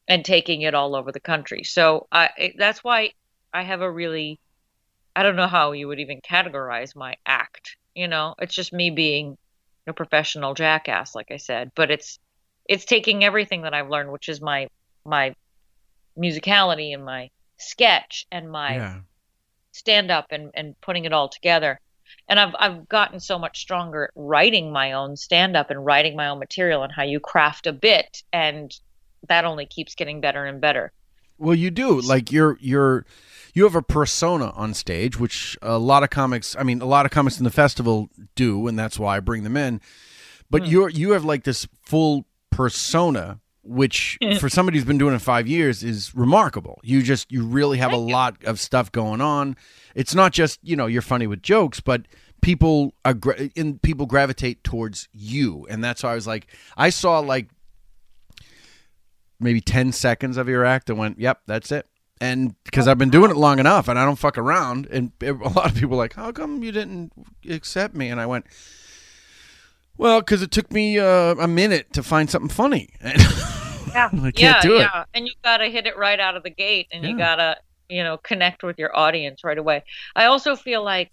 and 0.08 0.26
taking 0.26 0.62
it 0.62 0.74
all 0.74 0.96
over 0.96 1.12
the 1.12 1.20
country. 1.20 1.64
So 1.64 2.08
I 2.12 2.30
it, 2.38 2.56
that's 2.58 2.84
why 2.84 3.12
I 3.54 3.64
have 3.64 3.82
a 3.82 3.92
really 3.92 4.40
I 5.16 5.24
don't 5.24 5.36
know 5.36 5.48
how 5.48 5.74
you 5.74 5.90
would 5.90 6.00
even 6.00 6.22
categorize 6.22 6.96
my 6.96 7.16
act. 7.26 7.76
You 7.96 8.08
know, 8.08 8.36
it's 8.40 8.56
just 8.56 8.74
me 8.74 8.90
being 8.90 9.38
a 9.88 9.94
professional 9.94 10.54
jackass, 10.54 11.16
like 11.16 11.32
I 11.32 11.38
said. 11.38 11.72
But 11.76 11.92
it's 11.92 12.20
it's 12.68 12.86
taking 12.86 13.24
everything 13.24 13.64
that 13.64 13.74
I've 13.74 13.90
learned, 13.90 14.12
which 14.12 14.30
is 14.30 14.42
my 14.42 14.68
my 15.06 15.36
musicality 16.18 16.94
and 16.94 17.04
my 17.06 17.30
sketch 17.58 18.26
and 18.32 18.52
my 18.52 18.76
Yeah. 18.76 19.02
stand 19.74 20.12
up 20.12 20.28
and, 20.32 20.52
and 20.56 20.80
putting 20.82 21.06
it 21.06 21.14
all 21.14 21.30
together. 21.30 21.80
And 22.28 22.40
I've 22.40 22.56
I've 22.60 22.90
gotten 22.90 23.20
so 23.20 23.40
much 23.40 23.60
stronger 23.62 24.06
at 24.06 24.12
writing 24.16 24.72
my 24.72 24.94
own 24.94 25.16
stand 25.18 25.56
up 25.58 25.70
and 25.72 25.86
writing 25.86 26.16
my 26.16 26.28
own 26.30 26.40
material 26.40 26.84
and 26.84 26.94
how 26.94 27.04
you 27.04 27.20
craft 27.20 27.68
a 27.68 27.74
bit 27.74 28.24
and 28.34 28.72
that 29.30 29.46
only 29.46 29.66
keeps 29.66 29.96
getting 29.96 30.22
better 30.22 30.46
and 30.46 30.62
better. 30.62 30.92
Well, 31.38 31.56
you 31.56 31.72
do. 31.72 32.00
Like 32.02 32.32
you're 32.32 32.58
you're 32.62 33.06
you 33.54 33.64
have 33.64 33.76
a 33.76 33.82
persona 33.82 34.52
on 34.52 34.74
stage, 34.74 35.20
which 35.20 35.58
a 35.62 35.78
lot 35.78 36.04
of 36.04 36.10
comics, 36.10 36.56
I 36.58 36.64
mean, 36.64 36.82
a 36.82 36.86
lot 36.86 37.06
of 37.06 37.12
comics 37.12 37.38
in 37.38 37.44
the 37.44 37.52
festival 37.52 38.10
do, 38.36 38.68
and 38.68 38.78
that's 38.78 39.00
why 39.00 39.18
I 39.18 39.20
bring 39.20 39.44
them 39.44 39.58
in. 39.58 39.82
But 40.50 40.64
hmm. 40.64 40.70
you're 40.70 40.90
you 40.90 41.12
have 41.12 41.26
like 41.26 41.44
this 41.44 41.68
full 41.84 42.26
persona 42.50 43.40
which 43.64 44.18
for 44.40 44.50
somebody 44.50 44.78
who's 44.78 44.86
been 44.86 44.98
doing 44.98 45.14
it 45.14 45.22
5 45.22 45.48
years 45.48 45.84
is 45.84 46.16
remarkable. 46.16 46.80
You 46.84 47.04
just 47.04 47.32
you 47.32 47.46
really 47.46 47.78
have 47.78 47.94
a 47.94 47.98
lot 47.98 48.44
of 48.44 48.60
stuff 48.60 48.92
going 48.92 49.22
on. 49.22 49.56
It's 49.94 50.16
not 50.16 50.34
just, 50.34 50.60
you 50.64 50.76
know, 50.76 50.88
you're 50.88 51.02
funny 51.02 51.28
with 51.28 51.44
jokes, 51.44 51.80
but 51.80 52.08
people 52.42 52.94
are 53.06 53.16
in 53.56 53.80
people 53.80 54.06
gravitate 54.08 54.64
towards 54.64 55.08
you. 55.14 55.68
And 55.70 55.84
that's 55.84 56.04
why 56.04 56.12
I 56.12 56.16
was 56.16 56.28
like 56.28 56.48
I 56.76 56.90
saw 56.90 57.20
like 57.20 57.50
maybe 59.40 59.62
10 59.62 59.92
seconds 59.92 60.38
of 60.38 60.48
your 60.48 60.66
act 60.66 60.90
and 60.90 60.98
went, 60.98 61.20
"Yep, 61.20 61.42
that's 61.46 61.72
it." 61.72 61.88
And 62.22 62.56
because 62.64 62.88
I've 62.88 63.00
been 63.00 63.10
doing 63.10 63.32
it 63.32 63.36
long 63.36 63.58
enough 63.58 63.88
and 63.88 63.98
I 63.98 64.06
don't 64.06 64.16
fuck 64.16 64.38
around, 64.38 64.88
and 64.92 65.12
a 65.22 65.34
lot 65.34 65.72
of 65.72 65.76
people 65.76 65.96
are 65.96 65.98
like, 65.98 66.14
"How 66.14 66.32
come 66.32 66.64
you 66.64 66.72
didn't 66.72 67.12
accept 67.50 67.96
me?" 67.96 68.10
And 68.10 68.22
I 68.22 68.28
went, 68.28 68.46
"Well, 69.98 70.22
because 70.22 70.44
it 70.44 70.52
took 70.52 70.72
me 70.72 71.00
uh, 71.00 71.36
a 71.40 71.48
minute 71.48 71.92
to 71.94 72.04
find 72.04 72.30
something 72.30 72.50
funny." 72.50 72.90
Yeah. 73.94 74.10
I 74.14 74.32
can't 74.32 74.36
yeah, 74.38 74.62
do 74.62 74.76
it. 74.76 74.80
yeah. 74.82 75.04
And 75.14 75.28
you 75.28 75.34
got 75.44 75.58
to 75.58 75.70
hit 75.70 75.86
it 75.86 75.98
right 75.98 76.20
out 76.20 76.38
of 76.38 76.44
the 76.44 76.50
gate 76.50 76.88
and 76.92 77.04
you 77.04 77.18
got 77.18 77.36
to, 77.36 77.58
you 77.90 78.04
know, 78.04 78.18
connect 78.18 78.64
with 78.64 78.80
your 78.80 78.96
audience 78.96 79.44
right 79.44 79.58
away. 79.58 79.84
I 80.16 80.26
also 80.26 80.56
feel 80.56 80.84
like 80.84 81.12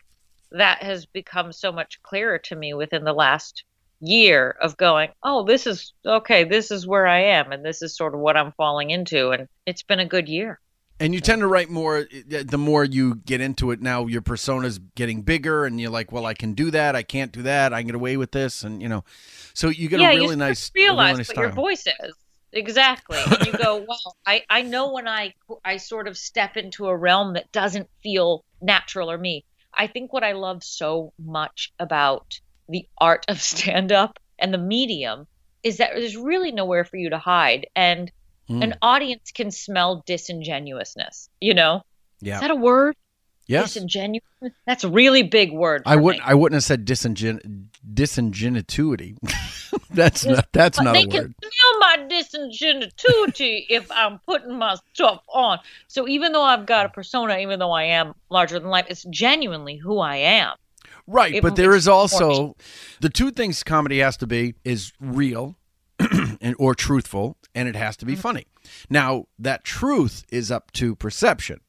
that 0.52 0.82
has 0.82 1.06
become 1.06 1.52
so 1.52 1.72
much 1.72 2.00
clearer 2.02 2.38
to 2.38 2.56
me 2.56 2.74
within 2.74 3.04
the 3.04 3.12
last 3.12 3.64
year 4.00 4.56
of 4.60 4.76
going, 4.76 5.10
oh, 5.22 5.44
this 5.44 5.66
is 5.66 5.92
okay, 6.06 6.44
this 6.44 6.70
is 6.70 6.86
where 6.86 7.06
I 7.06 7.20
am, 7.20 7.52
and 7.52 7.64
this 7.64 7.82
is 7.82 7.96
sort 7.96 8.14
of 8.14 8.20
what 8.20 8.36
I'm 8.36 8.52
falling 8.52 8.90
into. 8.90 9.30
And 9.30 9.48
it's 9.66 9.82
been 9.82 10.00
a 10.00 10.06
good 10.06 10.28
year. 10.28 10.60
And 11.00 11.14
you 11.14 11.20
tend 11.20 11.40
to 11.42 11.46
write 11.46 11.70
more 11.70 11.98
uh, 11.98 12.42
the 12.44 12.58
more 12.58 12.84
you 12.84 13.16
get 13.16 13.40
into 13.40 13.70
it. 13.70 13.80
Now 13.80 14.06
your 14.06 14.22
persona's 14.22 14.78
getting 14.96 15.22
bigger, 15.22 15.64
and 15.64 15.80
you're 15.80 15.90
like, 15.90 16.10
well, 16.10 16.26
I 16.26 16.34
can 16.34 16.54
do 16.54 16.70
that. 16.72 16.96
I 16.96 17.02
can't 17.02 17.30
do 17.30 17.42
that. 17.42 17.72
I 17.72 17.80
can 17.80 17.86
get 17.86 17.94
away 17.94 18.16
with 18.16 18.32
this, 18.32 18.62
and 18.62 18.82
you 18.82 18.88
know, 18.88 19.04
so 19.54 19.68
you 19.68 19.88
get 19.88 20.00
yeah, 20.00 20.10
a 20.10 20.16
really 20.16 20.30
you 20.30 20.36
nice, 20.36 20.72
realize 20.74 21.06
really 21.06 21.18
nice 21.18 21.28
what 21.28 21.36
your 21.36 21.50
voice 21.50 21.86
is. 21.86 22.14
Exactly. 22.52 23.18
And 23.24 23.46
you 23.46 23.52
go, 23.52 23.84
"Well, 23.86 24.16
I, 24.26 24.42
I 24.48 24.62
know 24.62 24.92
when 24.92 25.06
I 25.06 25.34
I 25.64 25.76
sort 25.76 26.08
of 26.08 26.16
step 26.16 26.56
into 26.56 26.88
a 26.88 26.96
realm 26.96 27.34
that 27.34 27.52
doesn't 27.52 27.88
feel 28.02 28.44
natural 28.60 29.10
or 29.10 29.18
me. 29.18 29.44
I 29.76 29.86
think 29.86 30.12
what 30.12 30.24
I 30.24 30.32
love 30.32 30.64
so 30.64 31.12
much 31.18 31.72
about 31.78 32.40
the 32.68 32.88
art 32.98 33.24
of 33.28 33.40
stand 33.42 33.92
up 33.92 34.18
and 34.38 34.52
the 34.52 34.58
medium 34.58 35.26
is 35.62 35.78
that 35.78 35.90
there's 35.94 36.16
really 36.16 36.52
nowhere 36.52 36.84
for 36.84 36.96
you 36.96 37.10
to 37.10 37.18
hide. 37.18 37.66
And 37.74 38.10
Hmm. 38.48 38.62
an 38.62 38.74
audience 38.82 39.30
can 39.32 39.50
smell 39.50 40.02
disingenuousness, 40.06 41.28
you 41.40 41.54
know? 41.54 41.82
Yeah. 42.20 42.36
Is 42.36 42.40
that 42.40 42.50
a 42.50 42.56
word? 42.56 42.96
Yes. 43.46 43.74
Disingenuous? 43.74 44.24
That's 44.66 44.84
a 44.84 44.90
really 44.90 45.22
big 45.22 45.52
word. 45.52 45.82
I 45.86 45.96
wouldn't. 45.96 46.22
me. 46.24 46.30
I 46.30 46.34
wouldn't 46.34 46.54
have 46.56 46.64
said 46.64 46.86
disingen- 46.86 47.68
disingenuity. 47.94 49.16
that's 49.90 50.24
not. 50.26 50.46
That's 50.52 50.78
But 50.78 50.84
not 50.84 50.92
they 50.94 51.04
a 51.04 51.06
can 51.06 51.22
word. 51.22 51.34
smell 51.42 51.78
my 51.80 51.96
disingenuity 52.08 53.66
if 53.68 53.90
I'm 53.90 54.18
putting 54.26 54.58
my 54.58 54.76
stuff 54.92 55.22
on. 55.32 55.58
So 55.88 56.06
even 56.08 56.32
though 56.32 56.42
I've 56.42 56.66
got 56.66 56.86
a 56.86 56.88
persona, 56.90 57.38
even 57.38 57.58
though 57.58 57.72
I 57.72 57.84
am 57.84 58.14
larger 58.30 58.58
than 58.58 58.68
life, 58.68 58.86
it's 58.88 59.04
genuinely 59.04 59.76
who 59.76 59.98
I 59.98 60.16
am. 60.16 60.54
Right, 61.06 61.36
It 61.36 61.42
but 61.42 61.56
there 61.56 61.74
is 61.74 61.88
also 61.88 62.54
the 63.00 63.08
two 63.08 63.30
things 63.30 63.62
comedy 63.62 64.00
has 64.00 64.18
to 64.18 64.26
be 64.26 64.56
is 64.62 64.92
real 65.00 65.56
and 65.98 66.54
or 66.58 66.74
truthful, 66.74 67.37
and 67.58 67.68
it 67.68 67.74
has 67.76 67.96
to 67.98 68.06
be 68.06 68.12
Mm-hmm. 68.12 68.20
funny. 68.20 68.46
Now 68.88 69.26
that 69.38 69.64
truth 69.64 70.24
is 70.30 70.50
up 70.50 70.70
to 70.72 70.94
perception, 70.94 71.60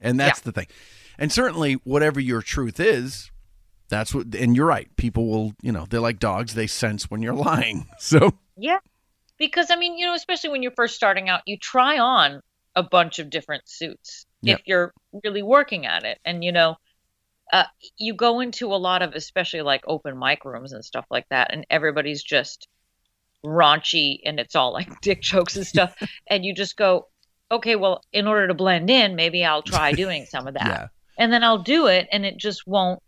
and 0.00 0.18
that's 0.20 0.40
the 0.40 0.52
thing. 0.52 0.66
And 1.18 1.32
certainly, 1.32 1.74
whatever 1.84 2.20
your 2.20 2.42
truth 2.42 2.78
is, 2.78 3.30
that's 3.88 4.14
what. 4.14 4.34
And 4.34 4.54
you're 4.54 4.66
right. 4.66 4.94
People 4.96 5.28
will, 5.28 5.52
you 5.62 5.72
know, 5.72 5.86
they're 5.88 6.00
like 6.00 6.18
dogs. 6.18 6.54
They 6.54 6.66
sense 6.66 7.10
when 7.10 7.22
you're 7.22 7.34
lying. 7.50 7.86
So 7.98 8.32
Yeah. 8.56 8.78
Because 9.38 9.70
I 9.70 9.76
mean, 9.76 9.98
you 9.98 10.06
know, 10.06 10.14
especially 10.14 10.50
when 10.50 10.62
you're 10.62 10.72
first 10.76 10.94
starting 10.94 11.28
out, 11.28 11.42
you 11.46 11.58
try 11.58 11.98
on 11.98 12.40
a 12.74 12.82
bunch 12.82 13.18
of 13.18 13.30
different 13.30 13.68
suits 13.68 14.26
Yep. 14.42 14.60
if 14.60 14.66
you're 14.66 14.92
really 15.24 15.42
working 15.42 15.86
at 15.86 16.04
it. 16.04 16.18
And 16.24 16.44
you 16.44 16.52
know, 16.52 16.76
uh, 17.52 17.64
you 17.98 18.14
go 18.14 18.40
into 18.40 18.66
a 18.74 18.76
lot 18.76 19.02
of 19.02 19.12
especially 19.14 19.62
like 19.62 19.82
open 19.86 20.18
mic 20.18 20.44
rooms 20.44 20.72
and 20.72 20.84
stuff 20.84 21.06
like 21.10 21.26
that, 21.30 21.52
and 21.52 21.66
everybody's 21.70 22.22
just 22.22 22.68
raunchy 23.46 24.18
and 24.24 24.40
it's 24.40 24.54
all 24.54 24.72
like 24.72 25.00
dick 25.02 25.22
jokes 25.22 25.56
and 25.56 25.66
stuff. 25.66 25.94
and 26.28 26.44
you 26.44 26.54
just 26.54 26.76
go, 26.76 27.08
Okay, 27.50 27.76
well, 27.76 28.02
in 28.12 28.26
order 28.26 28.48
to 28.48 28.54
blend 28.54 28.90
in, 28.90 29.14
maybe 29.14 29.44
I'll 29.44 29.62
try 29.62 29.92
doing 29.92 30.26
some 30.26 30.48
of 30.48 30.54
that. 30.54 30.66
Yeah. 30.66 30.86
And 31.18 31.32
then 31.32 31.44
I'll 31.44 31.62
do 31.62 31.86
it 31.86 32.08
and 32.12 32.26
it 32.26 32.36
just 32.36 32.66
won't 32.66 33.00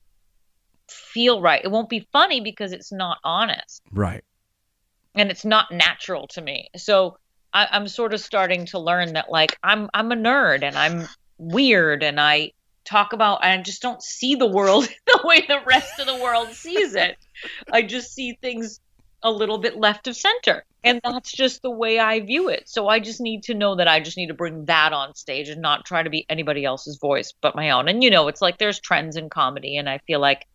feel 0.89 1.41
right. 1.41 1.62
It 1.62 1.70
won't 1.70 1.89
be 1.89 2.09
funny 2.12 2.41
because 2.41 2.72
it's 2.72 2.93
not 2.93 3.18
honest 3.22 3.82
right. 3.93 4.24
and 5.14 5.30
it's 5.30 5.45
not 5.45 5.70
natural 5.70 6.26
to 6.28 6.41
me. 6.41 6.68
So 6.76 7.18
I, 7.53 7.68
I'm 7.70 7.89
sort 7.89 8.14
of 8.14 8.20
starting 8.20 8.66
to 8.66 8.78
learn 8.78 9.14
that 9.14 9.30
like 9.30 9.59
I'm 9.62 9.91
I'm 9.93 10.12
a 10.12 10.16
nerd 10.16 10.62
and 10.62 10.78
I'm 10.78 11.07
weird 11.36 12.03
and 12.03 12.18
I 12.18 12.53
talk 12.86 13.12
about 13.12 13.45
I 13.45 13.55
just 13.59 13.82
don't 13.82 14.03
see 14.03 14.34
the 14.34 14.47
world 14.47 14.89
the 15.07 15.20
way 15.24 15.45
the 15.47 15.61
rest 15.66 15.99
of 15.99 16.07
the 16.07 16.16
world 16.16 16.49
sees 16.53 16.95
it. 16.95 17.16
I 17.70 17.82
just 17.82 18.14
see 18.14 18.39
things 18.41 18.80
a 19.23 19.31
little 19.31 19.59
bit 19.59 19.77
left 19.77 20.07
of 20.07 20.16
center. 20.16 20.64
And 20.85 21.01
that's 21.03 21.33
just 21.33 21.62
the 21.62 21.71
way 21.71 21.99
I 21.99 22.21
view 22.21 22.49
it. 22.49 22.69
So 22.69 22.89
I 22.89 23.01
just 23.01 23.21
need 23.21 23.43
to 23.45 23.55
know 23.55 23.75
that 23.77 23.89
I 23.89 24.01
just 24.01 24.16
need 24.16 24.29
to 24.29 24.35
bring 24.35 24.66
that 24.66 24.93
on 24.93 25.14
stage 25.14 25.49
and 25.49 25.61
not 25.61 25.85
try 25.85 26.03
to 26.03 26.11
be 26.11 26.25
anybody 26.29 26.64
else's 26.64 26.99
voice 26.99 27.35
but 27.41 27.57
my 27.57 27.71
own. 27.71 27.89
And 27.89 28.03
you 28.03 28.11
know, 28.11 28.29
it's 28.29 28.41
like 28.41 28.59
there's 28.59 28.81
trends 28.81 29.16
in 29.16 29.29
comedy 29.29 29.77
and 29.77 29.89
I 29.89 29.99
feel 29.99 30.21
like 30.21 30.47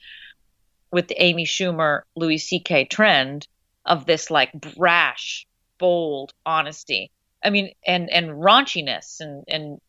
with 0.91 1.07
the 1.07 1.21
Amy 1.21 1.45
Schumer 1.45 2.01
Louis 2.15 2.39
CK 2.39 2.89
trend 2.89 3.47
of 3.85 4.05
this 4.05 4.31
like 4.31 4.53
brash, 4.53 5.45
bold 5.77 6.33
honesty. 6.45 7.11
I 7.43 7.49
mean, 7.49 7.73
and 7.85 8.09
and 8.09 8.29
raunchiness 8.29 9.19
and 9.19 9.43
and 9.47 9.79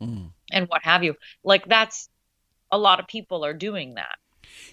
Mm. 0.00 0.30
and 0.50 0.68
what 0.68 0.82
have 0.82 1.04
you. 1.04 1.14
Like 1.42 1.66
that's 1.66 2.08
a 2.70 2.78
lot 2.78 3.00
of 3.00 3.06
people 3.06 3.44
are 3.44 3.54
doing 3.54 3.94
that. 3.94 4.16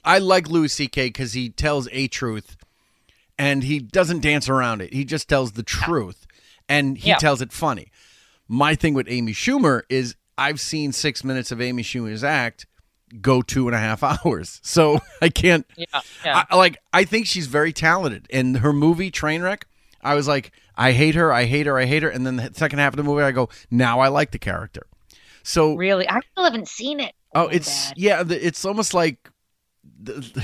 I 0.04 0.20
like 0.20 0.48
Louis 0.50 0.68
C.K. 0.68 1.08
because 1.08 1.34
he 1.34 1.50
tells 1.50 1.88
a 1.92 2.08
truth, 2.08 2.58
and 3.42 3.64
he 3.64 3.80
doesn't 3.80 4.22
dance 4.22 4.48
around 4.48 4.82
it. 4.82 4.94
He 4.94 5.04
just 5.04 5.28
tells 5.28 5.54
the 5.54 5.64
truth, 5.64 6.28
and 6.70 6.98
he 6.98 7.10
Yeah. 7.10 7.18
tells 7.18 7.42
it 7.42 7.52
funny. 7.52 7.92
My 8.48 8.76
thing 8.76 8.94
with 8.94 9.08
Amy 9.10 9.34
Schumer 9.34 9.82
is 9.90 10.16
I've 10.38 10.60
seen 10.60 10.92
six 10.92 11.24
minutes 11.24 11.52
of 11.52 11.60
Amy 11.62 11.82
Schumer's 11.84 12.24
act 12.24 12.68
go 13.22 13.42
two 13.42 13.68
and 13.68 13.76
a 13.76 13.80
half 13.80 14.04
hours, 14.26 14.60
so 14.64 15.00
I 15.22 15.30
can't. 15.30 15.66
Yeah, 15.76 15.86
yeah. 16.24 16.44
I, 16.50 16.56
like 16.56 16.78
I 16.94 17.04
think 17.04 17.26
she's 17.26 17.48
very 17.48 17.74
talented, 17.74 18.28
and 18.32 18.58
her 18.58 18.72
movie 18.74 19.10
Trainwreck. 19.12 19.64
I 20.04 20.16
was 20.16 20.28
like, 20.28 20.52
I 20.76 20.92
hate 20.94 21.16
her, 21.16 21.32
I 21.34 21.46
hate 21.46 21.66
her, 21.68 21.78
I 21.78 21.86
hate 21.86 22.04
her, 22.04 22.10
and 22.10 22.26
then 22.26 22.36
the 22.38 22.52
second 22.54 22.80
half 22.80 22.94
of 22.94 22.98
the 22.98 23.04
movie, 23.04 23.22
I 23.24 23.32
go, 23.32 23.50
now 23.70 24.00
I 24.00 24.08
like 24.08 24.32
the 24.32 24.40
character. 24.40 24.86
So 25.44 25.76
Really, 25.76 26.08
I 26.10 26.20
still 26.32 26.44
haven't 26.44 26.68
seen 26.68 27.00
it. 27.00 27.14
Oh, 27.36 27.48
it's 27.48 27.92
yeah. 27.96 28.22
The, 28.24 28.46
it's 28.46 28.66
almost 28.66 28.94
like, 28.94 29.30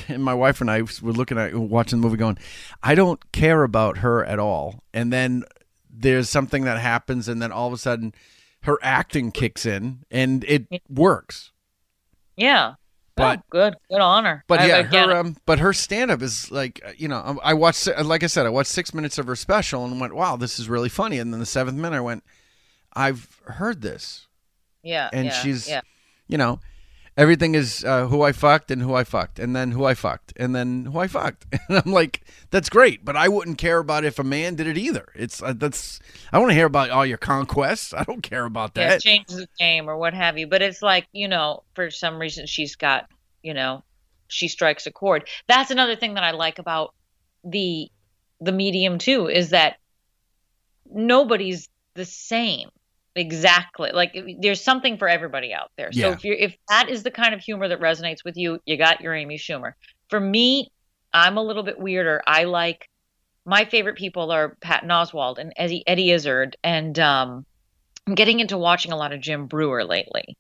and 0.08 0.24
my 0.24 0.34
wife 0.34 0.62
and 0.62 0.70
I 0.70 0.82
were 0.82 1.14
looking 1.14 1.38
at 1.38 1.56
watching 1.56 2.00
the 2.00 2.06
movie, 2.08 2.18
going, 2.18 2.38
I 2.84 2.96
don't 2.96 3.32
care 3.32 3.64
about 3.64 4.00
her 4.00 4.24
at 4.26 4.40
all. 4.40 4.84
And 4.94 5.12
then 5.12 5.44
there's 5.90 6.30
something 6.30 6.64
that 6.66 6.80
happens, 6.80 7.28
and 7.28 7.42
then 7.42 7.52
all 7.52 7.68
of 7.68 7.74
a 7.74 7.78
sudden, 7.78 8.14
her 8.64 8.78
acting 8.82 9.32
kicks 9.32 9.66
in, 9.66 10.04
and 10.12 10.44
it 10.48 10.68
works. 10.90 11.52
Yeah. 12.36 12.76
But- 13.16 13.40
oh, 13.40 13.44
good, 13.50 13.76
good 13.90 14.00
honor. 14.00 14.44
But 14.48 14.60
I- 14.62 14.68
yeah, 14.68 14.84
her 14.84 15.18
um, 15.18 15.38
but 15.46 15.58
her 15.60 15.74
stand 15.74 16.12
up 16.12 16.22
is 16.22 16.52
like 16.52 16.82
uh, 16.86 16.92
you 16.96 17.08
know 17.08 17.22
um, 17.26 17.40
I 17.44 17.56
watched 17.56 17.88
like 18.04 18.24
I 18.24 18.28
said 18.28 18.46
I 18.46 18.50
watched 18.50 18.70
six 18.70 18.94
minutes 18.94 19.18
of 19.18 19.26
her 19.26 19.36
special 19.36 19.84
and 19.84 20.00
went 20.00 20.14
wow 20.14 20.36
this 20.36 20.60
is 20.60 20.70
really 20.70 20.88
funny 20.88 21.18
and 21.18 21.34
then 21.34 21.40
the 21.40 21.46
seventh 21.48 21.78
minute 21.80 21.98
I 21.98 22.02
went 22.02 22.24
I've 22.94 23.42
heard 23.46 23.82
this 23.82 24.28
yeah, 24.84 25.10
and 25.12 25.26
yeah, 25.26 25.32
she's 25.32 25.68
yeah. 25.68 25.82
you 26.28 26.38
know 26.38 26.60
everything 27.18 27.56
is 27.56 27.84
uh, 27.84 28.08
who 28.08 28.22
I 28.22 28.32
fucked 28.32 28.72
and 28.72 28.82
who 28.82 28.94
I 28.94 29.04
fucked 29.04 29.40
and 29.40 29.56
then 29.56 29.72
who 29.72 29.84
I 29.86 29.96
fucked 29.96 30.34
and 30.38 30.56
then 30.56 30.86
who 30.86 31.00
I 31.00 31.08
fucked 31.08 31.46
and 31.68 31.82
I'm 31.84 31.92
like 31.92 32.22
that's 32.52 32.70
great 32.70 33.04
but 33.04 33.18
I 33.18 33.28
wouldn't 33.28 33.58
care 33.58 33.80
about 33.80 34.06
if 34.06 34.20
a 34.20 34.24
man 34.24 34.56
did 34.56 34.68
it 34.68 34.78
either 34.78 35.08
it's 35.16 35.42
uh, 35.42 35.54
that's 35.54 36.00
I 36.32 36.40
want 36.40 36.52
to 36.52 36.56
hear 36.56 36.68
about 36.68 36.92
all 36.92 37.06
your 37.06 37.18
conquests 37.18 37.94
I 37.94 38.04
don't 38.04 38.22
care 38.22 38.46
about 38.46 38.76
that. 38.76 38.92
yeah, 38.92 38.98
change 38.98 39.28
the 39.28 39.48
game 39.58 39.90
or 39.90 39.98
what 39.98 40.14
have 40.14 40.38
you. 40.38 40.48
But 40.48 40.62
it's 40.62 40.82
like, 40.82 41.08
you 41.12 41.28
know, 41.28 41.64
for 41.74 41.90
some 41.90 42.20
reason 42.20 42.46
she's 42.46 42.76
got, 42.76 43.10
you 43.42 43.54
know, 43.54 43.84
she 44.28 44.48
strikes 44.48 44.86
a 44.86 44.92
chord. 44.92 45.28
That's 45.48 45.72
another 45.72 45.96
thing 45.96 46.16
that 46.16 46.24
I 46.24 46.32
like 46.32 46.60
about 46.60 46.94
the 47.44 47.90
the 48.40 48.52
medium 48.52 49.00
too 49.00 49.28
is 49.28 49.50
that 49.50 49.78
nobody's 50.92 51.70
the 51.96 52.06
same 52.06 52.70
exactly. 53.18 53.92
Like 53.94 54.16
there's 54.42 54.62
something 54.62 54.98
for 54.98 55.08
everybody 55.08 55.54
out 55.54 55.72
there. 55.78 55.92
So 55.92 56.00
Yeah. 56.00 56.14
if 56.14 56.24
you're 56.24 56.36
if 56.36 56.56
that 56.70 56.90
is 56.90 57.04
the 57.04 57.12
kind 57.12 57.34
of 57.34 57.40
humor 57.42 57.68
that 57.68 57.80
resonates 57.80 58.24
with 58.26 58.38
you, 58.38 58.60
you 58.66 58.78
got 58.78 59.02
your 59.02 59.14
Amy 59.16 59.38
Schumer. 59.38 59.74
For 60.10 60.20
me, 60.20 60.70
I'm 61.14 61.38
a 61.38 61.44
little 61.44 61.64
bit 61.64 61.80
weirder. 61.80 62.22
I 62.28 62.44
like 62.46 62.88
my 63.46 63.66
favorite 63.66 63.96
people 63.96 64.32
are 64.32 64.56
Patton 64.62 64.90
Oswalt 64.90 65.38
and 65.38 65.54
Eddie, 65.56 65.84
Eddie 65.88 66.12
Izzard, 66.12 66.58
and 66.64 66.98
um, 67.00 67.46
I'm 68.06 68.16
getting 68.16 68.40
into 68.40 68.58
watching 68.58 68.92
a 68.92 68.98
lot 68.98 69.14
of 69.14 69.22
Jim 69.22 69.48
Breuer 69.48 69.84
lately. 69.86 70.38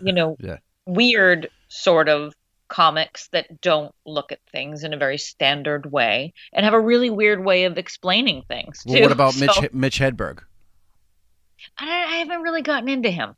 you 0.00 0.12
know, 0.12 0.36
Yeah. 0.40 0.58
weird 0.86 1.48
sort 1.68 2.08
of 2.08 2.34
comics 2.68 3.28
that 3.28 3.60
don't 3.60 3.94
look 4.06 4.32
at 4.32 4.38
things 4.50 4.84
in 4.84 4.92
a 4.92 4.96
very 4.96 5.18
standard 5.18 5.90
way 5.90 6.32
and 6.52 6.64
have 6.64 6.74
a 6.74 6.80
really 6.80 7.10
weird 7.10 7.44
way 7.44 7.64
of 7.64 7.78
explaining 7.78 8.42
things 8.48 8.82
too. 8.82 8.92
well, 8.94 9.02
what 9.02 9.12
about 9.18 9.38
Mitch 9.38 9.72
Mitch 9.72 9.98
Hedberg 9.98 10.40
I, 11.78 11.86
I 11.86 12.16
haven't 12.18 12.42
really 12.42 12.62
gotten 12.62 12.88
into 12.88 13.10
him 13.10 13.34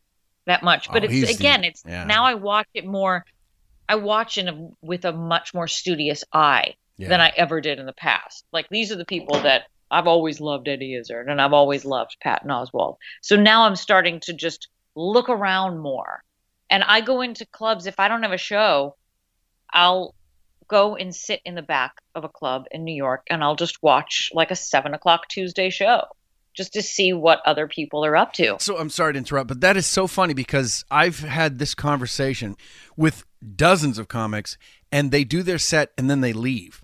that 0.46 0.62
much, 0.62 0.90
but 0.92 1.02
Oh, 1.02 1.04
it's 1.06 1.12
he's 1.14 1.28
the- 1.28 1.34
again, 1.34 1.64
it's 1.64 1.82
yeah. 1.86 2.04
now 2.04 2.24
I 2.24 2.34
watch 2.34 2.68
it 2.74 2.86
more. 2.86 3.24
I 3.88 3.96
watch 3.96 4.38
in 4.38 4.48
a, 4.48 4.68
with 4.82 5.04
a 5.04 5.12
much 5.12 5.54
more 5.54 5.68
studious 5.68 6.24
eye 6.32 6.74
Yeah. 6.98 7.08
than 7.08 7.20
I 7.20 7.32
ever 7.36 7.60
did 7.60 7.78
in 7.78 7.86
the 7.86 7.92
past. 7.92 8.44
Like 8.52 8.68
these 8.68 8.90
are 8.92 8.96
the 8.96 9.04
people 9.04 9.40
that 9.40 9.62
I've 9.90 10.06
always 10.08 10.40
loved 10.40 10.66
Eddie 10.68 10.94
Izzard 10.94 11.28
and 11.28 11.40
I've 11.40 11.52
always 11.52 11.84
loved 11.84 12.16
Patton 12.20 12.50
Oswalt. 12.50 12.96
So 13.22 13.36
now 13.36 13.64
I'm 13.64 13.76
starting 13.76 14.18
to 14.20 14.32
just 14.32 14.68
look 14.96 15.28
around 15.28 15.78
more. 15.78 16.22
And 16.68 16.82
I 16.82 17.00
go 17.00 17.20
into 17.20 17.46
clubs 17.46 17.86
if 17.86 18.00
I 18.00 18.08
don't 18.08 18.24
have 18.24 18.32
a 18.32 18.36
show, 18.38 18.96
I'll 19.72 20.14
go 20.68 20.96
and 20.96 21.14
sit 21.14 21.40
in 21.44 21.54
the 21.54 21.62
back 21.62 21.92
of 22.16 22.24
a 22.24 22.28
club 22.28 22.64
in 22.72 22.82
New 22.82 22.94
York 22.94 23.22
and 23.30 23.44
I'll 23.44 23.54
just 23.54 23.80
watch 23.82 24.30
like 24.34 24.50
a 24.50 24.56
seven 24.56 24.94
o'clock 24.94 25.28
Tuesday 25.28 25.70
show 25.70 26.02
just 26.56 26.72
to 26.72 26.82
see 26.82 27.12
what 27.12 27.40
other 27.44 27.68
people 27.68 28.04
are 28.04 28.16
up 28.16 28.32
to. 28.34 28.56
So 28.58 28.78
I'm 28.78 28.90
sorry 28.90 29.12
to 29.12 29.18
interrupt, 29.18 29.48
but 29.48 29.60
that 29.60 29.76
is 29.76 29.86
so 29.86 30.06
funny 30.06 30.34
because 30.34 30.84
I've 30.90 31.20
had 31.20 31.58
this 31.58 31.74
conversation 31.74 32.56
with 32.96 33.24
dozens 33.54 33.98
of 33.98 34.08
comics 34.08 34.56
and 34.90 35.10
they 35.10 35.22
do 35.22 35.42
their 35.42 35.58
set 35.58 35.92
and 35.98 36.08
then 36.08 36.22
they 36.22 36.32
leave. 36.32 36.82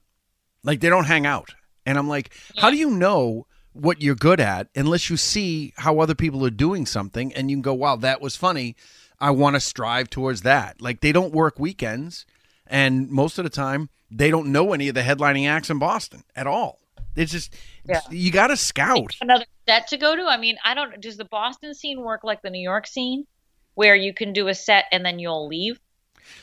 Like 0.62 0.80
they 0.80 0.90
don't 0.90 1.06
hang 1.06 1.26
out. 1.26 1.54
And 1.86 1.98
I'm 1.98 2.08
like, 2.08 2.32
how 2.58 2.70
do 2.70 2.76
you 2.76 2.90
know 2.90 3.46
what 3.72 4.02
you're 4.02 4.14
good 4.14 4.38
at 4.38 4.68
unless 4.76 5.08
you 5.08 5.16
see 5.16 5.72
how 5.78 5.98
other 5.98 6.14
people 6.14 6.44
are 6.44 6.50
doing 6.50 6.84
something 6.84 7.32
and 7.32 7.50
you 7.50 7.56
can 7.56 7.62
go, 7.62 7.74
wow, 7.74 7.96
that 7.96 8.20
was 8.20 8.36
funny. 8.36 8.76
I 9.18 9.30
want 9.30 9.56
to 9.56 9.60
strive 9.60 10.10
towards 10.10 10.42
that. 10.42 10.82
Like 10.82 11.00
they 11.00 11.12
don't 11.12 11.32
work 11.32 11.58
weekends 11.58 12.26
and 12.66 13.10
most 13.10 13.38
of 13.38 13.44
the 13.44 13.50
time 13.50 13.88
they 14.10 14.30
don't 14.30 14.52
know 14.52 14.74
any 14.74 14.88
of 14.88 14.94
the 14.94 15.00
headlining 15.00 15.48
acts 15.48 15.70
in 15.70 15.78
Boston 15.78 16.24
at 16.36 16.46
all. 16.46 16.80
It's 17.16 17.32
just 17.32 17.54
Yeah. 17.84 18.00
you 18.10 18.30
got 18.30 18.48
to 18.48 18.56
scout. 18.56 19.16
Another 19.20 19.44
set 19.68 19.88
to 19.88 19.96
go 19.96 20.14
to. 20.16 20.22
I 20.24 20.36
mean, 20.36 20.56
I 20.64 20.74
don't. 20.74 21.00
Does 21.00 21.16
the 21.16 21.24
Boston 21.24 21.74
scene 21.74 22.00
work 22.00 22.22
like 22.24 22.42
the 22.42 22.50
New 22.50 22.62
York 22.62 22.86
scene, 22.86 23.26
where 23.74 23.94
you 23.96 24.14
can 24.14 24.32
do 24.32 24.48
a 24.48 24.54
set 24.54 24.84
and 24.92 25.04
then 25.04 25.18
you'll 25.18 25.48
leave 25.48 25.80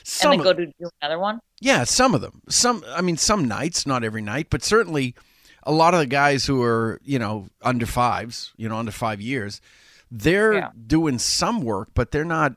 Some 0.03 0.31
and 0.33 0.39
then 0.39 0.43
go 0.43 0.53
to 0.53 0.65
do 0.65 0.89
another 1.01 1.19
one? 1.19 1.39
Yeah, 1.61 1.83
some 1.83 2.13
of 2.13 2.21
them. 2.21 2.41
Some, 2.49 2.83
I 2.89 3.01
mean, 3.01 3.17
some 3.17 3.47
nights, 3.47 3.85
not 3.85 4.03
every 4.03 4.21
night, 4.21 4.47
but 4.49 4.63
certainly 4.63 5.15
a 5.63 5.71
lot 5.71 5.93
of 5.93 5.99
the 5.99 6.05
guys 6.05 6.45
who 6.45 6.61
are, 6.63 6.99
you 7.03 7.19
know, 7.19 7.47
under 7.61 7.85
fives, 7.85 8.53
you 8.57 8.67
know, 8.69 8.77
under 8.77 8.91
five 8.91 9.21
years, 9.21 9.61
they're 10.09 10.53
Yeah. 10.53 10.69
doing 10.87 11.19
some 11.19 11.61
work, 11.61 11.89
but 11.93 12.11
they're 12.11 12.25
not. 12.25 12.53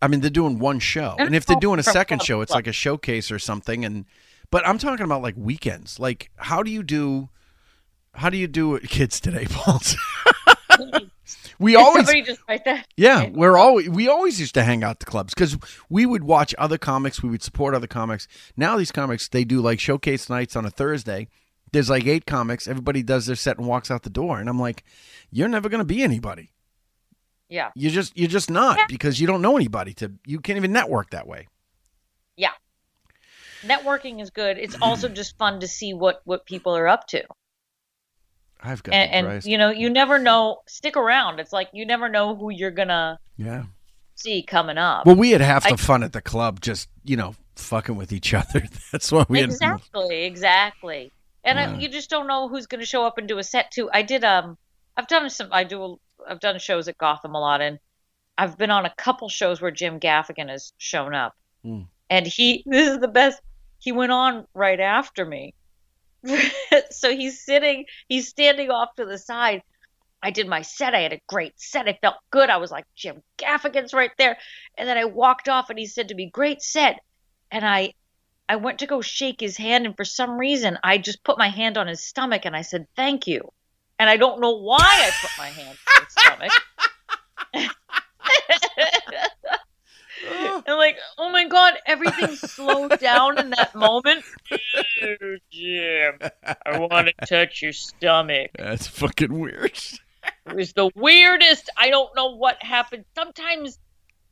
I 0.00 0.08
mean, 0.08 0.20
they're 0.20 0.30
doing 0.30 0.58
one 0.58 0.80
show, 0.80 1.14
They're 1.16 1.26
and 1.26 1.34
if 1.36 1.46
they're 1.46 1.56
doing 1.60 1.78
a 1.78 1.84
second 1.84 2.22
show, 2.24 2.40
it's 2.40 2.50
like 2.52 2.66
a 2.66 2.72
showcase 2.72 3.30
or 3.30 3.38
something. 3.38 3.84
And 3.84 4.04
but 4.50 4.66
I'm 4.66 4.78
talking 4.78 5.04
about 5.04 5.22
like 5.22 5.34
weekends. 5.36 6.00
Like, 6.00 6.30
how 6.36 6.62
do 6.64 6.70
you 6.72 6.82
do? 6.82 7.28
How 8.14 8.30
do 8.30 8.36
you 8.36 8.46
do 8.46 8.74
it, 8.74 8.88
kids 8.88 9.20
today, 9.20 9.46
Paul? 9.50 9.80
we 11.58 11.76
always 11.76 12.06
Somebody 12.06 12.22
just 12.22 12.40
write 12.48 12.64
that. 12.64 12.86
yeah, 12.96 13.28
we're 13.30 13.56
always 13.56 13.88
we 13.88 14.08
always 14.08 14.38
used 14.40 14.54
to 14.54 14.62
hang 14.62 14.84
out 14.84 15.00
to 15.00 15.06
clubs 15.06 15.34
because 15.34 15.56
we 15.88 16.06
would 16.06 16.24
watch 16.24 16.54
other 16.58 16.78
comics, 16.78 17.22
we 17.22 17.30
would 17.30 17.42
support 17.42 17.74
other 17.74 17.86
comics. 17.86 18.28
Now 18.56 18.76
these 18.76 18.92
comics 18.92 19.28
they 19.28 19.44
do 19.44 19.60
like 19.60 19.80
showcase 19.80 20.28
nights 20.28 20.56
on 20.56 20.64
a 20.64 20.70
Thursday. 20.70 21.28
There's 21.72 21.88
like 21.88 22.06
eight 22.06 22.26
comics. 22.26 22.68
Everybody 22.68 23.02
does 23.02 23.26
their 23.26 23.36
set 23.36 23.56
and 23.56 23.66
walks 23.66 23.90
out 23.90 24.02
the 24.02 24.10
door, 24.10 24.38
and 24.38 24.48
I'm 24.48 24.58
like, 24.58 24.84
you're 25.30 25.48
never 25.48 25.70
going 25.70 25.78
to 25.78 25.86
be 25.86 26.02
anybody. 26.02 26.50
Yeah. 27.48 27.70
You 27.74 27.90
just 27.90 28.16
you're 28.16 28.28
just 28.28 28.50
not 28.50 28.78
because 28.88 29.20
you 29.20 29.26
don't 29.26 29.40
know 29.42 29.56
anybody 29.56 29.94
to 29.94 30.12
you 30.26 30.40
can't 30.40 30.58
even 30.58 30.72
network 30.72 31.10
that 31.10 31.26
way. 31.26 31.48
Yeah. 32.36 32.52
Networking 33.62 34.20
is 34.20 34.30
good. 34.30 34.58
It's 34.58 34.76
also 34.82 35.08
just 35.08 35.38
fun 35.38 35.60
to 35.60 35.68
see 35.68 35.94
what 35.94 36.20
what 36.24 36.44
people 36.44 36.76
are 36.76 36.88
up 36.88 37.06
to. 37.08 37.22
I've 38.62 38.82
got 38.82 38.94
And, 38.94 39.26
and 39.26 39.44
you 39.44 39.58
know, 39.58 39.70
you 39.70 39.90
never 39.90 40.18
know. 40.18 40.58
Stick 40.66 40.96
around. 40.96 41.40
It's 41.40 41.52
like 41.52 41.68
you 41.72 41.84
never 41.86 42.08
know 42.08 42.34
who 42.36 42.50
you're 42.50 42.70
gonna 42.70 43.18
yeah. 43.36 43.64
see 44.14 44.42
coming 44.42 44.78
up. 44.78 45.04
Well, 45.06 45.16
we 45.16 45.30
had 45.32 45.40
half 45.40 45.64
the 45.64 45.70
I- 45.74 45.76
fun 45.76 46.02
at 46.02 46.12
the 46.12 46.22
club, 46.22 46.60
just 46.60 46.88
you 47.04 47.16
know, 47.16 47.34
fucking 47.56 47.96
with 47.96 48.12
each 48.12 48.32
other. 48.40 48.62
That's 48.92 49.10
what 49.10 49.28
we 49.28 49.40
had. 49.40 49.50
exactly, 49.50 50.24
exactly. 50.24 51.10
And 51.44 51.58
I, 51.58 51.76
you 51.76 51.88
just 51.88 52.08
don't 52.08 52.28
know 52.28 52.48
who's 52.48 52.66
going 52.68 52.78
to 52.80 52.86
show 52.86 53.04
up 53.04 53.18
and 53.18 53.26
do 53.26 53.38
a 53.38 53.42
set 53.42 53.72
too. 53.72 53.90
I 53.92 54.02
did 54.02 54.22
um, 54.22 54.56
I've 54.96 55.08
done 55.08 55.28
some. 55.28 55.48
I 55.50 55.64
do. 55.64 55.98
I've 56.28 56.38
done 56.38 56.58
shows 56.60 56.86
at 56.86 56.98
Gotham 56.98 57.34
a 57.34 57.40
lot, 57.40 57.60
and 57.60 57.80
I've 58.38 58.56
been 58.56 58.70
on 58.70 58.86
a 58.86 58.94
couple 58.96 59.28
shows 59.28 59.60
where 59.60 59.72
Jim 59.72 59.98
Gaffigan 59.98 60.48
has 60.48 60.72
shown 60.78 61.14
up, 61.14 61.34
Hmm. 61.64 61.80
and 62.10 62.26
he. 62.28 62.62
This 62.66 62.88
is 62.90 63.00
the 63.00 63.08
best. 63.08 63.40
He 63.80 63.90
went 63.90 64.12
on 64.12 64.46
right 64.54 64.78
after 64.78 65.24
me, 65.26 65.54
so 66.90 67.10
he's 67.10 67.44
sitting. 67.44 67.84
He's 68.08 68.28
standing 68.28 68.70
off 68.70 68.94
to 68.96 69.04
the 69.04 69.18
side. 69.18 69.62
I 70.22 70.30
did 70.30 70.46
my 70.46 70.62
set. 70.62 70.94
I 70.94 71.00
had 71.00 71.12
a 71.12 71.20
great 71.26 71.54
set. 71.56 71.88
I 71.88 71.98
felt 72.00 72.16
good. 72.30 72.48
I 72.48 72.58
was 72.58 72.70
like, 72.70 72.84
Jim 72.94 73.22
Gaffigan's 73.38 73.92
right 73.92 74.12
there. 74.18 74.38
And 74.78 74.88
then 74.88 74.96
I 74.96 75.04
walked 75.06 75.48
off 75.48 75.68
and 75.68 75.78
he 75.78 75.86
said 75.86 76.08
to 76.08 76.14
me, 76.14 76.30
Great 76.30 76.62
set. 76.62 77.00
And 77.50 77.66
I 77.66 77.94
I 78.48 78.56
went 78.56 78.80
to 78.80 78.86
go 78.86 79.00
shake 79.00 79.40
his 79.40 79.56
hand 79.56 79.86
and 79.86 79.96
for 79.96 80.04
some 80.04 80.38
reason 80.38 80.78
I 80.84 80.98
just 80.98 81.24
put 81.24 81.38
my 81.38 81.48
hand 81.48 81.78
on 81.78 81.86
his 81.88 82.04
stomach 82.04 82.44
and 82.44 82.54
I 82.54 82.62
said, 82.62 82.86
Thank 82.94 83.26
you. 83.26 83.52
And 83.98 84.08
I 84.08 84.16
don't 84.16 84.40
know 84.40 84.58
why 84.58 84.78
I 84.80 85.10
put 85.20 85.30
my 85.38 85.48
hand 85.48 85.76
on 85.88 86.04
his 86.04 86.12
stomach. 86.12 86.52
and 90.66 90.76
like, 90.76 90.96
oh 91.18 91.30
my 91.30 91.46
god, 91.46 91.74
everything 91.86 92.36
slowed 92.36 92.98
down 92.98 93.38
in 93.38 93.50
that 93.50 93.74
moment. 93.74 94.24
Oh, 94.50 95.36
Jim, 95.50 96.18
I 96.66 96.78
want 96.78 97.08
to 97.08 97.26
touch 97.26 97.62
your 97.62 97.72
stomach. 97.72 98.50
That's 98.58 98.86
fucking 98.86 99.38
weird. 99.38 99.78
It 100.46 100.54
was 100.54 100.72
the 100.72 100.90
weirdest. 100.94 101.70
I 101.76 101.90
don't 101.90 102.14
know 102.16 102.36
what 102.36 102.62
happened. 102.62 103.04
Sometimes, 103.14 103.78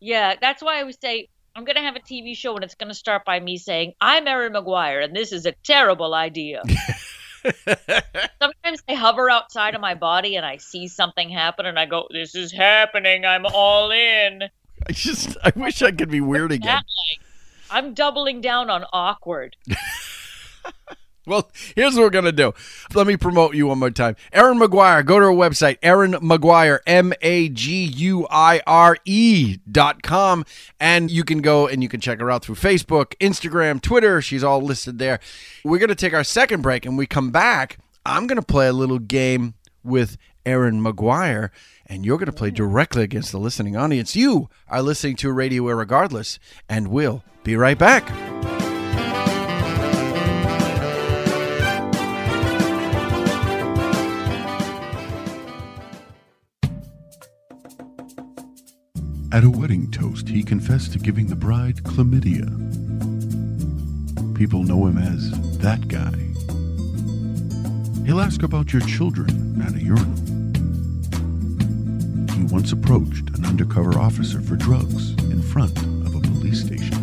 yeah, 0.01 0.35
that's 0.41 0.63
why 0.63 0.81
I 0.81 0.85
would 0.85 1.01
say 1.01 1.29
I'm 1.55 1.65
going 1.65 1.77
to 1.77 1.83
have 1.83 1.97
a 1.97 2.01
TV 2.01 2.37
show 2.37 2.55
and 2.55 2.65
it's 2.65 2.75
going 2.75 2.89
to 2.89 2.95
start 2.95 3.25
by 3.25 3.41
me 3.41 3.59
saying, 3.59 3.95
I'm 4.01 4.27
Erin 4.27 4.53
Maguire 4.53 5.01
and 5.01 5.15
this 5.15 5.33
is 5.33 5.47
a 5.47 5.53
terrible 5.65 6.15
idea. 6.15 6.63
Sometimes 7.43 8.83
I 8.89 8.95
hover 8.95 9.31
outside 9.31 9.75
of 9.75 9.81
my 9.81 9.95
body 9.95 10.37
and 10.37 10.45
I 10.45 10.59
see 10.59 10.89
something 10.89 11.29
happen 11.29 11.67
and 11.67 11.79
I 11.79 11.87
go, 11.87 12.07
This 12.11 12.35
is 12.35 12.53
happening. 12.53 13.25
I'm 13.25 13.47
all 13.47 13.91
in. 13.91 14.43
I 14.89 14.93
just 14.93 15.37
I 15.45 15.53
wish 15.55 15.83
I 15.83 15.93
could 15.93 16.11
be 16.11 16.21
weird 16.21 16.53
again. 16.53 16.83
I'm 17.71 17.95
doubling 17.95 18.41
down 18.41 18.71
on 18.71 18.85
awkward. 18.93 19.57
Well, 21.27 21.49
here's 21.77 21.95
what 21.95 22.03
we're 22.03 22.11
gonna 22.11 22.33
do. 22.33 22.55
Let 22.95 23.07
me 23.07 23.17
promote 23.17 23.55
you 23.55 23.67
one 23.69 23.79
more 23.79 23.91
time. 23.91 24.17
Erin 24.33 24.59
Maguire, 24.59 25.03
go 25.05 25.21
to 25.21 25.27
her 25.27 25.33
website, 25.33 25.77
Erin 25.83 26.17
Maguire, 26.21 26.81
M 26.87 27.13
A 27.21 27.51
G 27.51 27.85
U 27.85 28.27
I 28.31 28.61
R 28.67 28.97
E 29.05 29.59
dot 29.71 30.03
com, 30.03 30.45
and 30.81 31.11
you 31.11 31.23
can 31.23 31.41
go 31.41 31.69
and 31.69 31.83
you 31.83 31.89
can 31.89 32.01
check 32.01 32.19
her 32.21 32.31
out 32.31 32.43
through 32.43 32.57
Facebook, 32.57 33.15
Instagram, 33.21 33.83
Twitter. 33.83 34.23
She's 34.23 34.43
all 34.43 34.61
listed 34.63 34.99
there. 34.99 35.21
We're 35.63 35.79
gonna 35.79 35.95
take 35.95 36.15
our 36.15 36.25
second 36.25 36.63
break, 36.63 36.87
and 36.87 36.97
we 36.97 37.07
come 37.07 37.31
back. 37.31 37.79
I'm 38.05 38.27
gonna 38.27 38.43
play 38.43 38.67
a 38.67 38.73
little 38.73 38.99
game 38.99 39.55
with 39.85 40.17
Erin 40.47 40.83
Maguire, 40.83 41.53
and 41.91 42.07
you're 42.07 42.17
gonna 42.19 42.33
play 42.33 42.53
directly 42.53 43.03
against 43.03 43.33
the 43.33 43.39
listening 43.39 43.77
audience. 43.77 44.15
You 44.15 44.49
are 44.69 44.81
listening 44.81 45.17
to 45.17 45.33
Radio 45.33 45.65
Irregardless, 45.65 46.39
and 46.69 46.89
we'll 46.89 47.25
be 47.43 47.57
right 47.57 47.77
back. 47.77 48.09
At 59.33 59.45
a 59.45 59.51
wedding 59.51 59.91
toast, 59.91 60.29
he 60.29 60.43
confessed 60.45 60.93
to 60.93 60.99
giving 60.99 61.27
the 61.27 61.37
bride 61.37 61.83
chlamydia. 61.83 62.47
People 64.37 64.63
know 64.63 64.87
him 64.87 64.99
as 64.99 65.31
that 65.59 65.89
guy. 65.89 66.13
He'll 68.07 68.21
ask 68.21 68.43
about 68.43 68.73
your 68.73 68.83
children 68.83 69.63
at 69.63 69.75
a 69.75 69.83
urinal. 69.83 70.30
He 72.41 72.47
once 72.47 72.73
approached 72.73 73.29
an 73.37 73.45
undercover 73.45 73.99
officer 73.99 74.41
for 74.41 74.57
drugs 74.57 75.11
in 75.25 75.43
front 75.43 75.77
of 76.07 76.15
a 76.15 76.21
police 76.21 76.65
station. 76.65 76.97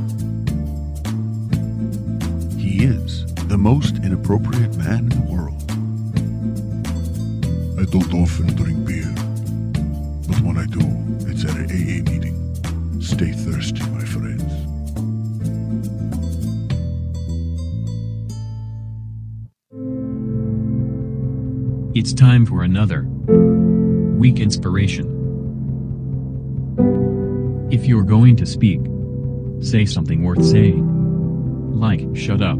He 2.57 2.83
is 2.83 3.23
the 3.43 3.55
most 3.55 3.97
inappropriate 3.97 4.75
man 4.77 4.97
in 4.97 5.09
the 5.09 5.31
world. 5.31 5.61
I 7.79 7.85
don't 7.85 8.11
often 8.15 8.47
drink 8.55 8.83
beer, 8.88 9.13
but 10.27 10.41
when 10.41 10.57
I 10.57 10.65
do, 10.65 10.81
it's 11.29 11.45
at 11.45 11.55
an 11.55 11.65
AA 11.69 12.01
meeting. 12.09 12.99
Stay 12.99 13.31
thirsty, 13.31 13.85
my 13.91 14.05
friends. 14.05 14.41
It's 21.95 22.11
time 22.11 22.47
for 22.47 22.63
another 22.63 23.03
week 24.17 24.39
inspiration. 24.39 25.16
If 27.78 27.86
you're 27.86 28.01
going 28.01 28.36
to 28.38 28.45
speak, 28.47 28.82
say 29.61 29.86
something 29.86 30.23
worth 30.23 30.43
saying. 30.43 31.80
Like, 31.80 31.99
shut 32.15 32.41
up. 32.41 32.57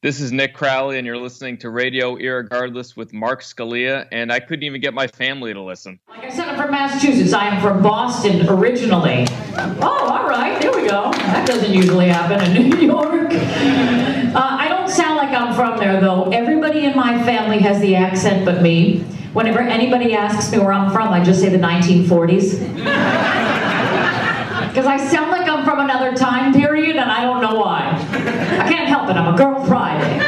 This 0.00 0.22
is 0.22 0.32
Nick 0.32 0.54
Crowley, 0.54 0.96
and 0.96 1.06
you're 1.06 1.18
listening 1.18 1.58
to 1.58 1.68
Radio 1.68 2.16
Irregardless 2.16 2.96
with 2.96 3.12
Mark 3.12 3.42
Scalia, 3.42 4.08
and 4.10 4.32
I 4.32 4.40
couldn't 4.40 4.62
even 4.62 4.80
get 4.80 4.94
my 4.94 5.06
family 5.06 5.52
to 5.52 5.60
listen. 5.60 6.00
Like 6.08 6.24
I 6.24 6.30
said, 6.30 6.48
I'm 6.48 6.56
from 6.56 6.70
Massachusetts. 6.70 7.34
I 7.34 7.48
am 7.48 7.60
from 7.60 7.82
Boston 7.82 8.48
originally. 8.48 9.26
Oh, 9.58 10.08
all 10.10 10.26
right, 10.26 10.58
there 10.62 10.72
we 10.72 10.88
go. 10.88 11.12
That 11.12 11.46
doesn't 11.46 11.74
usually 11.74 12.08
happen 12.08 12.56
in 12.56 12.70
New 12.70 12.86
York. 12.86 13.30
From 15.56 15.78
there, 15.78 16.00
though. 16.00 16.30
Everybody 16.30 16.84
in 16.84 16.96
my 16.96 17.22
family 17.24 17.58
has 17.58 17.80
the 17.80 17.94
accent 17.94 18.44
but 18.44 18.60
me. 18.60 19.00
Whenever 19.34 19.60
anybody 19.60 20.14
asks 20.14 20.50
me 20.50 20.58
where 20.58 20.72
I'm 20.72 20.90
from, 20.92 21.08
I 21.08 21.22
just 21.22 21.40
say 21.40 21.48
the 21.48 21.58
1940s. 21.58 22.58
Because 24.68 24.86
I 24.86 24.96
sound 24.96 25.30
like 25.30 25.48
I'm 25.48 25.64
from 25.64 25.78
another 25.78 26.12
time 26.16 26.52
period, 26.52 26.96
and 26.96 27.10
I 27.10 27.22
don't 27.22 27.40
know 27.40 27.60
why. 27.60 27.90
I 27.90 28.68
can't 28.68 28.88
help 28.88 29.08
it. 29.08 29.16
I'm 29.16 29.32
a 29.32 29.36
girl 29.36 29.64
Friday. 29.64 30.18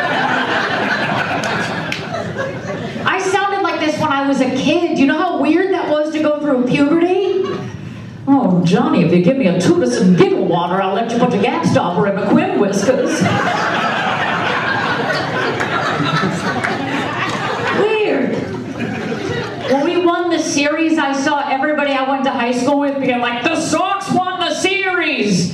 I 3.05 3.18
sounded 3.20 3.62
like 3.62 3.81
this 3.81 4.01
when 4.01 4.12
I 4.12 4.29
was 4.29 4.41
a 4.41 4.51
kid. 4.57 4.97
You 4.99 5.07
know 5.07 5.18
how 5.18 5.41
weird 5.41 5.72
that 5.72 5.89
was 5.91 6.12
to 6.12 6.22
go 6.22 6.41
through 6.41 6.66
puberty? 6.66 7.43
Oh, 8.29 8.62
Johnny, 8.64 9.05
if 9.05 9.12
you 9.12 9.22
give 9.22 9.37
me 9.37 9.47
a 9.47 9.61
Tudor 9.61 9.91
and 10.03 10.16
giggle 10.18 10.47
water, 10.47 10.83
I'll 10.83 10.95
let 10.95 11.11
you 11.11 11.18
put 11.18 11.33
your 11.33 11.43
gap 11.43 11.64
stopper 11.64 12.09
in 12.09 12.16
my 12.16 12.22
quim 12.27 12.59
whiskers. 12.59 13.22
Weird. 17.81 18.35
When 19.70 19.85
we 19.85 20.05
won 20.05 20.31
the 20.31 20.39
series, 20.57 20.97
I 20.97 21.13
saw 21.13 21.47
everybody 21.51 21.93
I 21.93 22.09
went 22.09 22.25
to 22.25 22.31
high 22.31 22.53
school 22.53 22.81
with 22.81 22.99
being 22.99 23.19
like, 23.19 23.45
the 23.45 23.61
Sox 23.61 24.11
won 24.11 24.41
the 24.41 24.55
series! 24.55 25.46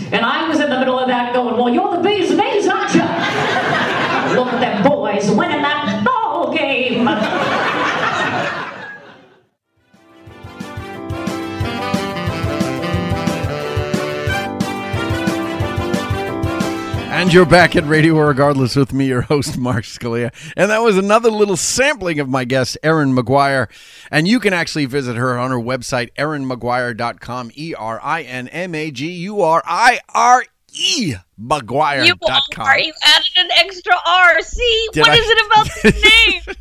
You're 17.33 17.47
back 17.47 17.77
at 17.77 17.87
Radio 17.87 18.19
Regardless 18.19 18.77
with 18.77 18.93
me, 18.93 19.07
your 19.07 19.23
host, 19.23 19.57
Mark 19.57 19.85
Scalia. 19.85 20.35
And 20.55 20.71
that 20.71 20.83
was 20.83 20.99
another 20.99 21.31
little 21.31 21.57
sampling 21.57 22.21
of 22.21 22.29
my 22.29 22.45
guest, 22.45 22.77
Erin 22.83 23.15
Maguire. 23.15 23.71
And 24.11 24.29
you 24.29 24.39
can 24.39 24.53
actually 24.53 24.85
visit 24.85 25.17
her 25.17 25.39
on 25.39 25.51
her 25.51 25.57
website, 25.57 26.13
erinmaguire.com, 26.19 27.53
E 27.55 27.75
R 27.75 27.99
I 28.03 28.21
N 28.21 28.49
M 28.49 28.75
A 28.75 28.91
G 28.91 29.11
U 29.13 29.41
R 29.41 29.63
I 29.65 30.01
R 30.11 30.45
E, 30.75 31.09
You 31.09 31.17
are. 31.19 31.97
You 32.79 32.93
added 33.05 33.27
an 33.37 33.49
extra 33.57 33.93
R. 34.07 34.41
See, 34.43 34.89
Did 34.93 35.01
what 35.03 35.11
I- 35.11 35.15
is 35.17 35.29
it 35.29 35.47
about 35.47 35.69
this 35.83 36.03
name? 36.27 36.57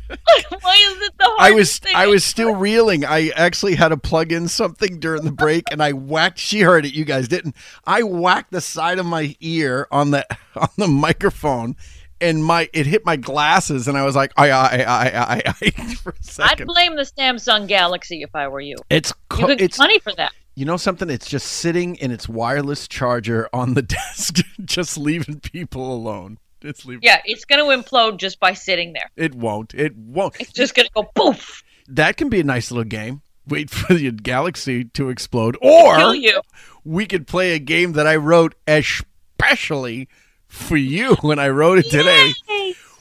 Why 0.60 0.74
is 0.76 1.00
it 1.02 1.12
the 1.18 1.24
hardest 1.24 1.40
I 1.40 1.50
was 1.52 1.78
thing? 1.78 1.92
I 1.96 2.06
was 2.06 2.24
still 2.24 2.54
reeling. 2.54 3.04
I 3.04 3.30
actually 3.30 3.74
had 3.74 3.88
to 3.88 3.96
plug 3.96 4.32
in 4.32 4.48
something 4.48 4.98
during 5.00 5.24
the 5.24 5.32
break, 5.32 5.64
and 5.70 5.82
I 5.82 5.92
whacked. 5.92 6.38
She 6.38 6.60
heard 6.60 6.84
it. 6.86 6.94
You 6.94 7.04
guys 7.04 7.28
didn't. 7.28 7.56
I 7.86 8.02
whacked 8.02 8.52
the 8.52 8.60
side 8.60 8.98
of 8.98 9.06
my 9.06 9.34
ear 9.40 9.86
on 9.90 10.10
the 10.10 10.26
on 10.56 10.68
the 10.76 10.88
microphone, 10.88 11.76
and 12.20 12.44
my 12.44 12.68
it 12.72 12.86
hit 12.86 13.04
my 13.04 13.16
glasses, 13.16 13.88
and 13.88 13.96
I 13.96 14.04
was 14.04 14.14
like, 14.16 14.32
I 14.36 14.50
I 14.50 14.82
I 14.82 15.34
I 15.36 15.42
I 15.46 15.94
for 15.96 16.10
a 16.10 16.44
I'd 16.44 16.66
blame 16.66 16.96
the 16.96 17.02
Samsung 17.02 17.66
Galaxy 17.66 18.22
if 18.22 18.34
I 18.34 18.48
were 18.48 18.60
you. 18.60 18.76
It's 18.90 19.10
You 19.10 19.14
could 19.46 19.58
get 19.58 19.60
it's 19.62 19.78
money 19.78 19.98
for 19.98 20.12
that. 20.14 20.32
You 20.54 20.64
know 20.64 20.76
something. 20.76 21.08
It's 21.10 21.28
just 21.28 21.46
sitting 21.46 21.96
in 21.96 22.10
its 22.10 22.28
wireless 22.28 22.88
charger 22.88 23.48
on 23.52 23.74
the 23.74 23.82
desk, 23.82 24.38
just 24.64 24.98
leaving 24.98 25.40
people 25.40 25.94
alone. 25.94 26.38
It's 26.60 26.84
leaving. 26.84 27.02
Yeah, 27.02 27.20
it's 27.24 27.44
going 27.44 27.58
to 27.58 27.82
implode 27.82 28.18
just 28.18 28.38
by 28.38 28.54
sitting 28.54 28.92
there. 28.92 29.10
It 29.16 29.34
won't. 29.34 29.74
It 29.74 29.96
won't. 29.96 30.36
It's 30.38 30.52
just 30.52 30.74
going 30.74 30.86
to 30.86 30.92
go 30.94 31.02
poof. 31.02 31.62
That 31.88 32.16
can 32.16 32.28
be 32.28 32.40
a 32.40 32.44
nice 32.44 32.70
little 32.70 32.84
game. 32.84 33.22
Wait 33.48 33.70
for 33.70 33.94
the 33.94 34.10
galaxy 34.12 34.84
to 34.84 35.08
explode, 35.08 35.56
or 35.60 36.14
you. 36.14 36.40
we 36.84 37.06
could 37.06 37.26
play 37.26 37.54
a 37.54 37.58
game 37.58 37.92
that 37.94 38.06
I 38.06 38.14
wrote 38.14 38.54
especially 38.68 40.08
for 40.46 40.76
you 40.76 41.16
when 41.22 41.40
I 41.40 41.48
wrote 41.48 41.78
it 41.78 41.90
today. 41.90 42.32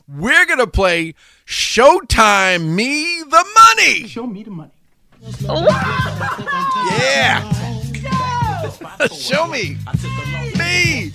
We're 0.08 0.46
gonna 0.48 0.66
play 0.66 1.14
Showtime 1.46 2.74
Me 2.74 3.22
the 3.22 3.46
Money. 3.56 4.08
Show 4.08 4.26
me 4.26 4.42
the 4.44 4.50
money. 4.50 4.72
Yeah. 6.90 7.48
Show 9.14 9.48
me. 9.48 9.78
Me. 10.58 11.12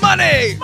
Money. 0.00 0.56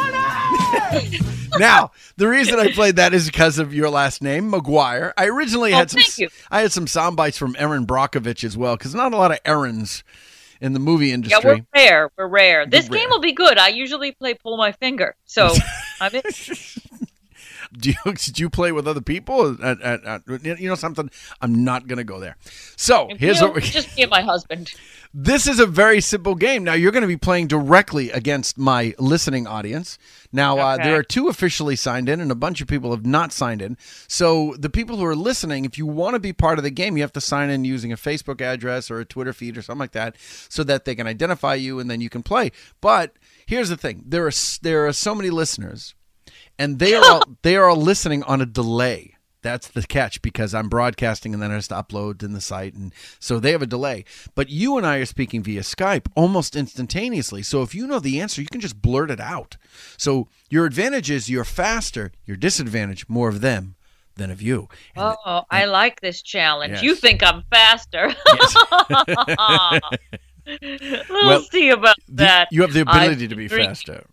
now, 1.59 1.91
the 2.17 2.29
reason 2.29 2.59
I 2.59 2.71
played 2.73 2.97
that 2.97 3.15
is 3.15 3.27
because 3.27 3.59
of 3.59 3.73
your 3.73 3.91
last 3.91 4.23
name, 4.23 4.51
Maguire. 4.51 5.15
I 5.17 5.27
originally 5.27 5.73
Oh, 5.73 5.77
had 5.77 5.91
some 5.91 6.03
you. 6.17 6.29
I 6.51 6.63
had 6.63 6.73
some 6.73 6.87
sound 6.87 7.17
bites 7.17 7.39
from 7.39 7.55
Erin 7.59 7.87
Brockovich 7.87 8.45
as 8.45 8.57
well, 8.57 8.77
because 8.77 8.95
not 8.95 9.13
a 9.13 9.17
lot 9.17 9.31
of 9.31 9.43
Erins 9.45 10.03
in 10.61 10.73
the 10.73 10.81
movie 10.81 11.13
industry. 11.13 11.41
Yeah, 11.43 11.57
we're 11.57 11.65
rare. 11.75 12.11
We're 12.17 12.27
rare. 12.29 12.67
This 12.67 12.89
We're 12.89 12.99
game 12.99 13.11
will 13.11 13.21
be 13.21 13.33
good. 13.33 13.59
I 13.59 13.69
usually 13.69 14.13
play 14.13 14.35
pull 14.35 14.57
my 14.57 14.73
finger. 14.73 15.17
So 15.25 15.53
I'm 16.01 16.15
in. 16.15 16.23
do 17.79 17.91
you 17.91 18.13
did 18.15 18.39
you 18.39 18.51
play 18.51 18.73
with 18.73 18.87
other 18.87 19.01
people? 19.01 19.57
Uh, 19.63 19.77
uh, 19.83 20.19
uh, 20.29 20.39
you 20.43 20.69
know 20.69 20.75
something? 20.75 21.11
I'm 21.41 21.65
not 21.65 21.87
gonna 21.87 22.05
go 22.05 22.21
there. 22.21 22.37
So 22.77 23.09
here's 23.17 23.41
You 23.41 23.47
what 23.47 23.57
we, 23.57 23.63
just 23.63 23.97
me 23.97 24.03
and 24.03 24.11
my 24.11 24.23
husband. 24.23 24.73
this 25.15 25.47
is 25.47 25.59
a 25.61 25.67
very 25.67 26.01
simple 26.01 26.35
game. 26.35 26.65
Now 26.65 26.75
you're 26.75 26.93
going 26.93 27.03
to 27.03 27.09
be 27.09 27.17
playing 27.17 27.47
directly 27.49 28.11
against 28.11 28.57
my 28.59 28.95
listening 28.99 29.47
audience. 29.47 29.99
Now 30.33 30.59
uh, 30.59 30.75
Okay. 30.75 30.85
there 30.85 30.97
are 30.97 31.03
two 31.03 31.29
officially 31.29 31.77
signed 31.77 32.09
in, 32.09 32.21
and 32.21 32.31
a 32.31 32.35
bunch 32.35 32.61
of 32.61 32.69
people 32.69 32.91
have 32.93 33.05
not 33.05 33.33
signed 33.33 33.61
in. 33.63 33.77
So 34.09 34.55
the 34.59 34.71
people 34.71 34.97
who 34.97 35.05
are 35.05 35.17
listening, 35.17 35.65
if 35.65 35.77
you 35.77 35.87
want 35.87 36.15
to 36.15 36.19
be 36.21 36.33
part 36.33 36.59
of 36.59 36.65
the 36.65 36.71
game, 36.71 36.97
you 36.97 37.03
have 37.03 37.13
to 37.13 37.21
sign 37.21 37.51
in 37.51 37.65
using 37.65 37.93
a 37.93 37.97
Facebook 37.97 38.41
address 38.41 38.91
or 38.91 39.01
a 39.01 39.05
Twitter 39.05 39.33
feed 39.33 39.57
or 39.59 39.63
something 39.63 39.81
like 39.81 39.93
that, 39.93 40.17
so 40.49 40.65
that 40.65 40.85
they 40.85 40.95
can 40.95 41.07
identify 41.07 41.55
you 41.55 41.79
and 41.79 41.91
then 41.91 42.01
you 42.01 42.09
can 42.09 42.23
play. 42.23 42.51
But 42.81 43.13
here's 43.47 43.69
the 43.69 43.77
thing: 43.77 44.05
there 44.07 44.27
are 44.27 44.33
there 44.63 44.87
are 44.87 44.93
so 44.93 45.15
many 45.15 45.31
listeners 45.31 45.95
and 46.59 46.79
they 46.79 46.95
are 46.95 47.05
all, 47.05 47.23
they 47.43 47.57
are 47.57 47.69
all 47.69 47.77
listening 47.77 48.23
on 48.25 48.41
a 48.41 48.47
delay. 48.47 49.17
That's 49.43 49.67
the 49.67 49.83
catch 49.83 50.23
because 50.23 50.55
I'm 50.55 50.69
broadcasting 50.69 51.35
and 51.35 51.43
then 51.43 51.51
I 51.51 51.55
have 51.55 51.67
to 51.69 51.75
upload 51.75 52.23
in 52.23 52.33
the 52.33 52.41
site, 52.41 52.75
and 52.75 52.93
so 53.19 53.41
they 53.41 53.51
have 53.51 53.61
a 53.63 53.67
delay. 53.67 54.05
But 54.37 54.51
you 54.51 54.77
and 54.79 54.87
I 54.87 54.99
are 54.99 55.05
speaking 55.05 55.43
via 55.43 55.63
Skype 55.63 56.07
almost 56.15 56.55
instantaneously. 56.55 57.43
So 57.43 57.63
if 57.63 57.75
you 57.75 57.89
know 57.89 57.99
the 57.99 58.21
answer, 58.21 58.41
you 58.41 58.47
can 58.47 58.61
just 58.61 58.81
blurt 58.81 59.11
it 59.11 59.19
out. 59.19 59.57
So 59.97 60.29
your 60.49 60.65
advantage 60.65 61.11
is 61.11 61.29
you're 61.29 61.43
faster. 61.45 62.13
Your 62.25 62.37
disadvantage, 62.37 63.09
more 63.09 63.29
of 63.29 63.41
them 63.41 63.75
than 64.15 64.31
of 64.31 64.41
you. 64.41 64.69
Oh, 64.97 65.43
I 65.51 65.65
like 65.65 66.01
this 66.01 66.23
challenge. 66.23 66.75
Yes. 66.75 66.83
You 66.85 66.95
think 66.95 67.23
I'm 67.25 67.43
faster. 67.51 68.15
we'll, 70.47 71.27
Well, 71.27 71.43
see 71.43 71.71
about 71.71 71.97
The- 72.07 72.15
that. 72.25 72.49
you 72.53 72.63
have 72.63 72.73
the 72.73 72.81
ability 72.83 73.27
to 73.27 73.35
be 73.35 73.49
faster. 73.49 74.05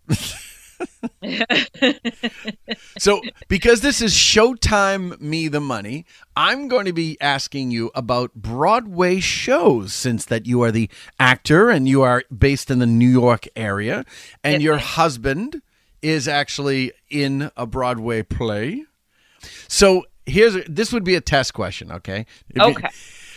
so, 2.98 3.20
because 3.48 3.80
this 3.80 4.00
is 4.02 4.12
Showtime 4.14 5.20
Me 5.20 5.48
the 5.48 5.60
Money, 5.60 6.04
I'm 6.36 6.68
going 6.68 6.86
to 6.86 6.92
be 6.92 7.16
asking 7.20 7.70
you 7.70 7.90
about 7.94 8.34
Broadway 8.34 9.20
shows 9.20 9.92
since 9.92 10.24
that 10.26 10.46
you 10.46 10.62
are 10.62 10.70
the 10.72 10.88
actor 11.18 11.70
and 11.70 11.88
you 11.88 12.02
are 12.02 12.24
based 12.36 12.70
in 12.70 12.78
the 12.78 12.86
New 12.86 13.08
York 13.08 13.46
area 13.56 14.04
and 14.42 14.62
your 14.62 14.78
husband 14.78 15.62
is 16.02 16.26
actually 16.28 16.92
in 17.08 17.50
a 17.56 17.66
Broadway 17.66 18.22
play. 18.22 18.84
So, 19.68 20.04
here's 20.26 20.56
this 20.66 20.92
would 20.92 21.04
be 21.04 21.14
a 21.14 21.20
test 21.20 21.54
question, 21.54 21.90
okay? 21.92 22.26
If 22.50 22.56
you- 22.56 22.62
Okay. 22.62 22.88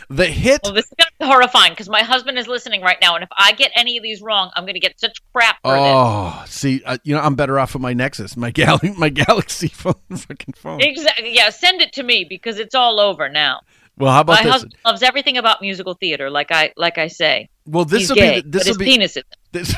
The 0.10 0.26
hit 0.26 0.62
Well, 0.64 0.74
this 0.74 0.86
is 0.86 0.94
going 0.98 1.08
to 1.08 1.14
be 1.20 1.26
horrifying 1.26 1.72
because 1.72 1.90
my 1.90 2.04
husband 2.04 2.38
is 2.38 2.48
listening 2.48 2.82
right 2.82 2.98
now, 3.02 3.16
and 3.16 3.24
if 3.24 3.30
I 3.38 3.54
get 3.54 3.72
any 3.76 3.98
of 3.98 4.04
these 4.04 4.22
wrong, 4.22 4.52
I'm 4.56 4.64
going 4.64 4.76
to 4.76 4.80
get 4.80 5.00
such 5.00 5.22
crap 5.34 5.58
for 5.64 5.74
this. 5.74 5.82
Oh, 5.82 6.44
see, 6.48 6.82
uh, 6.86 6.98
you 7.04 7.16
know, 7.16 7.22
I'm 7.22 7.36
better 7.36 7.60
off 7.60 7.74
with 7.74 7.82
my 7.82 7.94
Nexus, 7.94 8.36
my 8.38 8.52
Gal- 8.52 8.80
my 8.98 9.10
Galaxy 9.10 9.68
phone, 9.68 9.94
fucking 10.16 10.54
phone. 10.56 10.82
Exactly. 10.82 11.34
Yeah, 11.36 11.50
send 11.50 11.82
it 11.82 11.94
to 11.94 12.04
me 12.04 12.26
because 12.28 12.60
it's 12.60 12.76
all 12.76 13.00
over 13.00 13.30
now. 13.30 13.62
Well, 13.98 14.12
how 14.12 14.22
about 14.22 14.38
my 14.40 14.44
this? 14.44 14.52
husband 14.52 14.76
loves 14.86 15.04
everything 15.04 15.38
about 15.38 15.62
musical 15.62 15.94
theater, 15.94 16.30
like 16.30 16.52
I 16.52 16.74
like 16.78 16.98
I 16.98 17.08
say. 17.08 17.50
Well, 17.66 17.86
this 17.86 18.02
He's 18.02 18.10
will 18.10 18.16
gay, 18.16 18.42
be 18.42 18.50
this 18.50 18.68
will 18.68 18.78
be 18.78 18.86
penis 18.86 19.18
is. 19.18 19.24
this. 19.52 19.76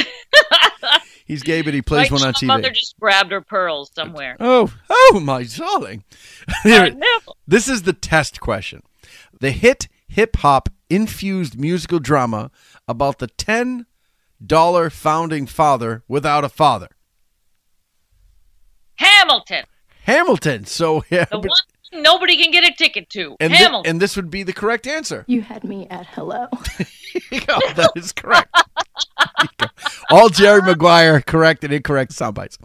He's 1.24 1.42
gay, 1.42 1.62
but 1.62 1.72
he 1.72 1.80
plays 1.82 2.10
one 2.10 2.22
on 2.22 2.34
ch- 2.34 2.42
mother 2.42 2.70
just 2.70 2.98
grabbed 3.00 3.32
her 3.32 3.40
pearls 3.40 3.90
somewhere. 3.94 4.36
Oh, 4.38 4.72
oh, 4.90 5.20
my 5.24 5.44
darling! 5.44 6.04
Here 6.62 6.82
I 6.82 6.86
it- 6.88 6.96
know. 6.98 7.18
this 7.46 7.66
is 7.68 7.82
the 7.82 7.92
test 7.94 8.40
question. 8.40 8.82
The 9.40 9.50
hit 9.50 9.88
hip 10.06 10.36
hop 10.36 10.68
infused 10.90 11.58
musical 11.58 11.98
drama 11.98 12.50
about 12.86 13.18
the 13.20 13.26
ten 13.26 13.86
dollar 14.44 14.90
founding 14.90 15.46
father 15.46 16.02
without 16.08 16.44
a 16.44 16.48
father. 16.50 16.88
Hamilton, 18.96 19.64
Hamilton. 20.04 20.64
So 20.66 21.04
yeah, 21.10 21.24
the 21.30 21.38
one 21.38 21.48
nobody 21.94 22.36
can 22.36 22.50
get 22.50 22.64
a 22.64 22.72
ticket 22.74 23.08
to. 23.10 23.36
and, 23.40 23.52
thi- 23.52 23.58
Hamilton. 23.58 23.90
and 23.90 24.00
this 24.00 24.16
would 24.16 24.30
be 24.30 24.42
the 24.42 24.52
correct 24.52 24.86
answer. 24.86 25.24
You 25.26 25.42
had 25.42 25.64
me 25.64 25.86
at 25.90 26.06
hello. 26.06 26.48
Oh, 27.48 27.72
that 27.76 27.92
is 27.94 28.10
correct. 28.12 28.52
There 28.54 29.28
you 29.42 29.48
go. 29.56 29.66
All 30.10 30.28
Jerry 30.28 30.62
Maguire 30.62 31.20
correct 31.20 31.62
and 31.62 31.72
incorrect 31.72 32.12
sound 32.12 32.34
bites. 32.34 32.58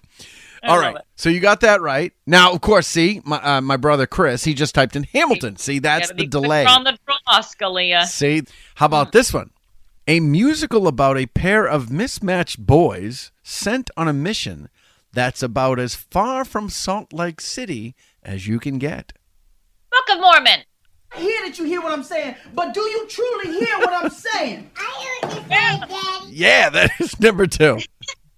All 0.63 0.81
love 0.81 0.95
it. 0.95 1.01
so 1.15 1.29
you 1.29 1.39
got 1.39 1.61
that 1.61 1.81
right. 1.81 2.13
Now, 2.25 2.51
of 2.51 2.61
course, 2.61 2.87
see 2.87 3.21
my 3.23 3.37
uh, 3.43 3.61
my 3.61 3.77
brother 3.77 4.07
Chris. 4.07 4.43
He 4.43 4.55
just 4.55 4.73
typed 4.73 4.95
in 4.95 5.03
Hamilton. 5.03 5.57
See, 5.57 5.77
that's 5.79 6.11
the 6.11 6.25
delay. 6.25 6.65
On 6.65 6.83
the 6.83 6.97
draw, 7.05 7.41
Scalia. 7.41 8.05
See, 8.05 8.41
how 8.75 8.87
about 8.87 9.11
this 9.11 9.31
one? 9.33 9.51
A 10.07 10.19
musical 10.19 10.87
about 10.87 11.17
a 11.19 11.27
pair 11.27 11.67
of 11.67 11.91
mismatched 11.91 12.65
boys 12.65 13.31
sent 13.43 13.91
on 13.95 14.07
a 14.07 14.13
mission 14.13 14.69
that's 15.13 15.43
about 15.43 15.77
as 15.79 15.93
far 15.93 16.43
from 16.43 16.69
Salt 16.69 17.13
Lake 17.13 17.39
City 17.39 17.95
as 18.23 18.47
you 18.47 18.59
can 18.59 18.79
get. 18.79 19.13
Book 19.99 20.15
of 20.15 20.21
Mormon. 20.21 20.59
I 21.11 21.19
hear 21.19 21.41
that 21.45 21.57
you 21.57 21.65
hear 21.65 21.81
what 21.81 21.91
I'm 21.91 22.03
saying, 22.03 22.35
but 22.53 22.73
do 22.73 22.81
you 22.81 23.07
truly 23.07 23.59
hear 23.59 23.77
what 23.79 23.91
I'm 23.91 24.09
saying? 24.09 24.69
I 24.77 25.19
hear 25.21 25.35
you 25.35 25.41
very 25.41 25.79
bad. 25.79 26.29
Yeah, 26.29 26.69
that 26.69 26.91
is 26.99 27.19
number 27.19 27.47
two. 27.47 27.79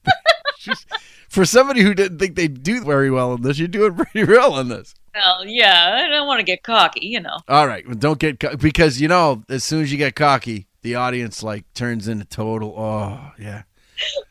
For 1.29 1.45
somebody 1.45 1.81
who 1.81 1.93
didn't 1.93 2.17
think 2.17 2.35
they'd 2.35 2.63
do 2.63 2.83
very 2.83 3.11
well 3.11 3.33
in 3.33 3.41
this, 3.41 3.59
you're 3.59 3.67
doing 3.67 3.95
pretty 3.95 4.23
well 4.23 4.59
in 4.59 4.69
this. 4.69 4.93
Well, 5.13 5.45
yeah, 5.45 6.03
I 6.03 6.09
don't 6.09 6.27
want 6.27 6.39
to 6.39 6.43
get 6.43 6.63
cocky, 6.63 7.05
you 7.05 7.19
know. 7.19 7.37
All 7.47 7.67
right, 7.67 7.85
well, 7.85 7.95
don't 7.95 8.19
get 8.19 8.39
co- 8.39 8.55
because 8.57 8.99
you 8.99 9.07
know 9.07 9.43
as 9.49 9.63
soon 9.63 9.83
as 9.83 9.91
you 9.91 9.97
get 9.97 10.15
cocky, 10.15 10.67
the 10.81 10.95
audience 10.95 11.43
like 11.43 11.71
turns 11.73 12.07
into 12.07 12.25
total. 12.25 12.73
Oh 12.77 13.31
yeah. 13.37 13.63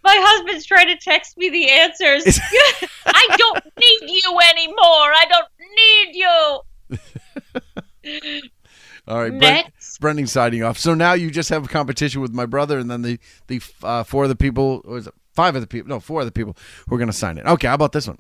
My 0.03 0.17
husband's 0.19 0.67
trying 0.67 0.89
to 0.89 0.97
text 0.97 1.39
me 1.39 1.49
the 1.49 1.71
answers. 1.71 2.25
I 3.07 3.37
don't 3.37 3.65
need 3.79 4.23
you 4.25 4.39
anymore. 4.51 4.77
I 5.15 5.25
don't 5.29 5.47
need 5.77 6.17
you. 6.19 6.61
All 9.09 9.19
right, 9.19 9.37
Brent, 9.37 9.67
Brendan 10.01 10.27
signing 10.27 10.63
off. 10.63 10.79
So 10.79 10.95
now 10.95 11.15
you 11.15 11.31
just 11.31 11.49
have 11.49 11.65
a 11.65 11.69
competition 11.69 12.21
with 12.21 12.33
my 12.33 12.47
brother, 12.47 12.79
and 12.79 12.91
then 12.91 13.03
the 13.03 13.19
the 13.49 13.61
uh, 13.83 14.05
four 14.05 14.25
of 14.25 14.29
the 14.29 14.37
people, 14.37 14.83
or 14.85 14.99
is 14.99 15.07
it 15.07 15.15
five 15.35 15.55
of 15.55 15.63
the 15.63 15.67
people? 15.67 15.89
No, 15.89 16.01
four 16.01 16.21
of 16.21 16.27
the 16.27 16.33
people 16.33 16.57
who 16.89 16.95
are 16.95 16.99
going 16.99 17.09
to 17.09 17.13
sign 17.13 17.39
it. 17.39 17.47
Okay, 17.47 17.67
how 17.67 17.75
about 17.75 17.93
this 17.93 18.07
one? 18.07 18.19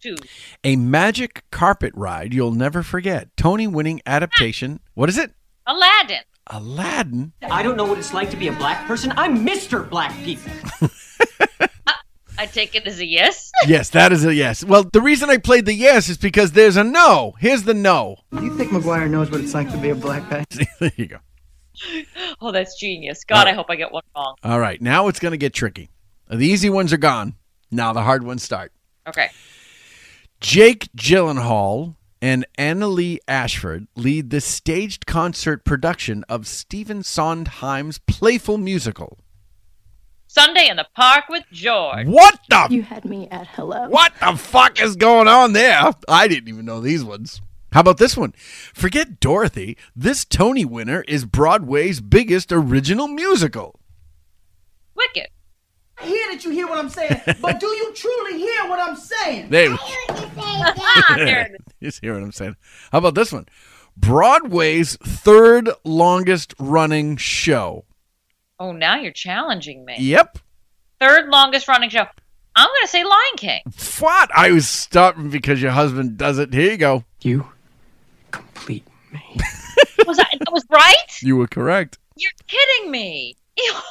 Two. 0.00 0.16
A 0.64 0.76
magic 0.76 1.44
carpet 1.50 1.92
ride 1.94 2.34
you'll 2.34 2.52
never 2.52 2.82
forget. 2.82 3.28
Tony 3.36 3.66
winning 3.66 4.00
adaptation. 4.04 4.80
What 4.94 5.08
is 5.08 5.16
it? 5.16 5.32
Aladdin. 5.66 6.22
Aladdin. 6.48 7.32
I 7.42 7.62
don't 7.62 7.76
know 7.76 7.84
what 7.84 7.98
it's 7.98 8.12
like 8.12 8.30
to 8.30 8.36
be 8.36 8.48
a 8.48 8.52
black 8.52 8.86
person. 8.88 9.12
I'm 9.16 9.46
Mr. 9.46 9.88
Black 9.88 10.12
People. 10.24 10.50
I 12.38 12.46
take 12.46 12.74
it 12.74 12.86
as 12.86 12.98
a 12.98 13.06
yes. 13.06 13.50
Yes, 13.66 13.90
that 13.90 14.12
is 14.12 14.24
a 14.24 14.34
yes. 14.34 14.64
Well, 14.64 14.84
the 14.84 15.00
reason 15.00 15.30
I 15.30 15.36
played 15.36 15.66
the 15.66 15.74
yes 15.74 16.08
is 16.08 16.16
because 16.18 16.52
there's 16.52 16.76
a 16.76 16.82
no. 16.82 17.34
Here's 17.38 17.62
the 17.62 17.74
no. 17.74 18.16
Do 18.32 18.44
you 18.44 18.56
think 18.56 18.72
Maguire 18.72 19.08
knows 19.08 19.30
what 19.30 19.40
it's 19.40 19.54
like 19.54 19.70
to 19.70 19.76
be 19.78 19.90
a 19.90 19.94
black 19.94 20.28
guy? 20.28 20.44
there 20.80 20.92
you 20.96 21.06
go. 21.06 21.18
Oh, 22.40 22.50
that's 22.50 22.78
genius. 22.78 23.24
God, 23.24 23.46
I 23.46 23.52
hope 23.52 23.66
I 23.68 23.76
get 23.76 23.92
one 23.92 24.02
wrong. 24.16 24.34
All 24.42 24.58
right, 24.58 24.80
now 24.82 25.08
it's 25.08 25.20
going 25.20 25.32
to 25.32 25.38
get 25.38 25.54
tricky. 25.54 25.90
The 26.28 26.46
easy 26.46 26.70
ones 26.70 26.92
are 26.92 26.98
gone. 26.98 27.34
Now 27.70 27.92
the 27.92 28.02
hard 28.02 28.24
ones 28.24 28.42
start. 28.42 28.72
Okay. 29.06 29.30
Jake 30.40 30.88
Gyllenhaal 30.96 31.94
and 32.20 32.44
Annaleigh 32.58 33.18
Ashford 33.28 33.86
lead 33.96 34.30
the 34.30 34.40
staged 34.40 35.06
concert 35.06 35.64
production 35.64 36.24
of 36.28 36.46
Stephen 36.46 37.02
Sondheim's 37.02 37.98
playful 37.98 38.58
musical. 38.58 39.18
Sunday 40.32 40.68
in 40.70 40.78
the 40.78 40.86
park 40.96 41.28
with 41.28 41.44
George. 41.52 42.06
What 42.06 42.40
the? 42.48 42.66
You 42.70 42.82
had 42.82 43.04
me 43.04 43.28
at 43.30 43.48
hello. 43.48 43.90
What 43.90 44.14
the 44.18 44.34
fuck 44.38 44.80
is 44.80 44.96
going 44.96 45.28
on 45.28 45.52
there? 45.52 45.90
I 46.08 46.26
didn't 46.26 46.48
even 46.48 46.64
know 46.64 46.80
these 46.80 47.04
ones. 47.04 47.42
How 47.72 47.80
about 47.80 47.98
this 47.98 48.16
one? 48.16 48.32
Forget 48.72 49.20
Dorothy. 49.20 49.76
This 49.94 50.24
Tony 50.24 50.64
winner 50.64 51.04
is 51.06 51.26
Broadway's 51.26 52.00
biggest 52.00 52.50
original 52.50 53.08
musical. 53.08 53.78
Wicked. 54.94 55.28
I 55.98 56.06
hear 56.06 56.32
that 56.32 56.42
you 56.46 56.50
hear 56.50 56.66
what 56.66 56.78
I'm 56.78 56.88
saying, 56.88 57.20
but 57.42 57.60
do 57.60 57.66
you 57.66 57.92
truly 57.94 58.38
hear 58.38 58.70
what 58.70 58.80
I'm 58.80 58.96
saying? 58.96 59.50
There. 59.50 59.76
Ah, 59.78 61.14
there 61.14 61.40
it 61.54 61.60
is. 61.60 61.74
you 61.78 61.90
see 61.90 62.08
what 62.10 62.22
I'm 62.22 62.32
saying? 62.32 62.56
How 62.90 62.98
about 62.98 63.14
this 63.16 63.32
one? 63.32 63.44
Broadway's 63.98 64.96
third 64.96 65.68
longest 65.84 66.54
running 66.58 67.18
show. 67.18 67.84
Oh, 68.62 68.70
now 68.70 68.94
you're 68.94 69.10
challenging 69.10 69.84
me. 69.84 69.96
Yep. 69.98 70.38
Third 71.00 71.28
longest 71.28 71.66
running 71.66 71.90
show. 71.90 72.06
I'm 72.54 72.68
going 72.68 72.82
to 72.82 72.86
say 72.86 73.02
Lion 73.02 73.36
King. 73.36 73.60
What? 73.98 74.30
I 74.32 74.52
was 74.52 74.68
stopping 74.68 75.30
because 75.30 75.60
your 75.60 75.72
husband 75.72 76.16
does 76.16 76.38
it. 76.38 76.54
Here 76.54 76.70
you 76.70 76.76
go. 76.76 77.02
You 77.22 77.44
complete 78.30 78.86
me. 79.12 79.20
Was 80.06 80.20
I, 80.20 80.26
that 80.38 80.52
was 80.52 80.64
right? 80.70 80.94
You 81.22 81.36
were 81.36 81.46
correct. 81.48 81.98
You're 82.16 82.30
kidding 82.46 82.90
me. 82.90 83.36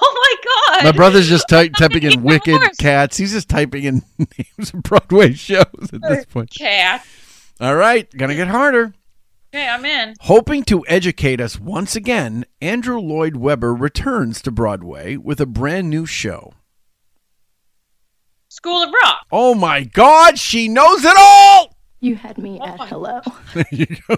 Oh 0.03 0.37
my 0.73 0.77
god. 0.79 0.85
My 0.85 0.91
brother's 0.91 1.29
just 1.29 1.47
ty- 1.47 1.67
typing 1.69 2.03
in 2.03 2.23
Wicked 2.23 2.53
worse. 2.59 2.77
Cats. 2.77 3.15
He's 3.17 3.31
just 3.31 3.47
typing 3.47 3.83
in 3.83 4.01
names 4.17 4.73
of 4.73 4.83
Broadway 4.83 5.33
shows 5.33 5.65
at 5.93 6.01
this 6.01 6.25
point. 6.25 6.49
Cat. 6.49 7.05
All 7.59 7.75
right, 7.75 8.09
gonna 8.17 8.35
get 8.35 8.47
harder. 8.47 8.93
Okay, 9.53 9.67
I'm 9.67 9.83
in. 9.83 10.15
Hoping 10.21 10.63
to 10.65 10.85
educate 10.87 11.41
us 11.41 11.59
once 11.59 11.93
again, 11.95 12.45
Andrew 12.61 12.99
Lloyd 12.99 13.35
Webber 13.35 13.73
returns 13.75 14.41
to 14.43 14.51
Broadway 14.51 15.17
with 15.17 15.41
a 15.41 15.45
brand 15.45 15.89
new 15.89 16.05
show. 16.05 16.53
School 18.47 18.81
of 18.83 18.93
Rock. 19.03 19.25
Oh 19.29 19.53
my 19.53 19.83
God, 19.83 20.39
she 20.39 20.69
knows 20.69 21.03
it 21.03 21.15
all! 21.17 21.75
You 21.99 22.15
had 22.15 22.37
me 22.37 22.59
oh 22.61 22.65
at 22.65 22.79
hello. 22.87 23.19
There 23.53 23.65
you 23.71 23.85
go. 24.07 24.15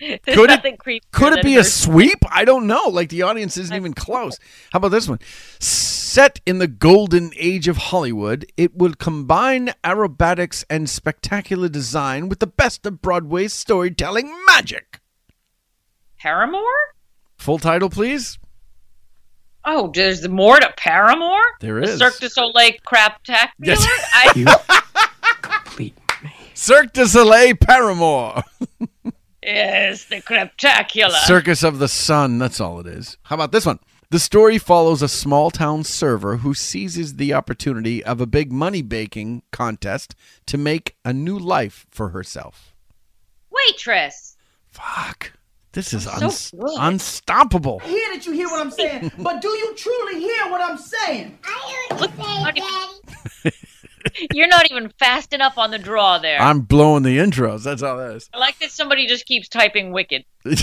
There's 0.00 0.20
Could 0.24 0.50
it- 0.50 0.64
nothing 0.64 0.78
Could 1.12 1.38
it 1.38 1.44
be 1.44 1.56
a 1.56 1.64
sweep? 1.64 2.18
I 2.30 2.44
don't 2.46 2.66
know. 2.66 2.88
Like 2.88 3.10
the 3.10 3.22
audience 3.22 3.56
isn't 3.58 3.76
even 3.76 3.92
close. 3.92 4.38
How 4.72 4.78
about 4.78 4.88
this 4.88 5.06
one? 5.08 5.18
Set 6.14 6.40
in 6.46 6.58
the 6.60 6.68
golden 6.68 7.32
age 7.34 7.66
of 7.66 7.76
Hollywood, 7.76 8.46
it 8.56 8.76
would 8.76 9.00
combine 9.00 9.74
aerobatics 9.82 10.64
and 10.70 10.88
spectacular 10.88 11.68
design 11.68 12.28
with 12.28 12.38
the 12.38 12.46
best 12.46 12.86
of 12.86 13.02
Broadway's 13.02 13.52
storytelling 13.52 14.32
magic. 14.46 15.00
Paramour? 16.20 16.62
Full 17.38 17.58
title, 17.58 17.90
please. 17.90 18.38
Oh, 19.64 19.90
there's 19.92 20.28
more 20.28 20.60
to 20.60 20.72
Paramour? 20.76 21.40
There 21.58 21.82
is. 21.82 21.98
the 21.98 22.06
is. 22.06 22.12
Cirque 22.12 22.20
du 22.20 22.28
Soleil 22.28 22.74
craptacular? 22.86 23.48
Yes. 23.58 23.84
I, 24.14 25.92
Cirque 26.54 26.92
du 26.92 27.06
Soleil 27.06 27.56
Paramour. 27.56 28.40
yes, 29.42 30.04
the 30.04 30.22
craptacular. 30.22 31.24
Circus 31.24 31.64
of 31.64 31.80
the 31.80 31.88
Sun. 31.88 32.38
That's 32.38 32.60
all 32.60 32.78
it 32.78 32.86
is. 32.86 33.16
How 33.24 33.34
about 33.34 33.50
this 33.50 33.66
one? 33.66 33.80
The 34.14 34.20
story 34.20 34.58
follows 34.58 35.02
a 35.02 35.08
small 35.08 35.50
town 35.50 35.82
server 35.82 36.36
who 36.36 36.54
seizes 36.54 37.16
the 37.16 37.34
opportunity 37.34 38.04
of 38.04 38.20
a 38.20 38.26
big 38.26 38.52
money 38.52 38.80
baking 38.80 39.42
contest 39.50 40.14
to 40.46 40.56
make 40.56 40.94
a 41.04 41.12
new 41.12 41.36
life 41.36 41.84
for 41.90 42.10
herself. 42.10 42.72
Waitress. 43.50 44.36
Fuck. 44.68 45.32
This 45.72 45.92
is 45.92 46.04
so 46.04 46.12
uns- 46.12 46.54
unstoppable. 46.78 47.80
I 47.82 47.88
hear 47.88 48.14
that 48.14 48.24
you 48.24 48.30
hear 48.30 48.46
what 48.46 48.60
I'm 48.60 48.70
saying, 48.70 49.10
but 49.18 49.40
do 49.40 49.48
you 49.48 49.74
truly 49.74 50.20
hear 50.20 50.48
what 50.48 50.60
I'm 50.60 50.78
saying? 50.78 51.36
I 51.42 51.86
hear 51.90 51.98
what 51.98 52.16
you're 52.16 52.54
saying, 52.54 53.24
Daddy. 53.42 54.28
you're 54.32 54.46
not 54.46 54.70
even 54.70 54.90
fast 54.90 55.32
enough 55.32 55.58
on 55.58 55.72
the 55.72 55.78
draw 55.80 56.18
there. 56.18 56.40
I'm 56.40 56.60
blowing 56.60 57.02
the 57.02 57.18
intros. 57.18 57.64
That's 57.64 57.82
all 57.82 57.96
that 57.96 58.14
is. 58.14 58.30
I 58.32 58.38
like 58.38 58.60
that 58.60 58.70
somebody 58.70 59.08
just 59.08 59.26
keeps 59.26 59.48
typing 59.48 59.90
wicked. 59.90 60.24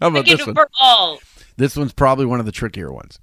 How 0.00 0.08
about 0.08 0.24
Wicked 0.24 0.38
this 0.38 0.46
one? 0.46 0.54
for 0.54 0.70
all. 0.80 1.20
This 1.60 1.76
one's 1.76 1.92
probably 1.92 2.24
one 2.24 2.40
of 2.40 2.46
the 2.46 2.52
trickier 2.52 2.90
ones. 2.90 3.18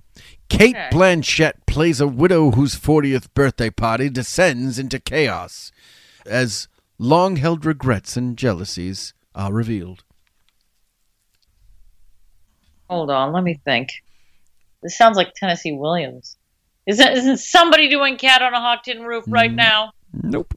Cate 0.48 0.76
Okay. 0.76 0.90
Blanchett 0.92 1.54
plays 1.66 2.00
a 2.00 2.08
widow 2.08 2.52
whose 2.52 2.76
40th 2.76 3.34
birthday 3.34 3.72
party 3.72 4.10
descends 4.12 4.78
into 4.78 5.00
chaos 5.00 5.72
as 6.24 6.68
long 7.00 7.38
held 7.38 7.66
regrets 7.66 8.16
and 8.16 8.38
jealousies 8.38 9.16
are 9.34 9.52
revealed. 9.52 10.04
Hold 12.90 13.10
on, 13.10 13.34
let 13.34 13.44
me 13.44 13.60
think. 13.66 13.90
This 14.84 14.96
sounds 14.98 15.18
like 15.18 15.34
Tennessee 15.34 15.74
Williams. 15.74 16.38
Isn't 16.86 17.12
isn't 17.18 17.38
somebody 17.38 17.90
doing 17.90 18.18
Cat 18.18 18.42
on 18.44 18.54
a 18.54 18.60
Hot 18.62 18.84
Tin 18.84 19.02
Roof 19.02 19.26
right 19.28 19.52
Mm. 19.52 19.56
now? 19.56 19.92
Nope. 20.14 20.54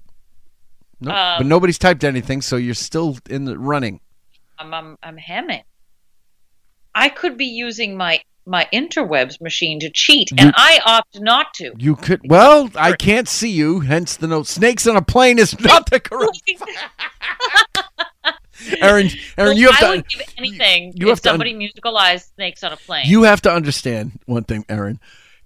Nope. 1.00 1.14
Um, 1.14 1.38
but 1.38 1.46
nobody's 1.46 1.78
typed 1.78 2.04
anything, 2.04 2.42
so 2.42 2.56
you're 2.56 2.74
still 2.74 3.16
in 3.30 3.46
the 3.46 3.58
running. 3.58 4.00
I'm 4.58 4.72
I'm 4.74 4.96
I'm 5.02 5.16
hemming. 5.16 5.62
I 6.94 7.08
could 7.08 7.36
be 7.36 7.46
using 7.46 7.96
my 7.96 8.20
my 8.46 8.66
interwebs 8.72 9.40
machine 9.40 9.78
to 9.80 9.90
cheat, 9.90 10.30
You- 10.32 10.36
and 10.40 10.52
I 10.56 10.80
opt 10.84 11.20
not 11.20 11.54
to. 11.54 11.72
You 11.78 11.94
could. 11.96 12.22
Well, 12.24 12.70
I 12.74 12.92
can't 12.94 13.28
see 13.28 13.50
you, 13.50 13.80
hence 13.80 14.16
the 14.16 14.26
note. 14.26 14.46
Snakes 14.46 14.86
on 14.86 14.96
a 14.96 15.02
plane 15.02 15.38
is 15.38 15.58
not 15.60 15.88
the 15.90 16.00
correct. 16.00 16.40
Erin, 18.80 19.08
Erin, 19.38 19.56
you 19.56 19.70
have 19.70 19.76
I 19.82 19.86
to. 19.86 19.96
would 19.96 20.08
give 20.08 20.22
anything 20.36 20.92
you 20.94 21.06
if 21.06 21.10
have 21.10 21.20
to 21.22 21.28
un- 21.30 21.34
somebody 21.34 21.54
musicalized 21.54 22.34
Snakes 22.34 22.62
on 22.62 22.72
a 22.72 22.76
Plane. 22.76 23.04
You 23.06 23.22
have 23.22 23.40
to 23.42 23.50
understand 23.52 24.12
one 24.26 24.44
thing, 24.44 24.64
Erin. 24.68 25.00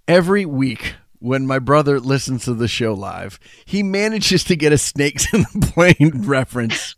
Every 0.09 0.45
week 0.45 0.95
when 1.21 1.47
my 1.47 1.59
brother 1.59 2.01
listens 2.01 2.45
to 2.45 2.55
the 2.55 2.67
show 2.69 2.93
live, 2.93 3.39
he 3.65 3.83
manages 3.83 4.43
to 4.45 4.57
get 4.57 4.73
a 4.73 4.79
snakes 4.79 5.27
in 5.33 5.43
the 5.43 5.67
plane 5.73 6.23
reference 6.27 6.97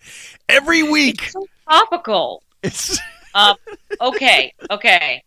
every 0.48 0.82
week. 0.82 1.22
so 1.30 1.46
topical. 1.68 2.42
It's 2.62 2.98
Uh, 3.36 3.54
okay, 4.00 4.52
okay, 4.70 5.22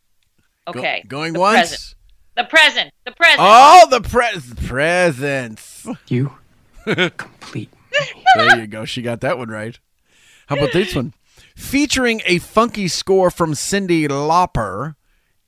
Go- 0.71 0.79
okay. 0.79 1.03
going 1.07 1.33
The 1.33 1.39
once. 1.39 1.59
present. 1.69 1.95
The 2.35 2.43
present. 2.45 2.93
The 3.05 3.11
present. 3.11 3.39
Oh, 3.41 3.87
the 3.89 4.01
pres 4.01 4.53
presents. 4.65 5.85
You 6.07 6.31
complete. 6.85 7.69
There 8.35 8.59
you 8.59 8.67
go. 8.67 8.85
She 8.85 9.01
got 9.01 9.21
that 9.21 9.37
one 9.37 9.49
right. 9.49 9.77
How 10.47 10.55
about 10.57 10.71
this 10.73 10.95
one? 10.95 11.13
Featuring 11.55 12.21
a 12.25 12.39
funky 12.39 12.87
score 12.87 13.29
from 13.29 13.53
Cyndi 13.53 14.07
Lauper, 14.07 14.95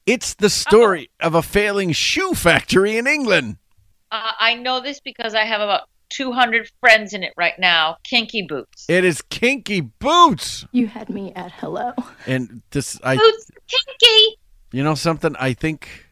it's 0.06 0.34
the 0.34 0.50
story 0.50 1.10
of 1.20 1.34
a 1.34 1.42
failing 1.42 1.92
shoe 1.94 2.34
factory 2.34 2.98
in 2.98 3.08
England. 3.08 3.58
Uh, 4.12 4.32
I 4.40 4.56
know 4.56 4.82
this 4.82 5.00
because 5.00 5.34
I 5.34 5.46
have 5.46 5.62
about 5.62 5.88
200 6.12 6.70
friends 6.80 7.14
in 7.14 7.24
it 7.24 7.34
right 7.38 7.58
now. 7.58 7.98
Kinky 8.04 8.44
Boots. 8.48 8.86
It 8.88 9.04
is 9.04 9.22
Kinky 9.24 9.82
Boots. 9.82 10.66
You 10.72 10.88
had 10.88 11.10
me 11.10 11.34
at 11.36 11.52
hello. 11.54 11.94
And 12.28 12.62
this, 12.72 13.00
I, 13.04 13.16
Boots 13.18 13.52
Kinky. 13.68 14.38
you 14.72 14.84
know 14.84 14.96
something? 14.96 15.36
I 15.40 15.54
think. 15.54 16.08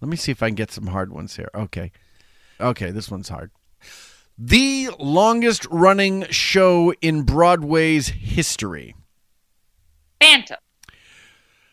Let 0.00 0.08
me 0.08 0.16
see 0.16 0.32
if 0.32 0.42
I 0.42 0.48
can 0.48 0.54
get 0.54 0.70
some 0.70 0.88
hard 0.88 1.12
ones 1.12 1.36
here. 1.36 1.50
Okay. 1.54 1.92
Okay, 2.60 2.90
this 2.90 3.10
one's 3.10 3.28
hard. 3.28 3.50
The 4.36 4.90
longest 4.98 5.66
running 5.70 6.26
show 6.30 6.92
in 7.00 7.22
Broadway's 7.22 8.08
history. 8.08 8.94
Phantom. 10.20 10.56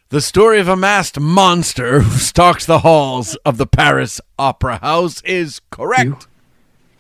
The 0.09 0.21
story 0.21 0.59
of 0.59 0.67
a 0.67 0.75
masked 0.75 1.19
monster 1.19 2.01
who 2.01 2.17
stalks 2.19 2.65
the 2.65 2.79
halls 2.79 3.35
of 3.45 3.57
the 3.57 3.65
Paris 3.65 4.19
Opera 4.37 4.77
House 4.77 5.21
is 5.23 5.61
correct. 5.71 6.27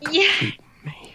Yeah. 0.09 0.51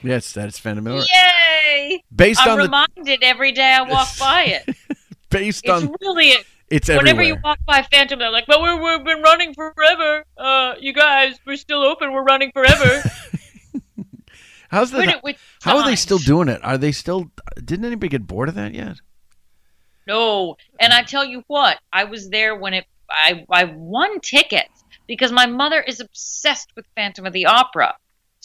Yes, 0.03 0.33
that's 0.33 0.59
Phantom 0.59 0.85
Miller. 0.85 1.03
Yay! 1.13 2.03
Based 2.15 2.41
I'm 2.41 2.51
on 2.53 2.59
the- 2.59 2.65
reminded 2.65 3.23
every 3.23 3.53
day 3.53 3.73
I 3.73 3.83
walk 3.83 4.09
by 4.21 4.45
it. 4.45 4.77
Based 5.31 5.69
on 5.69 5.83
It's 5.83 5.87
on 5.91 5.97
really 6.01 6.35
it's 6.71 6.89
whenever 6.89 7.23
you 7.23 7.37
walk 7.43 7.59
by 7.67 7.83
Phantom, 7.83 8.19
they're 8.19 8.31
like, 8.31 8.47
"But 8.47 8.61
we're, 8.61 8.81
we've 8.81 9.05
been 9.05 9.23
running 9.23 9.55
forever. 9.55 10.25
Uh, 10.37 10.75
you 10.81 10.93
guys, 10.93 11.37
we're 11.47 11.57
still 11.57 11.83
open. 11.83 12.13
We're 12.13 12.25
running 12.25 12.51
forever." 12.53 13.03
How's 14.69 14.91
that? 14.91 15.37
How 15.63 15.79
are 15.79 15.85
they 15.85 15.97
still 15.97 16.19
doing 16.19 16.49
it? 16.49 16.61
Are 16.65 16.77
they 16.77 16.93
still? 16.93 17.31
Didn't 17.65 17.85
anybody 17.85 18.09
get 18.09 18.27
bored 18.27 18.49
of 18.49 18.57
that 18.57 18.75
yet? 18.75 18.97
No, 20.09 20.57
and 20.81 20.93
I 20.93 21.03
tell 21.03 21.25
you 21.25 21.43
what, 21.47 21.79
I 21.93 22.05
was 22.05 22.31
there 22.31 22.57
when 22.57 22.75
it. 22.75 22.85
I 23.09 23.45
I 23.49 23.65
won 23.65 24.19
tickets 24.21 24.85
because 25.07 25.31
my 25.31 25.47
mother 25.47 25.81
is 25.81 26.01
obsessed 26.01 26.71
with 26.75 26.85
Phantom 26.97 27.27
of 27.27 27.33
the 27.33 27.47
Opera. 27.47 27.95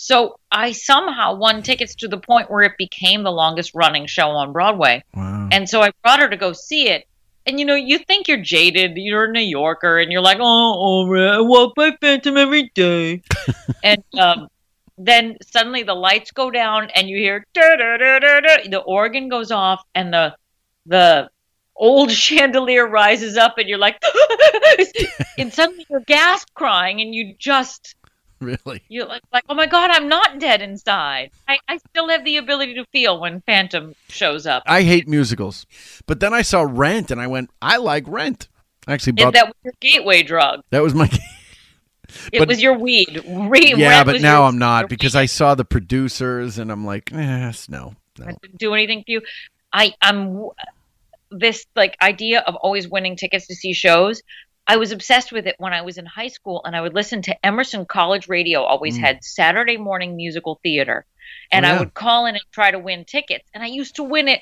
So 0.02 0.40
I 0.52 0.72
somehow 0.72 1.36
won 1.36 1.62
tickets 1.62 1.94
to 1.98 2.08
the 2.08 2.18
point 2.18 2.50
where 2.50 2.64
it 2.64 2.72
became 2.76 3.22
the 3.22 3.32
longest 3.32 3.76
running 3.76 4.08
show 4.08 4.30
on 4.30 4.52
Broadway. 4.52 5.04
Wow. 5.14 5.50
And 5.52 5.70
so 5.70 5.84
I 5.84 5.92
brought 6.02 6.20
her 6.22 6.28
to 6.28 6.38
go 6.38 6.54
see 6.54 6.90
it. 6.90 7.06
And 7.46 7.60
you 7.60 7.68
know, 7.68 7.76
you 7.76 8.00
think 8.00 8.28
you're 8.28 8.42
jaded, 8.42 8.94
you're 8.96 9.26
a 9.26 9.32
New 9.32 9.40
Yorker, 9.40 10.00
and 10.00 10.12
you're 10.12 10.24
like, 10.24 10.40
oh, 10.40 10.44
all 10.44 11.08
right, 11.08 11.36
I 11.36 11.42
walk 11.42 11.76
by 11.76 11.92
Phantom 12.02 12.36
every 12.36 12.72
day. 12.74 13.22
and 13.84 14.04
um, 14.20 14.48
then 14.98 15.38
suddenly 15.44 15.84
the 15.84 15.94
lights 15.94 16.32
go 16.32 16.50
down, 16.50 16.90
and 16.96 17.08
you 17.08 17.18
hear 17.18 17.46
da 17.54 17.76
da 17.76 17.98
da 17.98 18.18
da 18.18 18.40
da. 18.40 18.70
The 18.72 18.80
organ 18.80 19.30
goes 19.30 19.52
off, 19.52 19.84
and 19.94 20.12
the 20.12 20.36
the 20.88 21.30
old 21.76 22.12
chandelier 22.26 22.88
rises 22.88 23.38
up, 23.38 23.60
and 23.60 23.70
you're 23.70 23.78
like, 23.78 24.02
and 25.38 25.54
suddenly 25.54 25.86
you're 25.92 26.00
gasp 26.00 26.48
crying, 26.56 27.02
and 27.02 27.14
you 27.14 27.36
just 27.38 27.96
Really? 28.66 28.82
you're 28.90 29.06
like, 29.06 29.22
like, 29.32 29.44
oh 29.50 29.54
my 29.54 29.68
god, 29.68 29.92
I'm 29.92 30.08
not 30.10 30.40
dead 30.40 30.62
inside. 30.64 31.30
I, 31.48 31.60
I 31.68 31.78
still 31.78 32.10
have 32.10 32.26
the 32.26 32.38
ability 32.38 32.74
to 32.76 32.86
feel 32.86 33.20
when 33.20 33.42
Phantom 33.42 33.94
shows 34.10 34.48
up. 34.48 34.64
I 34.66 34.82
hate 34.82 35.08
musicals, 35.08 35.66
but 36.08 36.20
then 36.20 36.34
I 36.34 36.42
saw 36.42 36.66
Rent 36.68 37.12
and 37.12 37.22
I 37.22 37.28
went, 37.28 37.52
I 37.62 37.78
like 37.78 38.04
Rent. 38.08 38.48
I 38.88 38.94
actually 38.94 39.22
And 39.22 39.34
that 39.36 39.46
was 39.46 39.56
your 39.64 39.74
gateway 39.80 40.24
drug. 40.24 40.62
that 40.72 40.82
was 40.82 40.94
my. 40.96 41.08
It 42.34 42.40
But- 42.40 42.48
was 42.50 42.62
your 42.62 42.78
weed. 42.78 43.24
Re- 43.26 43.74
yeah, 43.78 43.98
Rent 43.98 44.06
but 44.08 44.22
now 44.22 44.40
your- 44.40 44.50
I'm 44.50 44.58
not 44.58 44.90
because 44.90 45.16
I 45.16 45.28
saw 45.28 45.56
the 45.56 45.64
producers 45.64 46.58
and 46.58 46.72
I'm 46.72 46.84
like, 46.86 47.14
eh, 47.14 47.18
yes, 47.18 47.70
no, 47.70 47.96
no. 48.20 48.26
didn't 48.42 48.58
do 48.58 48.74
anything 48.74 49.00
for 49.06 49.12
you. 49.12 49.22
I 49.72 49.94
I'm 50.02 50.50
this 51.30 51.66
like 51.76 51.96
idea 52.02 52.42
of 52.42 52.56
always 52.56 52.88
winning 52.90 53.16
tickets 53.16 53.48
to 53.48 53.56
see 53.56 53.74
shows. 53.74 54.22
I 54.68 54.78
was 54.78 54.92
obsessed 54.92 55.32
with 55.32 55.48
it 55.48 55.56
when 55.58 55.74
I 55.74 55.82
was 55.82 55.98
in 55.98 56.06
high 56.06 56.28
school, 56.30 56.62
and 56.66 56.76
I 56.76 56.82
would 56.82 56.94
listen 56.94 57.22
to 57.24 57.46
Emerson 57.46 57.86
College 57.86 58.28
Radio. 58.30 58.62
Always 58.64 58.98
Mm. 58.98 59.02
had 59.02 59.24
Saturday 59.24 59.78
morning 59.78 60.16
musical 60.16 60.60
theater, 60.64 61.06
and 61.52 61.66
Oh, 61.66 61.70
I 61.70 61.80
would 61.80 61.94
call 61.94 62.26
in 62.28 62.36
and 62.36 62.44
try 62.52 62.72
to 62.72 62.80
win 62.80 63.04
tickets. 63.06 63.50
And 63.54 63.64
I 63.64 63.68
used 63.68 63.96
to 63.96 64.04
win 64.04 64.28
it 64.28 64.42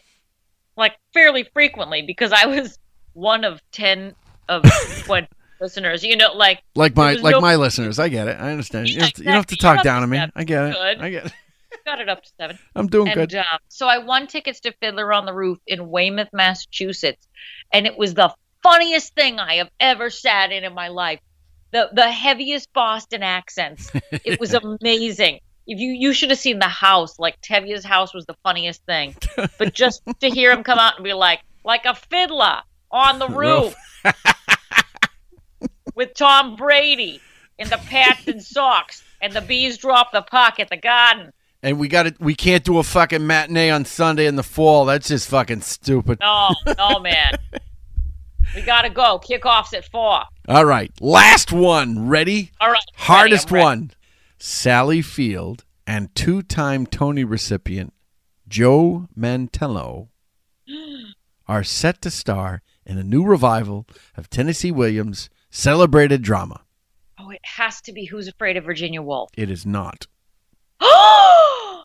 like 0.75 0.95
fairly 1.13 1.43
frequently 1.53 2.01
because 2.03 2.31
I 2.31 2.45
was 2.45 2.77
one 3.13 3.43
of 3.43 3.61
ten 3.71 4.15
of 4.47 4.63
twenty 5.05 5.27
listeners. 5.61 6.03
You 6.03 6.15
know, 6.17 6.33
like 6.33 6.61
Like 6.75 6.95
my 6.95 7.13
like 7.13 7.33
no- 7.33 7.41
my 7.41 7.55
listeners, 7.55 7.97
I 7.99 8.09
get 8.09 8.27
it. 8.27 8.37
I 8.39 8.51
understand. 8.51 8.89
you, 8.89 8.95
Yeah, 8.97 9.03
have 9.05 9.13
to, 9.13 9.21
you 9.21 9.25
don't 9.25 9.35
have 9.35 9.45
to 9.47 9.55
talk 9.57 9.83
down 9.83 10.01
to 10.01 10.07
me. 10.07 10.19
I 10.35 10.43
get 10.43 10.65
it. 10.65 10.73
Good. 10.73 10.99
I 11.01 11.09
get 11.09 11.25
it. 11.27 11.33
got 11.85 12.01
it 12.01 12.09
up 12.09 12.21
to 12.23 12.29
seven. 12.39 12.59
I'm 12.75 12.87
doing 12.87 13.07
and, 13.07 13.15
good. 13.15 13.35
Uh, 13.35 13.43
so 13.67 13.87
I 13.87 13.99
won 13.99 14.27
tickets 14.27 14.59
to 14.61 14.73
Fiddler 14.73 15.11
on 15.13 15.25
the 15.25 15.33
Roof 15.33 15.59
in 15.65 15.89
Weymouth, 15.89 16.29
Massachusetts, 16.33 17.27
and 17.71 17.85
it 17.87 17.97
was 17.97 18.13
the 18.13 18.33
funniest 18.63 19.13
thing 19.15 19.39
I 19.39 19.55
have 19.55 19.69
ever 19.79 20.09
sat 20.09 20.51
in 20.51 20.63
in 20.63 20.73
my 20.73 20.87
life. 20.89 21.19
The 21.71 21.89
the 21.93 22.09
heaviest 22.09 22.71
Boston 22.73 23.23
accents. 23.23 23.91
It 24.11 24.39
was 24.39 24.53
amazing. 24.81 25.39
If 25.67 25.79
you 25.79 25.91
you 25.91 26.13
should 26.13 26.29
have 26.31 26.39
seen 26.39 26.59
the 26.59 26.67
house. 26.67 27.19
Like 27.19 27.39
Tevye's 27.41 27.85
house 27.85 28.13
was 28.13 28.25
the 28.25 28.35
funniest 28.43 28.83
thing. 28.85 29.15
But 29.57 29.73
just 29.73 30.01
to 30.19 30.29
hear 30.29 30.51
him 30.51 30.63
come 30.63 30.79
out 30.79 30.95
and 30.95 31.03
be 31.03 31.13
like 31.13 31.41
like 31.63 31.85
a 31.85 31.93
fiddler 31.93 32.61
on 32.91 33.19
the 33.19 33.27
roof 33.29 33.75
with 35.95 36.13
Tom 36.15 36.55
Brady 36.55 37.21
in 37.57 37.69
the 37.69 37.77
pants 37.77 38.27
and 38.27 38.41
socks, 38.55 39.03
and 39.21 39.33
the 39.33 39.41
bees 39.41 39.77
drop 39.77 40.11
the 40.11 40.21
puck 40.21 40.59
at 40.59 40.69
the 40.69 40.77
garden. 40.77 41.31
And 41.61 41.77
we 41.77 41.89
got 41.89 42.07
it. 42.07 42.19
We 42.19 42.35
can't 42.35 42.63
do 42.63 42.77
a 42.77 42.83
fucking 42.83 43.27
matinee 43.27 43.69
on 43.69 43.83
Sunday 43.83 44.27
in 44.27 44.37
the 44.37 44.43
fall. 44.43 44.85
That's 44.85 45.09
just 45.09 45.29
fucking 45.29 45.61
stupid. 45.61 46.19
No, 46.21 46.55
no, 46.77 46.99
man. 46.99 47.33
We 48.55 48.61
gotta 48.61 48.89
go. 48.89 49.19
Kickoffs 49.19 49.73
at 49.73 49.85
four. 49.85 50.23
All 50.47 50.65
right, 50.65 50.91
last 50.99 51.51
one. 51.51 52.07
Ready? 52.07 52.51
All 52.59 52.71
right. 52.71 52.83
Hardest 52.95 53.51
ready, 53.51 53.63
one. 53.63 53.91
Sally 54.37 55.01
Field 55.01 55.65
and 55.85 56.13
two-time 56.15 56.85
Tony 56.85 57.23
recipient 57.23 57.93
Joe 58.47 59.07
Mantello 59.17 60.07
are 61.47 61.63
set 61.63 62.01
to 62.01 62.11
star 62.11 62.61
in 62.85 62.97
a 62.97 63.03
new 63.03 63.23
revival 63.23 63.85
of 64.17 64.29
Tennessee 64.29 64.71
Williams' 64.71 65.29
celebrated 65.51 66.21
drama. 66.21 66.61
Oh, 67.19 67.29
it 67.29 67.41
has 67.43 67.81
to 67.81 67.91
be 67.91 68.05
Who's 68.05 68.27
Afraid 68.27 68.57
of 68.57 68.63
Virginia 68.63 69.01
Woolf. 69.01 69.29
It 69.37 69.51
is 69.51 69.65
not. 69.65 70.07
Oh, 71.71 71.83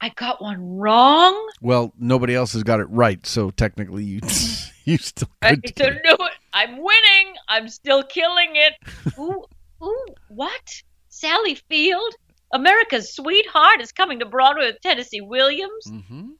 I 0.00 0.10
got 0.10 0.40
one 0.40 0.78
wrong. 0.78 1.50
Well, 1.60 1.92
nobody 1.98 2.34
else 2.34 2.52
has 2.52 2.62
got 2.62 2.80
it 2.80 2.84
right, 2.84 3.24
so 3.26 3.50
technically 3.50 4.04
you 4.04 4.20
you 4.84 4.98
still 4.98 5.28
I 5.42 5.56
could. 5.56 5.74
don't 5.74 5.98
know 6.04 6.16
it. 6.26 6.32
I'm 6.52 6.76
winning. 6.82 7.34
I'm 7.48 7.68
still 7.68 8.02
killing 8.02 8.54
it. 8.54 8.74
Ooh, 9.18 9.44
ooh, 9.82 10.06
what? 10.28 10.82
Sally 11.08 11.56
Field, 11.68 12.14
America's 12.52 13.14
sweetheart, 13.14 13.80
is 13.80 13.92
coming 13.92 14.20
to 14.20 14.26
Broadway 14.26 14.66
with 14.66 14.80
Tennessee 14.80 15.20
Williams. 15.20 15.86
Mm-hmm. 15.88 16.30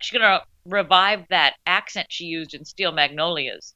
She's 0.00 0.18
gonna 0.18 0.40
revive 0.64 1.26
that 1.28 1.54
accent 1.66 2.06
she 2.10 2.24
used 2.24 2.54
in 2.54 2.64
Steel 2.64 2.92
Magnolias. 2.92 3.74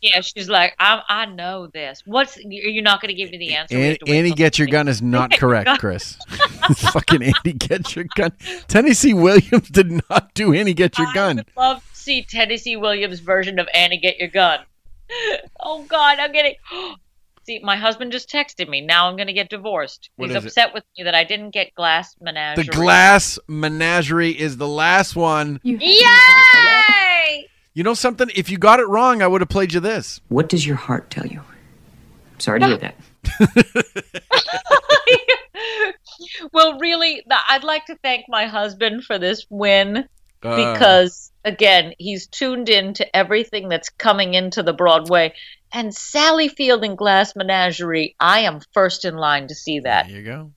Yeah, 0.00 0.20
she's 0.20 0.48
like, 0.48 0.74
I, 0.78 1.02
I 1.08 1.26
know 1.26 1.66
this. 1.66 2.02
What's 2.06 2.36
you're 2.42 2.82
not 2.82 3.00
gonna 3.00 3.14
give 3.14 3.30
me 3.30 3.38
the 3.38 3.54
answer? 3.54 3.76
We 3.76 3.82
have 3.84 3.96
Annie, 4.06 4.18
Annie 4.18 4.30
Get 4.32 4.58
Your 4.58 4.68
Gun 4.68 4.88
is 4.88 5.02
not 5.02 5.32
correct, 5.32 5.80
Chris. 5.80 6.16
Fucking 6.92 7.22
Annie 7.22 7.52
Get 7.56 7.94
Your 7.96 8.06
Gun. 8.16 8.32
Tennessee 8.68 9.14
Williams 9.14 9.68
did 9.68 9.90
not 10.08 10.32
do 10.34 10.52
Annie 10.52 10.74
Get 10.74 10.98
Your 10.98 11.08
I 11.08 11.14
Gun. 11.14 11.36
would 11.36 11.46
love 11.56 11.78
to 11.90 11.96
see 11.96 12.22
Tennessee 12.22 12.76
Williams' 12.76 13.20
version 13.20 13.58
of 13.58 13.68
Annie 13.74 13.98
Get 13.98 14.18
Your 14.18 14.28
Gun. 14.28 14.60
Oh 15.60 15.82
God, 15.84 16.18
I'm 16.18 16.32
getting. 16.32 16.54
See, 17.44 17.60
my 17.60 17.76
husband 17.76 18.12
just 18.12 18.28
texted 18.30 18.68
me. 18.68 18.82
Now 18.82 19.08
I'm 19.08 19.16
going 19.16 19.26
to 19.26 19.32
get 19.32 19.48
divorced. 19.48 20.10
What 20.16 20.28
He's 20.28 20.36
is 20.36 20.44
it? 20.44 20.48
upset 20.48 20.74
with 20.74 20.84
me 20.98 21.04
that 21.04 21.14
I 21.14 21.24
didn't 21.24 21.48
get 21.48 21.74
Glass 21.74 22.14
Menagerie. 22.20 22.64
The 22.66 22.72
Glass 22.72 23.38
Menagerie 23.48 24.38
is 24.38 24.58
the 24.58 24.68
last 24.68 25.16
one. 25.16 25.58
Yay! 25.62 25.78
You 27.78 27.84
know 27.84 27.94
something? 27.94 28.28
If 28.34 28.50
you 28.50 28.58
got 28.58 28.80
it 28.80 28.88
wrong, 28.88 29.22
I 29.22 29.28
would 29.28 29.40
have 29.40 29.48
played 29.48 29.72
you 29.72 29.78
this. 29.78 30.20
What 30.26 30.48
does 30.48 30.66
your 30.66 30.74
heart 30.74 31.10
tell 31.10 31.24
you? 31.24 31.42
Sorry 32.38 32.58
to 32.58 32.66
hear 32.66 32.76
that. 32.76 32.96
well, 36.52 36.76
really, 36.80 37.22
I'd 37.30 37.62
like 37.62 37.86
to 37.86 37.94
thank 38.02 38.24
my 38.28 38.46
husband 38.46 39.04
for 39.04 39.20
this 39.20 39.46
win 39.48 40.08
Uh. 40.42 40.72
because, 40.72 41.30
again, 41.44 41.92
he's 41.98 42.26
tuned 42.26 42.68
in 42.68 42.94
to 42.94 43.16
everything 43.16 43.68
that's 43.68 43.90
coming 43.90 44.34
into 44.34 44.64
the 44.64 44.72
Broadway. 44.72 45.34
And 45.72 45.94
Sally 45.94 46.48
Field 46.48 46.82
and 46.82 46.98
Glass 46.98 47.36
Menagerie, 47.36 48.16
I 48.18 48.40
am 48.40 48.58
first 48.74 49.04
in 49.04 49.14
line 49.14 49.46
to 49.46 49.54
see 49.54 49.78
that. 49.78 50.08
There 50.08 50.16
you 50.16 50.24
go. 50.24 50.50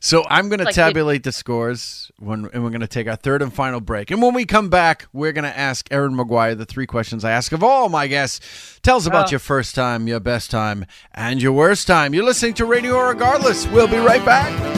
So 0.00 0.24
I'm 0.28 0.48
going 0.48 0.60
to 0.60 0.64
Like, 0.66 0.74
tabulate 0.74 1.24
the 1.24 1.32
scores 1.32 2.10
when, 2.18 2.48
and 2.52 2.62
we're 2.62 2.70
going 2.70 2.80
to 2.82 2.86
take 2.86 3.08
our 3.08 3.16
third 3.16 3.42
and 3.42 3.52
final 3.52 3.80
break. 3.80 4.10
And 4.10 4.22
when 4.22 4.32
we 4.34 4.44
come 4.44 4.68
back, 4.68 5.06
we're 5.12 5.32
going 5.32 5.44
to 5.44 5.58
ask 5.58 5.88
Erin 5.90 6.14
Maguire 6.14 6.54
the 6.54 6.64
three 6.66 6.86
questions 6.86 7.24
I 7.24 7.32
ask 7.32 7.50
of 7.52 7.64
all 7.64 7.88
my 7.88 8.06
guests. 8.06 8.78
Tell 8.82 8.96
us 8.96 9.06
about 9.06 9.26
Oh. 9.26 9.30
your 9.32 9.40
first 9.40 9.74
time, 9.74 10.06
your 10.06 10.20
best 10.20 10.50
time, 10.50 10.84
and 11.14 11.42
your 11.42 11.52
worst 11.52 11.86
time. 11.86 12.14
You're 12.14 12.24
listening 12.24 12.54
to 12.54 12.64
Radio 12.64 13.00
Regardless. 13.08 13.66
We'll 13.66 13.88
be 13.88 13.98
right 13.98 14.24
back. 14.24 14.77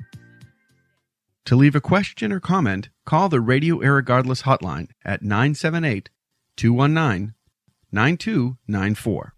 To 1.45 1.55
leave 1.55 1.75
a 1.75 1.81
question 1.81 2.31
or 2.31 2.39
comment, 2.39 2.89
call 3.05 3.27
the 3.27 3.41
Radio 3.41 3.79
Irregardless 3.79 4.43
hotline 4.43 4.89
at 5.03 5.23
978 5.23 6.09
219 6.55 7.33
9294. 7.91 9.33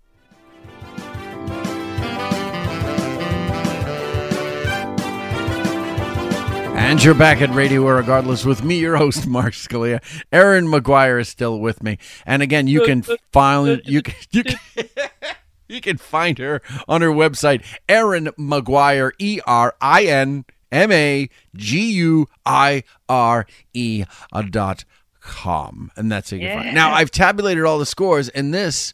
And 6.76 7.04
you're 7.04 7.16
back 7.16 7.41
at 7.41 7.49
Radio 7.51 7.84
Irregardless 7.84 8.45
with 8.45 8.64
me, 8.64 8.78
your 8.78 8.97
host, 8.97 9.26
Mark 9.26 9.54
Scalia. 9.54 10.04
Erin 10.32 10.70
Maguire 10.70 11.20
is 11.20 11.30
still 11.30 11.60
with 11.60 11.82
me. 11.82 11.97
And 12.26 12.43
again, 12.43 12.68
you 12.68 12.84
can 12.84 13.04
find 13.32 13.82
you 13.86 14.01
can, 14.01 14.16
you 14.32 14.43
can, 14.43 14.60
you 15.70 15.80
can 15.80 15.97
find 15.97 16.38
her 16.39 16.62
on 16.88 17.01
her 17.01 17.10
website, 17.10 17.64
Erin 17.88 18.30
Maguire, 18.38 19.14
E 19.18 19.39
R 19.47 19.76
I 19.80 20.04
N 20.04 20.45
M 20.74 20.91
A 20.91 21.30
G 21.55 21.91
U 21.93 22.28
I 22.45 22.84
R 23.07 23.45
E 23.74 24.05
dot 24.49 24.84
com. 25.21 25.91
And 25.95 26.11
that's 26.11 26.32
how 26.32 26.38
you 26.38 26.47
can 26.47 26.63
find. 26.63 26.76
Now 26.76 26.93
I've 26.93 27.11
tabulated 27.11 27.63
all 27.63 27.80
the 27.80 27.86
scores, 27.86 28.30
and 28.30 28.53
this 28.53 28.93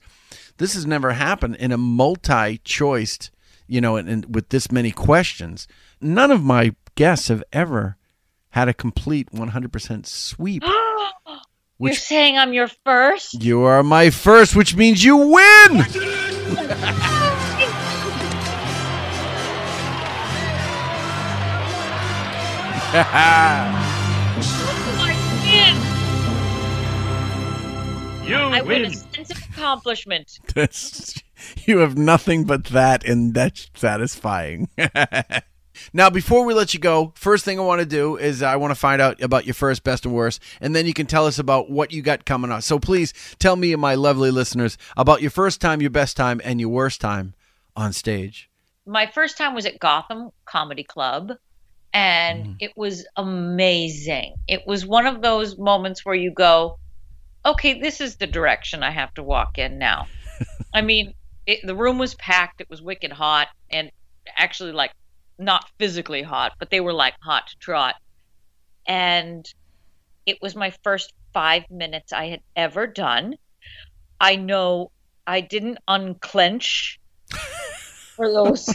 this 0.57 0.73
has 0.73 0.86
never 0.86 1.13
happened 1.13 1.55
in 1.55 1.71
a 1.71 1.77
multi-choiced, 1.77 3.32
you 3.67 3.80
know, 3.80 3.95
and, 3.95 4.09
and 4.09 4.36
with 4.36 4.49
this 4.49 4.71
many 4.71 4.91
questions. 4.91 5.67
None 6.01 6.32
of 6.32 6.43
my 6.43 6.75
guests 6.95 7.30
have 7.30 7.43
ever 7.53 7.95
had 8.49 8.67
a 8.67 8.73
complete 8.73 9.32
100% 9.32 10.05
sweep. 10.05 10.63
You're 11.80 11.93
saying 11.93 12.38
I'm 12.38 12.51
your 12.51 12.67
first? 12.86 13.41
You 13.41 13.61
are 13.63 13.84
my 13.84 14.09
first, 14.09 14.53
which 14.53 14.75
means 14.75 15.01
you 15.01 15.15
win. 15.15 15.86
You 28.29 28.35
I 28.35 28.61
win 28.61 28.85
a 28.85 28.93
sense 28.93 29.31
of 29.31 29.37
accomplishment. 29.49 30.39
That's, 30.53 31.19
you 31.65 31.79
have 31.79 31.97
nothing 31.97 32.43
but 32.43 32.65
that, 32.65 33.03
and 33.03 33.33
that's 33.33 33.71
satisfying. 33.73 34.69
now, 35.93 36.11
before 36.11 36.45
we 36.45 36.53
let 36.53 36.75
you 36.75 36.79
go, 36.79 37.11
first 37.15 37.43
thing 37.43 37.59
I 37.59 37.63
want 37.63 37.79
to 37.79 37.87
do 37.87 38.17
is 38.17 38.43
I 38.43 38.55
want 38.57 38.69
to 38.69 38.75
find 38.75 39.01
out 39.01 39.19
about 39.23 39.45
your 39.47 39.55
first, 39.55 39.83
best, 39.83 40.05
and 40.05 40.13
worst, 40.13 40.43
and 40.61 40.75
then 40.75 40.85
you 40.85 40.93
can 40.93 41.07
tell 41.07 41.25
us 41.25 41.39
about 41.39 41.71
what 41.71 41.91
you 41.91 42.03
got 42.03 42.25
coming 42.25 42.51
up. 42.51 42.61
So 42.61 42.77
please 42.77 43.13
tell 43.39 43.55
me 43.55 43.73
and 43.73 43.81
my 43.81 43.95
lovely 43.95 44.29
listeners 44.29 44.77
about 44.95 45.23
your 45.23 45.31
first 45.31 45.59
time, 45.59 45.81
your 45.81 45.89
best 45.89 46.15
time, 46.15 46.39
and 46.43 46.59
your 46.59 46.69
worst 46.69 47.01
time 47.01 47.33
on 47.75 47.93
stage. 47.93 48.47
My 48.85 49.07
first 49.07 49.39
time 49.39 49.55
was 49.55 49.65
at 49.65 49.79
Gotham 49.79 50.29
Comedy 50.45 50.83
Club, 50.83 51.31
and 51.93 52.45
Mm. 52.45 52.55
it 52.59 52.71
was 52.75 53.07
amazing. 53.15 54.35
It 54.47 54.65
was 54.67 54.85
one 54.85 55.07
of 55.07 55.21
those 55.21 55.57
moments 55.57 56.05
where 56.05 56.15
you 56.15 56.31
go, 56.31 56.77
okay, 57.45 57.79
this 57.79 58.01
is 58.01 58.17
the 58.17 58.27
direction 58.27 58.83
I 58.83 58.91
have 58.91 59.13
to 59.15 59.23
walk 59.23 59.57
in 59.57 59.79
now. 59.79 60.07
I 60.73 60.81
mean, 60.81 61.13
it, 61.45 61.65
the 61.65 61.75
room 61.75 61.97
was 61.97 62.15
packed, 62.15 62.61
it 62.61 62.69
was 62.69 62.81
wicked 62.81 63.11
hot, 63.11 63.47
and 63.71 63.91
actually, 64.35 64.71
like, 64.71 64.91
not 65.39 65.65
physically 65.79 66.21
hot, 66.21 66.53
but 66.59 66.69
they 66.69 66.79
were 66.81 66.93
like 66.93 67.15
hot 67.23 67.47
to 67.47 67.57
trot. 67.59 67.95
And 68.85 69.45
it 70.25 70.37
was 70.41 70.55
my 70.55 70.73
first 70.83 71.13
five 71.33 71.63
minutes 71.69 72.13
I 72.13 72.27
had 72.27 72.41
ever 72.55 72.85
done. 72.87 73.35
I 74.19 74.35
know 74.35 74.91
I 75.25 75.41
didn't 75.41 75.79
unclench 75.87 76.99
for 78.20 78.30
those 78.30 78.70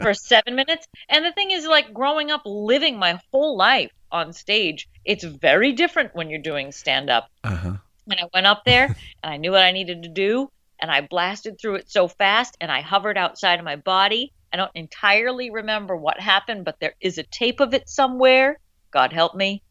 for 0.00 0.12
seven 0.12 0.56
minutes. 0.56 0.88
And 1.08 1.24
the 1.24 1.30
thing 1.30 1.52
is, 1.52 1.64
like 1.66 1.94
growing 1.94 2.32
up, 2.32 2.42
living 2.44 2.98
my 2.98 3.20
whole 3.30 3.56
life 3.56 3.92
on 4.10 4.32
stage, 4.32 4.88
it's 5.04 5.22
very 5.22 5.72
different 5.72 6.16
when 6.16 6.28
you're 6.28 6.42
doing 6.42 6.72
stand 6.72 7.08
up. 7.08 7.28
Uh-huh. 7.44 7.76
And 8.10 8.20
I 8.20 8.24
went 8.34 8.46
up 8.46 8.64
there 8.66 8.86
and 9.22 9.32
I 9.32 9.36
knew 9.36 9.52
what 9.52 9.62
I 9.62 9.70
needed 9.70 10.02
to 10.02 10.08
do. 10.08 10.50
And 10.80 10.90
I 10.90 11.00
blasted 11.00 11.60
through 11.60 11.76
it 11.76 11.90
so 11.92 12.08
fast 12.08 12.56
and 12.60 12.72
I 12.72 12.80
hovered 12.80 13.16
outside 13.16 13.60
of 13.60 13.64
my 13.64 13.76
body. 13.76 14.32
I 14.52 14.56
don't 14.56 14.72
entirely 14.74 15.50
remember 15.50 15.96
what 15.96 16.18
happened, 16.18 16.64
but 16.64 16.80
there 16.80 16.94
is 17.00 17.18
a 17.18 17.22
tape 17.22 17.60
of 17.60 17.72
it 17.72 17.88
somewhere. 17.88 18.58
God 18.90 19.12
help 19.12 19.36
me. 19.36 19.62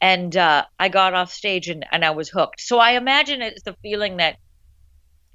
And 0.00 0.34
uh, 0.34 0.64
I 0.78 0.88
got 0.88 1.12
off 1.12 1.30
stage 1.30 1.68
and, 1.68 1.84
and 1.92 2.06
I 2.06 2.12
was 2.12 2.30
hooked. 2.30 2.62
So 2.62 2.78
I 2.78 2.92
imagine 2.92 3.42
it's 3.42 3.62
the 3.64 3.76
feeling 3.82 4.16
that 4.16 4.38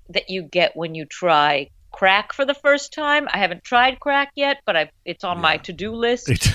that 0.10 0.30
you 0.30 0.43
get 0.43 0.76
when 0.76 0.93
you 0.93 1.06
try 1.06 1.70
crack 1.96 2.34
for 2.34 2.46
the 2.46 2.54
first 2.54 2.93
time. 2.93 3.28
I 3.32 3.38
haven't 3.38 3.64
tried 3.64 4.00
crack 4.00 4.32
yet, 4.36 4.58
but 4.66 4.76
I 4.76 4.91
it's 5.06 5.24
on 5.24 5.39
my 5.39 5.58
to-do 5.58 5.93
list. 5.93 6.30
It's, 6.30 6.50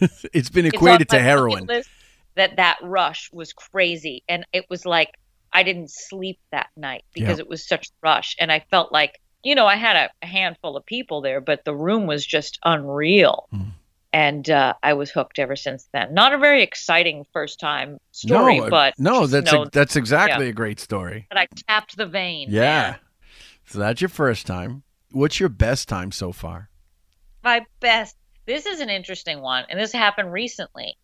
it's 0.32 0.50
been 0.50 0.66
equated 0.66 1.08
to 1.10 1.18
heroin. 1.18 1.66
list 1.66 1.90
That 2.36 2.56
that 2.56 2.78
rush 2.82 3.30
was 3.32 3.52
crazy, 3.52 4.22
and 4.28 4.46
it 4.52 4.66
was 4.70 4.86
like 4.86 5.10
I 5.52 5.62
didn't 5.64 5.90
sleep 5.90 6.38
that 6.52 6.68
night 6.76 7.04
because 7.12 7.38
Yeah. 7.38 7.44
it 7.44 7.48
was 7.48 7.66
such 7.66 7.88
a 7.88 7.92
rush, 8.02 8.36
and 8.38 8.52
I 8.52 8.60
felt 8.70 8.92
like 8.92 9.18
you 9.42 9.54
know 9.54 9.66
I 9.66 9.76
had 9.76 9.96
a, 9.96 10.10
a 10.22 10.26
handful 10.26 10.76
of 10.76 10.86
people 10.86 11.20
there, 11.22 11.40
but 11.40 11.64
the 11.64 11.74
room 11.74 12.06
was 12.06 12.24
just 12.24 12.58
unreal. 12.64 13.48
Hmm. 13.50 13.62
And 14.10 14.48
uh, 14.48 14.72
I 14.82 14.94
was 14.94 15.10
hooked 15.10 15.38
ever 15.38 15.54
since 15.54 15.86
then. 15.92 16.14
Not 16.14 16.32
a 16.32 16.38
very 16.38 16.62
exciting 16.62 17.26
first 17.34 17.60
time 17.60 17.98
story, 18.12 18.58
no, 18.58 18.64
uh, 18.66 18.70
but 18.70 18.94
no, 18.98 19.26
that's 19.26 19.52
know- 19.52 19.66
that's 19.70 19.96
exactly 19.96 20.46
yeah, 20.46 20.50
a 20.50 20.54
great 20.54 20.80
story. 20.80 21.26
that 21.30 21.38
I 21.38 21.46
tapped 21.68 21.96
the 21.96 22.06
vein. 22.06 22.48
Yeah. 22.50 22.96
So 23.68 23.78
that's 23.78 24.00
your 24.00 24.08
first 24.08 24.46
time. 24.46 24.82
What's 25.12 25.40
your 25.40 25.48
best 25.48 25.88
time 25.88 26.12
so 26.12 26.32
far? 26.32 26.70
my 27.42 27.64
best 27.80 28.16
this 28.46 28.66
is 28.66 28.80
an 28.80 28.90
interesting 28.90 29.40
one 29.40 29.64
and 29.68 29.78
this 29.78 29.92
happened 29.92 30.32
recently 30.32 30.96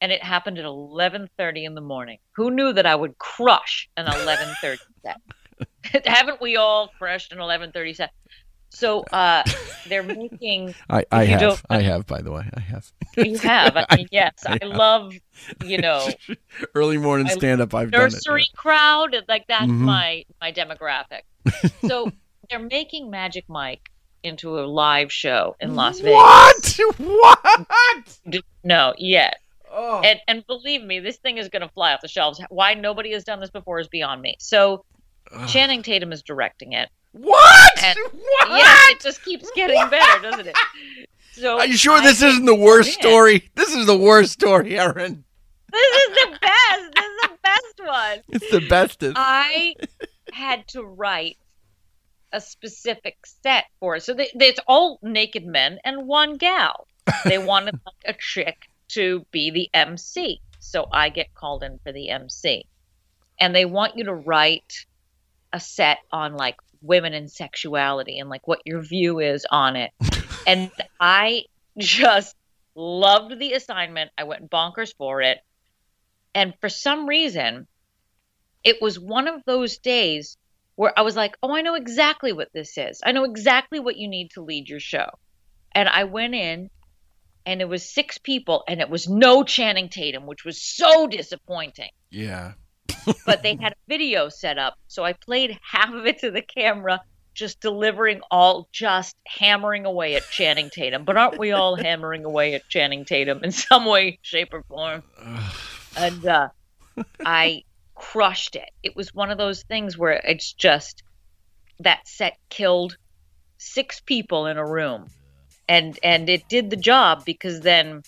and 0.00 0.12
it 0.12 0.22
happened 0.22 0.58
at 0.58 0.64
11:30 0.64 1.64
in 1.64 1.74
the 1.74 1.80
morning 1.80 2.18
who 2.32 2.50
knew 2.50 2.72
that 2.72 2.86
i 2.86 2.94
would 2.94 3.18
crush 3.18 3.88
an 3.96 4.06
11:30 4.06 4.78
set 5.02 5.20
haven't 6.06 6.40
we 6.40 6.56
all 6.56 6.88
crushed 6.98 7.32
an 7.32 7.38
11:30 7.38 7.96
set 7.96 8.10
so 8.70 9.00
uh 9.12 9.42
they're 9.88 10.02
making 10.02 10.74
I, 10.90 11.04
I 11.10 11.24
have. 11.24 11.64
I 11.70 11.80
have, 11.80 12.06
by 12.06 12.20
the 12.22 12.30
way. 12.32 12.44
I 12.54 12.60
have. 12.60 12.90
you 13.16 13.38
have 13.42 13.76
i 13.76 13.96
mean 13.96 14.08
yes 14.10 14.32
i, 14.46 14.58
have. 14.60 14.70
love 14.70 15.12
you 15.64 15.78
know 15.86 16.06
Early 16.74 16.98
morning 16.98 17.26
I- 17.28 17.32
stand 17.32 17.60
up. 17.60 17.74
I've 17.74 17.90
done 17.90 18.00
it. 18.08 18.12
nursery 18.12 18.46
crowd 18.56 19.16
like 19.28 19.46
that's 19.48 19.64
Mhm. 19.70 19.78
my 19.80 20.24
my 20.40 20.52
demographic 20.52 21.22
so 21.86 22.10
they're 22.50 22.58
making 22.58 23.10
magic 23.10 23.44
mike 23.48 23.88
into 24.22 24.58
a 24.58 24.62
live 24.66 25.10
show 25.12 25.56
in 25.60 25.74
las 25.74 26.00
vegas 26.00 26.78
What? 26.78 26.98
What? 26.98 28.42
no 28.64 28.94
yes 28.98 29.34
Oh. 29.70 30.00
and 30.02 30.18
and 30.26 30.46
believe 30.46 30.82
me 30.82 30.98
this 31.00 31.18
thing 31.18 31.36
is 31.36 31.50
going 31.50 31.60
to 31.60 31.68
fly 31.68 31.92
off 31.92 32.00
the 32.00 32.08
shelves 32.08 32.40
why 32.48 32.72
nobody 32.72 33.12
has 33.12 33.22
done 33.24 33.38
this 33.38 33.50
before 33.50 33.78
is 33.80 33.86
beyond 33.88 34.22
me 34.22 34.36
so 34.38 34.84
channing 35.46 35.82
tatum 35.82 36.10
is 36.10 36.22
directing 36.22 36.72
it 36.72 36.88
what 37.12 37.82
and 37.82 37.98
yeah 38.48 38.76
it 38.90 39.00
just 39.00 39.24
keeps 39.24 39.50
getting 39.52 39.76
better 39.90 40.22
doesn't 40.22 40.46
it 40.48 40.56
so 41.32 41.58
Are 41.58 41.66
you 41.66 41.76
sure 41.76 41.98
I 41.98 42.02
this 42.02 42.20
isn't 42.22 42.46
the 42.46 42.54
worst 42.54 42.88
in. 42.88 42.94
story? 43.02 43.48
This 43.54 43.72
is 43.72 43.86
the 43.86 43.96
worst 43.96 44.32
story, 44.32 44.76
Erin. 44.78 45.22
this 45.72 45.96
is 45.96 46.08
the 46.16 46.38
best 46.40 46.94
this 46.94 47.04
is 47.04 47.20
the 47.22 47.38
best 47.42 47.80
one 47.86 48.18
It's 48.30 48.50
the 48.50 48.66
bestest. 48.68 49.14
I 49.16 49.74
had 50.32 50.66
to 50.68 50.82
write 50.82 51.36
a 52.32 52.40
specific 52.40 53.16
set 53.42 53.66
for 53.78 53.96
it. 53.96 54.02
So 54.02 54.14
they, 54.14 54.30
they- 54.34 54.48
it's 54.48 54.60
all 54.66 54.98
naked 55.00 55.46
men 55.46 55.78
and 55.84 56.08
one 56.08 56.36
gal. 56.38 56.88
They 57.24 57.38
wanted 57.52 57.74
like 57.86 58.14
a 58.16 58.18
chick 58.18 58.68
to 58.88 59.24
be 59.30 59.50
the 59.52 59.70
MC. 59.72 60.40
So 60.58 60.88
I 60.92 61.08
get 61.08 61.32
called 61.34 61.62
in 61.62 61.78
for 61.84 61.92
the 61.92 62.10
MC. 62.10 62.66
And 63.40 63.54
they 63.54 63.64
want 63.64 63.96
you 63.96 64.04
to 64.04 64.14
write 64.14 64.86
a 65.52 65.60
set 65.60 65.98
on 66.10 66.34
like 66.34 66.56
women 66.82 67.14
and 67.14 67.30
sexuality 67.30 68.18
and 68.18 68.28
like 68.28 68.46
what 68.46 68.60
your 68.64 68.80
view 68.80 69.20
is 69.20 69.46
on 69.50 69.76
it. 69.76 69.92
and 70.46 70.70
I 71.00 71.44
just 71.76 72.36
loved 72.74 73.38
the 73.38 73.52
assignment. 73.52 74.10
I 74.16 74.24
went 74.24 74.50
bonkers 74.50 74.94
for 74.96 75.20
it. 75.20 75.38
And 76.34 76.54
for 76.60 76.68
some 76.68 77.08
reason, 77.08 77.66
it 78.64 78.80
was 78.80 78.98
one 78.98 79.28
of 79.28 79.42
those 79.44 79.78
days 79.78 80.36
where 80.76 80.96
I 80.96 81.02
was 81.02 81.16
like, 81.16 81.36
oh, 81.42 81.54
I 81.54 81.62
know 81.62 81.74
exactly 81.74 82.32
what 82.32 82.52
this 82.52 82.78
is. 82.78 83.00
I 83.04 83.12
know 83.12 83.24
exactly 83.24 83.80
what 83.80 83.96
you 83.96 84.08
need 84.08 84.30
to 84.32 84.42
lead 84.42 84.68
your 84.68 84.80
show. 84.80 85.08
And 85.72 85.88
I 85.88 86.04
went 86.04 86.34
in 86.34 86.70
and 87.44 87.60
it 87.60 87.68
was 87.68 87.82
six 87.82 88.18
people 88.18 88.62
and 88.68 88.80
it 88.80 88.88
was 88.88 89.08
no 89.08 89.42
Channing 89.42 89.88
Tatum, 89.88 90.26
which 90.26 90.44
was 90.44 90.60
so 90.60 91.06
disappointing. 91.06 91.90
Yeah. 92.10 92.52
But 93.24 93.42
they 93.42 93.56
had 93.56 93.72
a 93.72 93.88
video 93.88 94.28
set 94.28 94.58
up. 94.58 94.74
So 94.86 95.04
I 95.04 95.12
played 95.14 95.58
half 95.62 95.92
of 95.92 96.06
it 96.06 96.20
to 96.20 96.30
the 96.30 96.42
camera, 96.42 97.00
just 97.34 97.60
delivering 97.60 98.20
all, 98.30 98.68
just 98.72 99.16
hammering 99.26 99.86
away 99.86 100.16
at 100.16 100.28
Channing 100.30 100.70
Tatum. 100.70 101.04
But 101.04 101.16
aren't 101.16 101.38
we 101.38 101.52
all 101.52 101.74
hammering 101.82 102.24
away 102.24 102.54
at 102.54 102.68
Channing 102.68 103.04
Tatum 103.04 103.42
in 103.44 103.52
some 103.52 103.86
way, 103.86 104.18
shape, 104.22 104.52
or 104.52 104.62
form? 104.64 105.02
and 105.96 106.26
uh, 106.26 106.48
I 107.24 107.62
crushed 107.94 108.56
it. 108.56 108.70
It 108.82 108.96
was 108.96 109.14
one 109.14 109.30
of 109.30 109.38
those 109.38 109.62
things 109.62 109.96
where 109.96 110.12
it's 110.12 110.52
just 110.52 111.02
that 111.80 112.06
set 112.06 112.36
killed 112.48 112.96
six 113.58 114.00
people 114.00 114.46
in 114.46 114.56
a 114.56 114.66
room, 114.66 115.08
and 115.68 115.98
and 116.02 116.28
it 116.28 116.48
did 116.48 116.70
the 116.70 116.76
job 116.76 117.24
because 117.24 117.60
then 117.60 118.02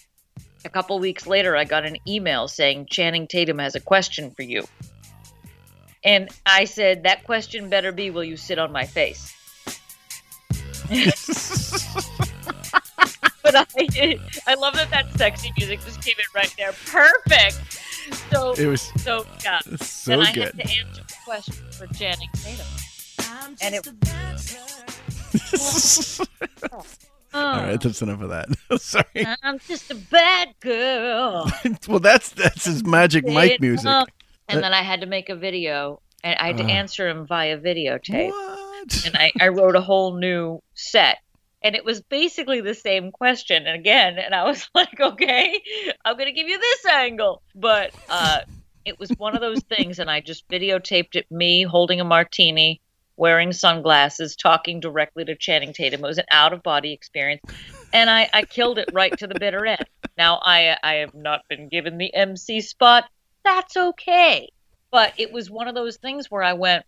a 0.64 0.68
couple 0.68 0.98
weeks 0.98 1.26
later 1.26 1.56
I 1.56 1.64
got 1.64 1.84
an 1.84 1.96
email 2.06 2.48
saying 2.48 2.86
Channing 2.86 3.26
Tatum 3.26 3.58
has 3.58 3.74
a 3.74 3.80
question 3.80 4.30
for 4.32 4.42
you, 4.42 4.64
and 6.04 6.28
I 6.46 6.64
said 6.64 7.04
that 7.04 7.24
question 7.24 7.68
better 7.70 7.92
be 7.92 8.10
will 8.10 8.24
you 8.24 8.36
sit 8.36 8.58
on 8.58 8.72
my 8.72 8.84
face. 8.84 9.34
but 13.42 13.54
I, 13.54 14.18
I 14.46 14.54
love 14.54 14.74
that 14.74 14.88
that 14.90 15.12
sexy 15.16 15.52
music 15.56 15.80
just 15.84 16.02
came 16.02 16.16
in 16.18 16.24
right 16.34 16.52
there. 16.58 16.72
Perfect. 16.86 17.60
So 18.30 18.52
It 18.54 18.66
was 18.66 18.82
so 19.02 19.24
yeah. 19.44 19.60
so 19.80 20.10
then 20.10 20.20
I 20.20 20.32
good. 20.32 20.44
had 20.44 20.54
to 20.54 20.62
answer 20.62 21.02
the 21.02 21.14
question 21.24 21.54
for 21.72 21.86
Channing 21.94 22.28
Tatum, 22.34 22.66
and 23.62 23.74
it. 23.76 23.88
All 27.32 27.42
right, 27.42 27.80
that's 27.80 28.02
enough 28.02 28.20
of 28.22 28.30
that. 28.30 28.48
Sorry. 28.80 29.26
I'm 29.42 29.58
just 29.60 29.90
a 29.90 29.94
bad 29.94 30.54
girl. 30.60 31.50
well, 31.88 32.00
that's 32.00 32.30
that's 32.30 32.64
his 32.64 32.84
Magic 32.84 33.26
Mike 33.26 33.60
music. 33.60 33.86
And 34.48 34.62
then 34.62 34.72
I 34.72 34.82
had 34.82 35.02
to 35.02 35.06
make 35.06 35.28
a 35.28 35.36
video, 35.36 36.00
and 36.24 36.36
I 36.40 36.48
had 36.48 36.56
to 36.58 36.64
Uh. 36.64 36.68
answer 36.68 37.08
him 37.08 37.26
via 37.26 37.56
videotape. 37.58 38.30
What? 38.30 39.06
And 39.06 39.16
I, 39.16 39.30
I 39.40 39.48
wrote 39.48 39.76
a 39.76 39.80
whole 39.80 40.16
new 40.18 40.60
set. 40.74 41.18
And 41.62 41.76
it 41.76 41.84
was 41.84 42.00
basically 42.00 42.62
the 42.62 42.74
same 42.74 43.12
question 43.12 43.66
and 43.66 43.78
again. 43.78 44.18
And 44.18 44.34
I 44.34 44.44
was 44.44 44.66
like, 44.74 44.98
okay, 44.98 45.60
I'm 46.04 46.14
going 46.16 46.26
to 46.26 46.32
give 46.32 46.48
you 46.48 46.58
this 46.58 46.86
angle. 46.86 47.42
But 47.54 47.92
uh, 48.08 48.40
it 48.86 48.98
was 48.98 49.10
one 49.18 49.34
of 49.34 49.42
those 49.42 49.60
things. 49.64 49.98
And 49.98 50.10
I 50.10 50.20
just 50.20 50.48
videotaped 50.48 51.16
it 51.16 51.30
me 51.30 51.62
holding 51.64 52.00
a 52.00 52.04
martini, 52.04 52.80
wearing 53.20 53.52
sunglasses, 53.52 54.34
talking 54.34 54.80
directly 54.80 55.26
to 55.26 55.36
Channing 55.36 55.74
Tatum. 55.74 56.02
It 56.02 56.08
was 56.08 56.16
an 56.16 56.24
out 56.30 56.54
of 56.54 56.62
body 56.62 56.94
experience. 56.94 57.42
And 57.92 58.08
I, 58.08 58.30
I 58.32 58.44
killed 58.44 58.78
it 58.78 58.88
right 58.94 59.16
to 59.18 59.26
the 59.26 59.38
bitter 59.38 59.66
end. 59.66 59.84
Now, 60.16 60.40
I, 60.42 60.74
I 60.82 60.94
have 60.94 61.14
not 61.14 61.42
been 61.46 61.68
given 61.68 61.98
the 61.98 62.14
MC 62.14 62.62
spot. 62.62 63.04
That's 63.44 63.76
okay. 63.76 64.48
But 64.90 65.12
it 65.18 65.32
was 65.32 65.50
one 65.50 65.68
of 65.68 65.74
those 65.74 65.98
things 65.98 66.30
where 66.30 66.42
I 66.42 66.54
went, 66.54 66.86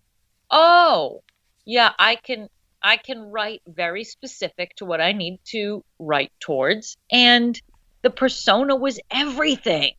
oh, 0.51 1.23
yeah, 1.67 1.93
I 1.99 2.17
can 2.17 2.49
I 2.83 2.97
can 2.97 3.31
write 3.31 3.61
very 3.67 4.03
specific 4.03 4.75
to 4.77 4.87
what 4.87 5.03
I 5.03 5.13
need 5.13 5.39
to 5.51 5.85
write 5.99 6.33
towards. 6.41 6.97
And 7.13 7.61
the 8.01 8.11
persona 8.11 8.75
was 8.75 8.99
everything. 9.11 9.93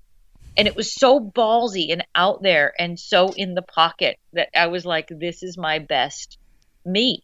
And 0.55 0.67
it 0.67 0.75
was 0.75 0.93
so 0.93 1.19
ballsy 1.19 1.91
and 1.91 2.05
out 2.15 2.43
there 2.43 2.73
and 2.77 2.99
so 2.99 3.29
in 3.35 3.55
the 3.55 3.61
pocket 3.61 4.17
that 4.33 4.49
I 4.55 4.67
was 4.67 4.85
like, 4.85 5.07
this 5.09 5.41
is 5.41 5.57
my 5.57 5.79
best 5.79 6.37
me. 6.85 7.23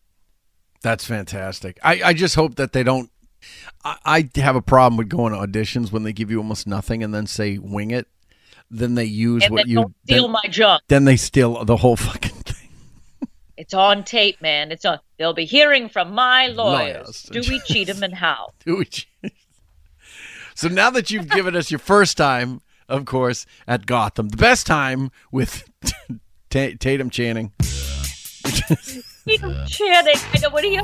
That's 0.82 1.06
fantastic. 1.06 1.78
I, 1.84 2.02
I 2.04 2.14
just 2.14 2.36
hope 2.36 2.56
that 2.56 2.72
they 2.72 2.84
don't. 2.84 3.12
I, 3.84 4.30
I 4.36 4.42
have 4.42 4.56
a 4.56 4.62
problem 4.62 4.98
with 4.98 5.10
going 5.10 5.34
to 5.34 5.40
auditions 5.40 5.92
when 5.92 6.04
they 6.04 6.14
give 6.14 6.32
you 6.32 6.38
almost 6.38 6.68
nothing 6.68 7.04
and 7.04 7.14
then 7.14 7.28
say 7.28 7.58
wing 7.58 7.92
it. 7.92 8.08
Then 8.72 8.96
they 8.96 9.06
use 9.06 9.44
And 9.44 9.54
what 9.54 9.68
you 9.68 9.76
don't 9.76 9.96
steal 10.06 10.24
then, 10.24 10.32
my 10.32 10.50
junk. 10.50 10.84
Then 10.88 11.06
they 11.06 11.18
steal 11.18 11.66
the 11.66 11.78
whole 11.78 11.96
fucking 11.96 12.32
thing. 12.32 12.70
It's 13.58 13.74
on 13.74 14.06
tape, 14.06 14.42
man. 14.42 14.72
It's 14.72 14.86
on. 14.86 15.00
They'll 15.18 15.34
be 15.34 15.46
hearing 15.46 15.90
from 15.90 16.14
my 16.14 16.48
lawyers. 16.48 17.30
Lawyers. 17.30 17.46
cheat 17.48 17.66
Cheatham 17.66 18.04
and 18.04 18.14
how? 18.14 18.54
Do 18.66 18.78
we? 18.78 18.86
Cheat? 18.86 19.34
So 20.56 20.68
now 20.68 20.90
that 20.92 21.10
you've 21.10 21.30
given 21.30 21.56
us 21.56 21.72
your 21.72 21.80
first 21.80 22.16
time, 22.16 22.62
of 22.90 23.06
course, 23.06 23.46
at 23.68 23.86
Gotham, 23.86 24.30
the 24.30 24.38
best 24.38 24.68
time 24.68 25.12
with 25.32 25.64
Ta 26.50 26.70
Tatum 26.80 27.10
Channing. 27.10 27.52
Tatum 28.44 29.66
Channing. 29.68 30.16
I 30.34 30.40
know 30.42 30.50
what 30.50 30.64
he 30.64 30.80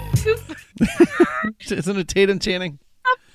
Isn't 1.75 1.97
it 1.97 2.07
Tatum 2.07 2.39
Channing? 2.39 2.79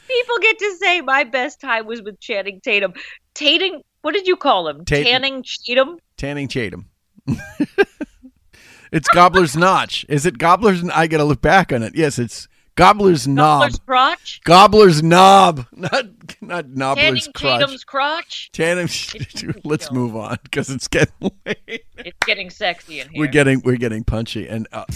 People 0.09 0.39
get 0.41 0.59
to 0.59 0.77
say 0.81 1.01
my 1.01 1.25
best 1.25 1.61
time 1.61 1.87
was 1.87 2.03
with 2.03 2.19
Channing 2.21 2.61
Tatum. 2.61 2.95
Tatum, 3.35 3.83
what 4.03 4.13
did 4.13 4.27
you 4.27 4.37
call 4.37 4.67
him? 4.67 4.85
Tatum. 4.85 5.05
Tanning 5.05 5.43
Cheatham? 5.45 5.99
Tanning 6.17 6.49
Tatum. 6.49 6.87
it's 8.93 9.09
Gobbler's 9.09 9.57
Notch. 9.57 10.05
Is 10.09 10.27
it 10.27 10.39
Gobbler's? 10.39 10.83
I 10.89 11.07
got 11.07 11.19
to 11.19 11.25
look 11.25 11.41
back 11.41 11.73
on 11.73 11.83
it. 11.83 11.95
Yes, 11.95 12.19
it's 12.19 12.49
Gobbler's 12.81 13.29
Knob. 13.29 13.61
Gobbler's 13.61 13.79
crotch? 13.81 14.41
Gobbler's 14.45 15.03
Knob, 15.03 15.67
not 15.77 16.07
not 16.41 16.65
Tanning 16.65 16.79
Knobbler's 16.79 17.29
crotch. 17.35 17.61
Tatum's 17.61 17.85
crotch? 17.85 18.51
Tanning. 18.55 18.89
Let's 19.65 19.93
move 19.93 20.17
on 20.17 20.39
because 20.45 20.71
it's 20.71 20.89
getting 20.89 21.13
late. 21.45 21.85
It's 21.99 22.17
getting 22.25 22.49
sexy 22.49 23.01
in 23.01 23.11
here. 23.11 23.21
We're 23.21 23.31
getting 23.31 23.61
we're 23.61 23.77
getting 23.77 24.03
punchy 24.03 24.49
and 24.49 24.67
uh, 24.73 24.87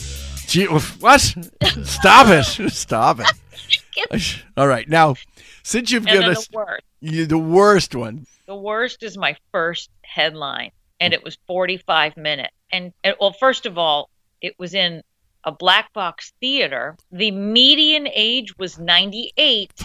gee, 0.46 0.64
what? 0.64 1.20
Stop 1.82 2.28
it! 2.28 2.70
Stop 2.72 3.20
it! 3.20 4.42
All 4.56 4.66
right, 4.66 4.88
now 4.88 5.16
since 5.62 5.90
you've 5.90 6.06
given 6.06 6.30
us 6.30 6.48
the 6.48 6.56
worst. 6.56 6.82
you, 7.02 7.26
the 7.26 7.36
worst 7.36 7.94
one, 7.94 8.26
The 8.46 8.56
worst 8.56 9.02
is 9.02 9.18
my 9.18 9.36
first 9.52 9.90
headline, 10.00 10.70
and 11.00 11.12
it 11.12 11.22
was 11.22 11.36
45 11.46 12.16
minutes. 12.16 12.54
And, 12.72 12.94
and 13.04 13.14
well, 13.20 13.34
first 13.34 13.66
of 13.66 13.76
all, 13.76 14.08
it 14.40 14.58
was 14.58 14.72
in 14.72 15.02
a 15.44 15.52
black 15.52 15.92
box 15.92 16.32
theater. 16.40 16.96
The 17.12 17.30
median 17.30 18.08
age 18.12 18.56
was 18.58 18.78
98, 18.78 19.72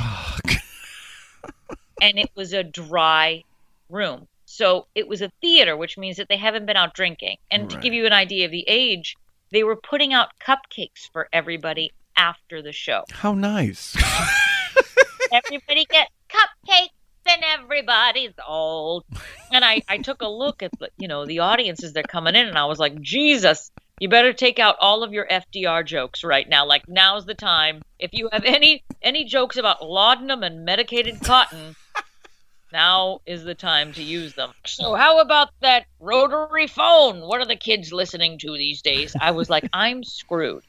and 2.01 2.17
it 2.17 2.31
was 2.35 2.53
a 2.53 2.63
dry 2.63 3.43
room. 3.89 4.27
So 4.45 4.87
it 4.95 5.07
was 5.07 5.21
a 5.21 5.31
theater, 5.41 5.77
which 5.77 5.97
means 5.97 6.17
that 6.17 6.27
they 6.27 6.37
haven't 6.37 6.65
been 6.65 6.77
out 6.77 6.93
drinking. 6.95 7.37
And 7.51 7.69
to 7.69 7.77
give 7.77 7.93
you 7.93 8.05
an 8.07 8.13
idea 8.13 8.45
of 8.45 8.51
the 8.51 8.65
age, 8.67 9.15
they 9.51 9.63
were 9.63 9.75
putting 9.75 10.13
out 10.13 10.29
cupcakes 10.39 11.07
for 11.11 11.29
everybody 11.31 11.91
after 12.15 12.61
the 12.61 12.71
show. 12.71 13.03
how 13.11 13.33
nice. 13.33 13.95
everybody 15.31 15.85
gets 15.85 16.11
cupcakes 16.29 16.89
and 17.27 17.43
everybody's 17.59 18.33
old. 18.47 19.05
And 19.51 19.63
I, 19.63 19.81
I 19.87 19.99
took 19.99 20.21
a 20.21 20.27
look 20.27 20.63
at 20.63 20.71
the, 20.79 20.89
you 20.97 21.07
know 21.07 21.25
the 21.25 21.39
audiences 21.39 21.85
as 21.85 21.93
they're 21.93 22.03
coming 22.03 22.35
in, 22.35 22.47
and 22.47 22.57
I 22.57 22.65
was 22.65 22.79
like, 22.79 22.99
Jesus, 23.01 23.71
you 23.99 24.09
better 24.09 24.33
take 24.33 24.59
out 24.59 24.75
all 24.79 25.03
of 25.03 25.13
your 25.13 25.27
FDR 25.27 25.85
jokes 25.85 26.23
right 26.23 26.47
now. 26.47 26.65
Like 26.65 26.87
now's 26.87 27.25
the 27.25 27.33
time. 27.33 27.81
If 27.97 28.11
you 28.13 28.29
have 28.31 28.45
any 28.45 28.83
any 29.01 29.25
jokes 29.25 29.57
about 29.57 29.85
laudanum 29.85 30.43
and 30.43 30.65
medicated 30.65 31.21
cotton, 31.21 31.75
now 32.73 33.19
is 33.25 33.43
the 33.43 33.55
time 33.55 33.93
to 33.93 34.03
use 34.03 34.33
them. 34.33 34.51
So 34.65 34.95
how 34.95 35.19
about 35.19 35.49
that 35.61 35.85
rotary 35.99 36.67
phone? 36.67 37.21
What 37.21 37.41
are 37.41 37.47
the 37.47 37.55
kids 37.55 37.91
listening 37.91 38.39
to 38.39 38.53
these 38.53 38.81
days? 38.81 39.15
I 39.19 39.31
was 39.31 39.49
like, 39.49 39.67
I'm 39.73 40.03
screwed 40.03 40.63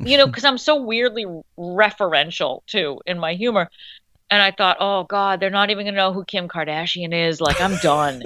you 0.00 0.16
know, 0.16 0.26
because 0.26 0.44
I'm 0.44 0.58
so 0.58 0.82
weirdly 0.82 1.26
referential 1.58 2.64
too 2.66 3.00
in 3.06 3.18
my 3.18 3.34
humor. 3.34 3.68
And 4.32 4.40
I 4.40 4.50
thought, 4.50 4.78
oh 4.80 5.04
God, 5.04 5.40
they're 5.40 5.50
not 5.50 5.68
even 5.68 5.84
gonna 5.84 5.98
know 5.98 6.14
who 6.14 6.24
Kim 6.24 6.48
Kardashian 6.48 7.12
is. 7.12 7.38
Like, 7.38 7.60
I'm 7.60 7.76
done. 7.82 8.22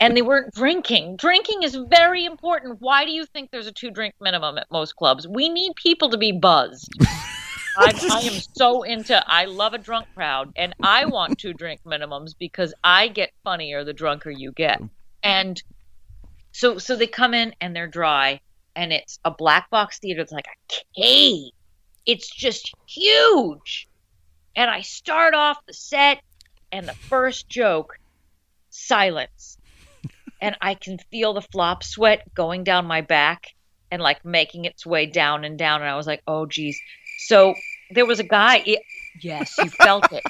and 0.00 0.16
they 0.16 0.22
weren't 0.22 0.52
drinking. 0.52 1.18
Drinking 1.18 1.62
is 1.62 1.76
very 1.88 2.24
important. 2.24 2.80
Why 2.80 3.04
do 3.04 3.12
you 3.12 3.24
think 3.26 3.52
there's 3.52 3.68
a 3.68 3.72
two 3.72 3.92
drink 3.92 4.16
minimum 4.20 4.58
at 4.58 4.68
most 4.72 4.96
clubs? 4.96 5.28
We 5.28 5.48
need 5.48 5.76
people 5.76 6.10
to 6.10 6.18
be 6.18 6.32
buzzed. 6.32 6.92
I, 7.78 7.92
I 8.10 8.20
am 8.22 8.40
so 8.56 8.82
into. 8.82 9.22
I 9.24 9.44
love 9.44 9.72
a 9.72 9.78
drunk 9.78 10.08
crowd, 10.16 10.52
and 10.56 10.74
I 10.82 11.04
want 11.04 11.38
two 11.38 11.52
drink 11.52 11.80
minimums 11.86 12.34
because 12.36 12.74
I 12.82 13.06
get 13.06 13.30
funnier 13.44 13.84
the 13.84 13.92
drunker 13.92 14.32
you 14.32 14.50
get. 14.50 14.82
And 15.22 15.62
so, 16.50 16.78
so 16.78 16.96
they 16.96 17.06
come 17.06 17.34
in 17.34 17.54
and 17.60 17.76
they're 17.76 17.86
dry, 17.86 18.40
and 18.74 18.92
it's 18.92 19.20
a 19.24 19.30
black 19.30 19.70
box 19.70 20.00
theater. 20.00 20.22
It's 20.22 20.32
like 20.32 20.48
a 20.48 21.00
cave. 21.00 21.52
It's 22.04 22.28
just 22.28 22.74
huge. 22.86 23.86
And 24.56 24.70
I 24.70 24.80
start 24.80 25.34
off 25.34 25.58
the 25.66 25.74
set, 25.74 26.22
and 26.72 26.88
the 26.88 26.94
first 26.94 27.48
joke, 27.48 27.98
silence. 28.70 29.58
and 30.40 30.56
I 30.60 30.74
can 30.74 30.98
feel 31.10 31.34
the 31.34 31.42
flop 31.42 31.84
sweat 31.84 32.34
going 32.34 32.64
down 32.64 32.86
my 32.86 33.02
back 33.02 33.54
and 33.90 34.02
like 34.02 34.24
making 34.24 34.64
its 34.64 34.84
way 34.84 35.06
down 35.06 35.44
and 35.44 35.58
down. 35.58 35.82
And 35.82 35.90
I 35.90 35.96
was 35.96 36.06
like, 36.06 36.22
oh, 36.26 36.46
geez. 36.46 36.78
So 37.18 37.54
there 37.90 38.06
was 38.06 38.18
a 38.18 38.24
guy. 38.24 38.62
It, 38.66 38.80
yes, 39.20 39.56
you 39.58 39.70
felt 39.70 40.10
it. 40.12 40.24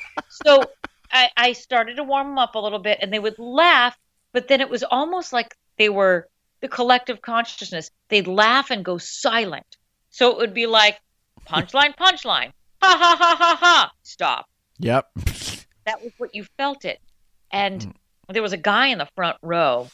So 0.45 0.65
I, 1.11 1.31
I 1.37 1.53
started 1.53 1.97
to 1.97 2.05
warm 2.05 2.29
them 2.29 2.39
up 2.39 2.55
a 2.55 2.59
little 2.59 2.79
bit, 2.79 2.99
and 3.01 3.13
they 3.13 3.19
would 3.19 3.39
laugh, 3.39 3.97
but 4.33 4.49
then 4.49 4.61
it 4.61 4.69
was 4.69 4.83
almost 4.83 5.33
like 5.33 5.55
they 5.79 5.89
were 5.89 6.29
the 6.61 6.69
collective 6.69 7.23
consciousness. 7.23 7.91
They'd 8.09 8.27
laugh 8.27 8.71
and 8.71 8.85
go 8.85 8.99
silent. 8.99 9.77
So 10.11 10.31
it 10.31 10.39
would 10.39 10.55
be 10.55 10.67
like 10.67 11.01
punchline, 11.47 11.97
punchline, 11.97 12.53
ha 12.87 13.17
ha 13.17 13.17
ha 13.19 13.37
ha 13.37 13.57
ha, 13.61 13.93
stop. 14.03 14.47
Yep. 14.79 15.07
That 15.87 16.03
was 16.03 16.13
what 16.19 16.35
you 16.35 16.45
felt 16.57 16.85
it. 16.85 17.01
And 17.51 17.81
mm. 17.81 17.93
there 18.29 18.43
was 18.43 18.53
a 18.53 18.59
guy 18.59 18.89
in 18.89 18.99
the 18.99 19.09
front 19.15 19.37
row, 19.43 19.89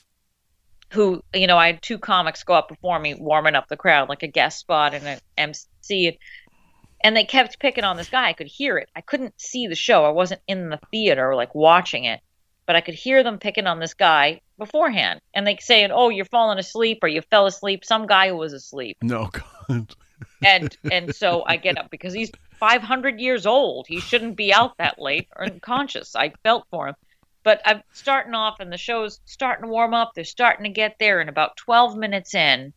who 0.92 1.22
you 1.34 1.46
know 1.46 1.56
I 1.56 1.68
had 1.68 1.82
two 1.82 1.98
comics 1.98 2.44
go 2.44 2.54
up 2.54 2.68
before 2.68 2.98
me, 2.98 3.14
warming 3.14 3.54
up 3.54 3.68
the 3.68 3.76
crowd 3.76 4.08
like 4.08 4.22
a 4.22 4.28
guest 4.28 4.58
spot 4.58 4.94
and 4.94 5.06
an 5.06 5.18
MC, 5.36 6.18
and 7.02 7.16
they 7.16 7.24
kept 7.24 7.58
picking 7.60 7.84
on 7.84 7.96
this 7.96 8.08
guy. 8.08 8.28
I 8.28 8.32
could 8.32 8.46
hear 8.46 8.78
it. 8.78 8.88
I 8.94 9.00
couldn't 9.00 9.40
see 9.40 9.66
the 9.66 9.74
show. 9.74 10.04
I 10.04 10.10
wasn't 10.10 10.42
in 10.46 10.70
the 10.70 10.80
theater 10.90 11.34
like 11.34 11.54
watching 11.54 12.04
it, 12.04 12.20
but 12.66 12.76
I 12.76 12.80
could 12.80 12.94
hear 12.94 13.22
them 13.22 13.38
picking 13.38 13.66
on 13.66 13.80
this 13.80 13.94
guy 13.94 14.40
beforehand, 14.58 15.20
and 15.34 15.46
they 15.46 15.56
saying, 15.60 15.90
"Oh, 15.92 16.10
you're 16.10 16.24
falling 16.26 16.58
asleep," 16.58 16.98
or 17.02 17.08
"You 17.08 17.22
fell 17.22 17.46
asleep." 17.46 17.84
Some 17.84 18.06
guy 18.06 18.28
who 18.28 18.36
was 18.36 18.52
asleep, 18.52 18.98
No, 19.02 19.30
God. 19.68 19.94
And 20.44 20.76
and 20.90 21.14
so 21.14 21.44
I 21.46 21.56
get 21.56 21.78
up 21.78 21.90
because 21.90 22.12
he's 22.12 22.30
500 22.58 23.20
years 23.20 23.46
old. 23.46 23.86
He 23.88 24.00
shouldn't 24.00 24.36
be 24.36 24.52
out 24.52 24.76
that 24.78 25.00
late 25.00 25.28
or 25.36 25.44
unconscious. 25.44 26.14
I 26.14 26.32
felt 26.42 26.66
for 26.70 26.88
him. 26.88 26.94
But 27.44 27.60
I'm 27.64 27.82
starting 27.92 28.34
off, 28.34 28.60
and 28.60 28.72
the 28.72 28.76
show's 28.76 29.20
starting 29.24 29.64
to 29.64 29.70
warm 29.70 29.94
up. 29.94 30.12
They're 30.14 30.24
starting 30.24 30.64
to 30.64 30.70
get 30.70 30.96
there, 31.00 31.20
and 31.20 31.28
about 31.28 31.56
12 31.56 31.96
minutes 31.96 32.34
in, 32.36 32.72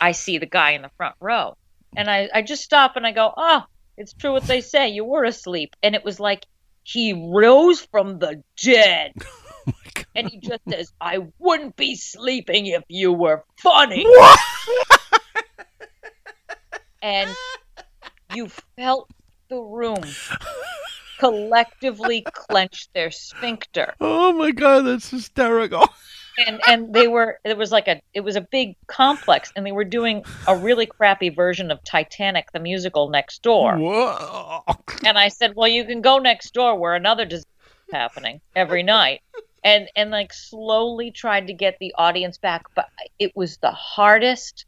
I 0.00 0.10
see 0.12 0.38
the 0.38 0.46
guy 0.46 0.72
in 0.72 0.82
the 0.82 0.90
front 0.96 1.14
row, 1.20 1.56
and 1.96 2.10
I 2.10 2.28
I 2.34 2.42
just 2.42 2.64
stop 2.64 2.96
and 2.96 3.06
I 3.06 3.12
go, 3.12 3.32
"Oh, 3.36 3.62
it's 3.96 4.12
true 4.12 4.32
what 4.32 4.44
they 4.44 4.60
say. 4.60 4.88
You 4.88 5.04
were 5.04 5.24
asleep," 5.24 5.76
and 5.82 5.94
it 5.94 6.04
was 6.04 6.18
like 6.18 6.46
he 6.84 7.12
rose 7.12 7.80
from 7.80 8.18
the 8.18 8.42
dead. 8.56 9.12
and 10.14 10.28
he 10.28 10.38
just 10.38 10.60
says, 10.68 10.92
I 11.00 11.18
wouldn't 11.38 11.76
be 11.76 11.94
sleeping 11.96 12.66
if 12.66 12.82
you 12.88 13.12
were 13.12 13.44
funny. 13.58 14.06
and 17.02 17.34
you 18.34 18.48
felt 18.76 19.10
the 19.48 19.58
room 19.58 20.02
collectively 21.18 22.24
clench 22.32 22.88
their 22.94 23.10
sphincter. 23.10 23.94
Oh 24.00 24.32
my 24.32 24.50
God, 24.50 24.82
that's 24.82 25.10
hysterical. 25.10 25.88
And 26.46 26.60
and 26.66 26.94
they 26.94 27.08
were 27.08 27.38
it 27.44 27.58
was 27.58 27.70
like 27.70 27.88
a 27.88 28.00
it 28.14 28.20
was 28.20 28.36
a 28.36 28.40
big 28.40 28.74
complex 28.86 29.52
and 29.54 29.66
they 29.66 29.72
were 29.72 29.84
doing 29.84 30.24
a 30.48 30.56
really 30.56 30.86
crappy 30.86 31.28
version 31.28 31.70
of 31.70 31.82
Titanic 31.84 32.50
the 32.52 32.58
musical 32.58 33.10
next 33.10 33.42
door. 33.42 33.76
Whoa. 33.76 34.62
And 35.04 35.18
I 35.18 35.28
said, 35.28 35.54
"Well, 35.54 35.68
you 35.68 35.84
can 35.84 36.00
go 36.00 36.18
next 36.18 36.54
door 36.54 36.78
where 36.78 36.94
another 36.94 37.26
disaster 37.26 37.50
is 37.88 37.92
happening 37.92 38.40
every 38.56 38.82
night." 38.82 39.20
And 39.62 39.90
and 39.94 40.10
like 40.10 40.32
slowly 40.32 41.10
tried 41.10 41.48
to 41.48 41.52
get 41.52 41.76
the 41.78 41.94
audience 41.98 42.38
back, 42.38 42.62
but 42.74 42.88
it 43.18 43.36
was 43.36 43.58
the 43.58 43.70
hardest 43.70 44.64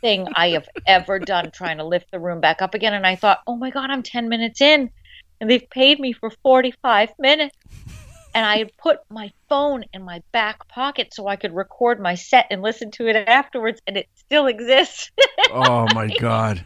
thing 0.00 0.26
I 0.34 0.50
have 0.50 0.68
ever 0.86 1.18
done 1.18 1.50
trying 1.50 1.78
to 1.78 1.84
lift 1.84 2.10
the 2.10 2.20
room 2.20 2.40
back 2.40 2.62
up 2.62 2.74
again. 2.74 2.94
And 2.94 3.06
I 3.06 3.16
thought, 3.16 3.40
"Oh 3.46 3.56
my 3.56 3.70
god, 3.70 3.90
I'm 3.90 4.02
10 4.02 4.28
minutes 4.28 4.60
in 4.60 4.90
and 5.40 5.50
they've 5.50 5.68
paid 5.70 6.00
me 6.00 6.12
for 6.12 6.30
45 6.42 7.10
minutes." 7.18 7.56
And 8.34 8.46
I 8.46 8.58
had 8.58 8.76
put 8.76 8.98
my 9.10 9.32
phone 9.48 9.84
in 9.92 10.04
my 10.04 10.22
back 10.32 10.68
pocket 10.68 11.12
so 11.12 11.26
I 11.26 11.36
could 11.36 11.54
record 11.54 12.00
my 12.00 12.14
set 12.14 12.46
and 12.50 12.62
listen 12.62 12.92
to 12.92 13.08
it 13.08 13.16
afterwards, 13.16 13.80
and 13.86 13.96
it 13.96 14.08
still 14.14 14.46
exists. 14.46 15.10
Oh 15.50 15.86
my 15.94 16.06
God. 16.06 16.64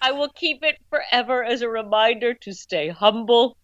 I 0.00 0.12
will 0.12 0.28
keep 0.28 0.62
it 0.62 0.76
forever 0.90 1.44
as 1.44 1.62
a 1.62 1.68
reminder 1.68 2.34
to 2.34 2.52
stay 2.52 2.88
humble 2.88 3.56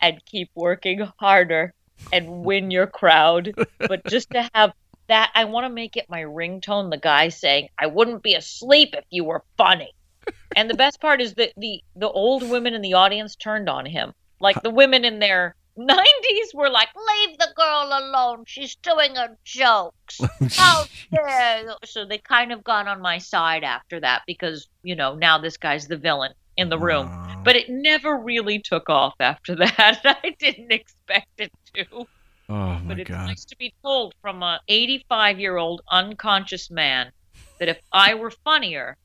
and 0.00 0.24
keep 0.24 0.50
working 0.54 1.08
harder 1.18 1.72
and 2.12 2.44
win 2.44 2.70
your 2.70 2.86
crowd. 2.86 3.54
But 3.78 4.04
just 4.06 4.30
to 4.30 4.48
have 4.54 4.72
that, 5.12 5.30
I 5.34 5.44
want 5.44 5.64
to 5.64 5.70
make 5.70 5.96
it 5.96 6.06
my 6.08 6.22
ringtone. 6.22 6.90
The 6.90 6.96
guy 6.96 7.28
saying, 7.28 7.68
"I 7.78 7.86
wouldn't 7.86 8.22
be 8.22 8.34
asleep 8.34 8.94
if 8.94 9.04
you 9.10 9.24
were 9.24 9.44
funny." 9.56 9.92
And 10.54 10.68
the 10.68 10.74
best 10.74 11.00
part 11.00 11.22
is 11.22 11.34
that 11.34 11.52
the 11.56 11.82
the 11.96 12.10
old 12.10 12.42
women 12.48 12.74
in 12.74 12.82
the 12.82 12.92
audience 12.94 13.36
turned 13.36 13.68
on 13.70 13.86
him. 13.86 14.12
Like 14.38 14.60
the 14.62 14.70
women 14.70 15.04
in 15.04 15.18
their 15.18 15.56
90s 15.78 16.54
were 16.54 16.68
like, 16.68 16.90
"Leave 16.94 17.38
the 17.38 17.52
girl 17.56 17.88
alone. 17.90 18.44
She's 18.46 18.74
doing 18.76 19.14
her 19.14 19.38
jokes." 19.44 20.20
How 20.52 20.84
dare 21.10 21.62
you?" 21.62 21.74
So 21.84 22.04
they 22.04 22.18
kind 22.18 22.52
of 22.52 22.62
got 22.62 22.86
on 22.86 23.00
my 23.00 23.18
side 23.18 23.64
after 23.64 23.98
that 24.00 24.22
because, 24.26 24.68
you 24.82 24.94
know, 24.94 25.14
now 25.14 25.38
this 25.38 25.56
guy's 25.56 25.88
the 25.88 25.96
villain 25.96 26.34
in 26.56 26.68
the 26.68 26.78
room. 26.78 27.08
But 27.44 27.56
it 27.56 27.68
never 27.70 28.18
really 28.18 28.58
took 28.58 28.88
off 28.90 29.14
after 29.20 29.54
that. 29.62 30.00
I 30.04 30.36
didn't 30.38 30.72
expect 30.72 31.32
it 31.38 31.52
to. 31.74 32.06
Oh 32.48 32.78
my 32.78 32.94
But 32.94 33.00
it's 33.00 33.10
God. 33.10 33.26
nice 33.26 33.44
to 33.46 33.56
be 33.56 33.74
told 33.82 34.14
from 34.20 34.42
a 34.42 34.60
85 34.68 35.40
year 35.40 35.56
old 35.56 35.82
unconscious 35.90 36.70
man 36.70 37.12
that 37.58 37.68
if 37.68 37.80
I 37.92 38.14
were 38.14 38.30
funnier, 38.44 38.96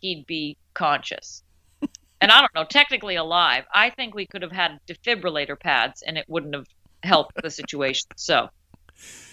he'd 0.00 0.26
be 0.26 0.58
conscious. 0.74 1.42
and 2.20 2.32
I 2.32 2.40
don't 2.40 2.54
know, 2.54 2.64
technically 2.64 3.16
alive. 3.16 3.64
I 3.74 3.90
think 3.90 4.14
we 4.14 4.26
could 4.26 4.42
have 4.42 4.52
had 4.52 4.78
defibrillator 4.88 5.58
pads 5.60 6.02
and 6.02 6.18
it 6.18 6.26
wouldn't 6.28 6.54
have 6.54 6.66
helped 7.02 7.34
the 7.42 7.50
situation. 7.50 8.08
So 8.16 8.48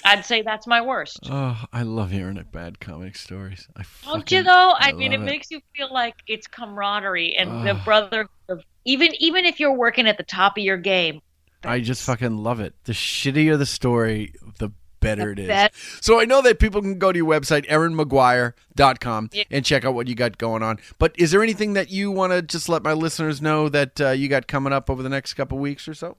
I'd 0.03 0.25
say 0.25 0.41
that's 0.41 0.67
my 0.67 0.81
worst. 0.81 1.31
Oh, 1.31 1.63
I 1.71 1.83
love 1.83 2.11
hearing 2.11 2.41
bad 2.51 2.79
comic 2.79 3.15
stories. 3.15 3.67
I 3.75 3.83
Don't 4.03 4.29
you 4.31 4.43
though? 4.43 4.73
I, 4.77 4.89
I 4.89 4.93
mean, 4.97 5.13
it, 5.13 5.21
it. 5.21 5.21
makes 5.21 5.51
you 5.51 5.59
feel 5.75 5.91
like 5.93 6.15
it's 6.27 6.47
camaraderie 6.47 7.35
and 7.37 7.65
the 7.65 7.75
Ugh. 7.75 7.83
brotherhood 7.83 8.27
of 8.49 8.61
even 8.85 9.11
even 9.19 9.45
if 9.45 9.59
you're 9.59 9.73
working 9.73 10.07
at 10.07 10.17
the 10.17 10.23
top 10.23 10.57
of 10.57 10.63
your 10.63 10.77
game. 10.77 11.19
I 11.63 11.79
just 11.81 12.03
fucking 12.03 12.37
love 12.37 12.59
it. 12.59 12.73
The 12.85 12.93
shittier 12.93 13.57
the 13.57 13.65
story, 13.65 14.33
the 14.59 14.71
better 14.99 15.31
it 15.31 15.39
is. 15.39 15.69
So 16.01 16.19
I 16.19 16.25
know 16.25 16.41
that 16.41 16.59
people 16.59 16.81
can 16.81 16.99
go 16.99 17.11
to 17.11 17.17
your 17.17 17.27
website, 17.27 17.65
erinmaguire.com, 17.67 19.29
Yeah. 19.33 19.43
and 19.51 19.65
check 19.65 19.85
out 19.85 19.93
what 19.93 20.07
you 20.07 20.15
got 20.15 20.37
going 20.37 20.63
on. 20.63 20.79
But 20.97 21.13
is 21.17 21.31
there 21.31 21.41
anything 21.43 21.73
that 21.73 21.89
you 21.89 22.11
want 22.11 22.33
to 22.33 22.41
just 22.41 22.69
let 22.69 22.83
my 22.83 22.93
listeners 22.93 23.41
know 23.41 23.69
that 23.69 23.99
uh, 24.01 24.09
you 24.09 24.27
got 24.27 24.47
coming 24.47 24.73
up 24.73 24.89
over 24.89 25.03
the 25.03 25.09
next 25.09 25.33
couple 25.33 25.57
weeks 25.57 25.87
or 25.87 25.93
so? 25.93 26.17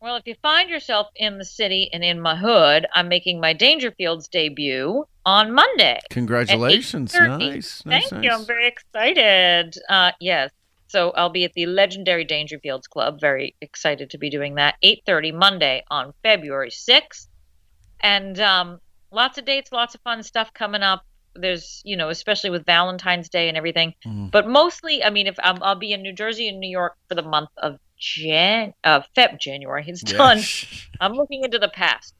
Well, 0.00 0.16
if 0.16 0.26
you 0.26 0.34
find 0.42 0.68
yourself 0.68 1.08
in 1.16 1.38
the 1.38 1.44
city 1.44 1.88
and 1.92 2.04
in 2.04 2.20
my 2.20 2.36
hood, 2.36 2.86
I'm 2.94 3.08
making 3.08 3.40
my 3.40 3.54
Dangerfields 3.54 4.28
debut 4.30 5.04
on 5.24 5.52
Monday. 5.52 5.98
Congratulations. 6.10 7.14
Nice. 7.14 7.84
nice 7.84 8.08
Thank 8.10 8.24
you. 8.24 8.30
I'm 8.30 8.44
very 8.44 8.68
excited. 8.68 9.76
Uh, 9.88 10.12
yes. 10.20 10.50
So 10.88 11.10
I'll 11.10 11.30
be 11.30 11.44
at 11.44 11.52
the 11.54 11.66
legendary 11.66 12.24
Dangerfields 12.24 12.88
Club. 12.88 13.20
Very 13.20 13.56
excited 13.60 14.10
to 14.10 14.18
be 14.18 14.30
doing 14.30 14.54
that. 14.56 14.76
8:30 14.82 15.34
Monday 15.34 15.84
on 15.90 16.12
February 16.22 16.70
6th. 16.70 17.26
And 18.00 18.38
um, 18.40 18.80
lots 19.10 19.38
of 19.38 19.44
dates, 19.44 19.72
lots 19.72 19.94
of 19.94 20.00
fun 20.02 20.22
stuff 20.22 20.52
coming 20.54 20.82
up. 20.82 21.04
There's, 21.34 21.82
you 21.84 21.96
know, 21.96 22.08
especially 22.08 22.50
with 22.50 22.64
Valentine's 22.64 23.28
Day 23.28 23.48
and 23.48 23.56
everything. 23.56 23.94
Mm. 24.06 24.30
But 24.30 24.48
mostly, 24.48 25.02
I 25.04 25.10
mean, 25.10 25.26
if 25.26 25.36
um, 25.42 25.58
I'll 25.60 25.74
be 25.74 25.92
in 25.92 26.02
New 26.02 26.12
Jersey 26.12 26.48
and 26.48 26.60
New 26.60 26.70
York 26.70 26.96
for 27.08 27.14
the 27.14 27.22
month 27.22 27.50
of 27.58 27.78
Jan, 27.98 28.72
uh, 28.84 29.02
Feb, 29.16 29.38
January. 29.40 29.84
It's 29.86 30.02
done. 30.02 30.40
I'm 31.00 31.12
looking 31.12 31.44
into 31.44 31.58
the 31.58 31.68
past. 31.68 32.14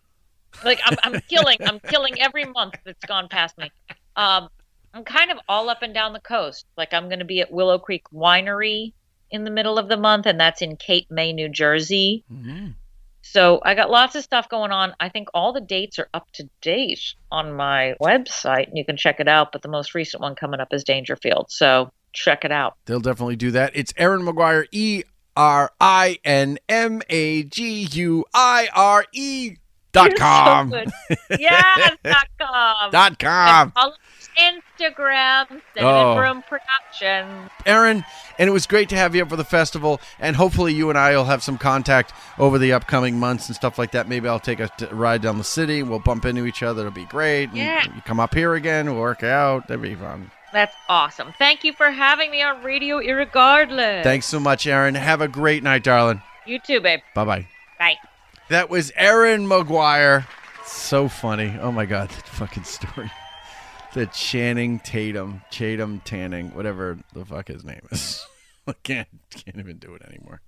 Like 0.64 0.80
I'm, 0.84 0.96
I'm 1.02 1.20
killing, 1.28 1.58
I'm 1.60 1.80
killing 1.80 2.20
every 2.20 2.44
month 2.44 2.74
that's 2.84 3.04
gone 3.04 3.28
past 3.28 3.56
me. 3.58 3.70
Um, 4.16 4.48
I'm 4.96 5.04
kind 5.04 5.30
of 5.30 5.38
all 5.46 5.68
up 5.68 5.82
and 5.82 5.92
down 5.92 6.14
the 6.14 6.20
coast. 6.20 6.64
Like 6.76 6.94
I'm 6.94 7.08
going 7.08 7.18
to 7.18 7.24
be 7.26 7.40
at 7.40 7.52
Willow 7.52 7.78
Creek 7.78 8.04
Winery 8.14 8.94
in 9.30 9.44
the 9.44 9.50
middle 9.50 9.78
of 9.78 9.88
the 9.88 9.96
month, 9.98 10.24
and 10.24 10.40
that's 10.40 10.62
in 10.62 10.76
Cape 10.76 11.10
May, 11.10 11.32
New 11.34 11.48
Jersey. 11.50 12.24
Mhm. 12.32 12.74
So 13.20 13.60
I 13.62 13.74
got 13.74 13.90
lots 13.90 14.14
of 14.14 14.22
stuff 14.24 14.48
going 14.48 14.70
on. 14.70 14.94
I 15.00 15.08
think 15.10 15.28
all 15.34 15.52
the 15.52 15.60
dates 15.60 15.98
are 15.98 16.08
up 16.14 16.30
to 16.34 16.48
date 16.62 17.14
on 17.30 17.52
my 17.54 17.94
website, 18.00 18.68
and 18.68 18.78
you 18.78 18.84
can 18.86 18.96
check 18.96 19.20
it 19.20 19.28
out. 19.28 19.52
But 19.52 19.60
the 19.62 19.68
most 19.68 19.94
recent 19.94 20.22
one 20.22 20.34
coming 20.34 20.60
up 20.60 20.72
is 20.72 20.82
Dangerfield. 20.84 21.50
So 21.50 21.90
check 22.12 22.44
it 22.46 22.52
out. 22.52 22.76
They'll 22.86 23.00
definitely 23.00 23.36
do 23.36 23.50
that. 23.50 23.72
It's 23.74 23.92
Erin 23.98 24.24
Maguire, 24.24 24.66
E 24.72 25.02
R 25.36 25.72
I 25.78 26.18
N 26.24 26.58
M 26.68 27.02
A 27.10 27.42
G 27.42 27.86
U 27.92 28.24
I 28.32 28.68
R 28.74 29.04
E 29.12 29.56
dot 29.92 30.12
so 30.12 30.16
com. 30.16 30.70
good. 30.70 30.90
Yes, 31.38 31.96
dot 32.04 32.28
com. 32.38 32.90
Dot 32.92 33.18
com. 33.18 33.72
Instagram, 34.38 35.46
Cinnamon 35.74 35.94
Oh. 36.06 36.14
Broom 36.16 36.42
Productions. 36.42 37.50
Erin, 37.64 38.04
and 38.38 38.48
it 38.48 38.52
was 38.52 38.66
great 38.66 38.88
to 38.90 38.96
have 38.96 39.14
you 39.14 39.22
up 39.22 39.28
for 39.30 39.36
the 39.36 39.44
festival. 39.44 40.00
And 40.18 40.36
hopefully, 40.36 40.72
you 40.74 40.88
and 40.90 40.98
I 40.98 41.16
will 41.16 41.24
have 41.24 41.42
some 41.42 41.58
contact 41.58 42.12
over 42.38 42.58
the 42.58 42.72
upcoming 42.72 43.18
months 43.18 43.48
and 43.48 43.56
stuff 43.56 43.78
like 43.78 43.92
that. 43.92 44.08
Maybe 44.08 44.28
I'll 44.28 44.38
take 44.40 44.60
a 44.60 44.68
t- 44.76 44.86
ride 44.86 45.22
down 45.22 45.38
the 45.38 45.44
city. 45.44 45.82
We'll 45.82 45.98
bump 45.98 46.24
into 46.24 46.46
each 46.46 46.62
other. 46.62 46.82
It'll 46.82 46.92
be 46.92 47.04
great. 47.06 47.50
Yeah. 47.52 47.84
You 47.84 48.02
come 48.04 48.20
up 48.20 48.34
here 48.34 48.54
again. 48.54 48.86
We'll 48.92 49.00
work 49.00 49.22
out. 49.22 49.68
That'd 49.68 49.82
be 49.82 49.94
fun. 49.94 50.30
That's 50.52 50.74
awesome. 50.88 51.34
Thank 51.38 51.64
you 51.64 51.72
for 51.72 51.90
having 51.90 52.30
me 52.30 52.40
on 52.42 52.62
Radio 52.62 52.98
Irregardless. 52.98 54.02
Thanks 54.04 54.26
so 54.26 54.38
much, 54.40 54.66
Erin. 54.66 54.94
Have 54.94 55.20
a 55.20 55.28
great 55.28 55.62
night, 55.62 55.82
darling. 55.82 56.22
You 56.46 56.58
too, 56.60 56.80
babe. 56.80 57.00
Bye 57.14 57.24
bye. 57.24 57.48
Bye. 57.78 57.96
That 58.48 58.70
was 58.70 58.92
Erin 58.94 59.48
Maguire. 59.48 60.26
So 60.64 61.08
funny. 61.08 61.56
Oh 61.60 61.72
my 61.72 61.84
god, 61.84 62.08
that 62.10 62.26
fucking 62.28 62.64
story. 62.64 63.10
The 63.96 64.04
Channing 64.08 64.78
Tatum, 64.80 65.40
Chatham 65.50 66.02
Tanning, 66.04 66.54
whatever 66.54 66.98
the 67.14 67.24
fuck 67.24 67.48
his 67.48 67.64
name 67.64 67.80
is. 67.90 68.26
I 68.66 68.74
can't 68.82 69.08
can't 69.30 69.56
even 69.56 69.78
do 69.78 69.94
it 69.94 70.02
anymore. 70.02 70.42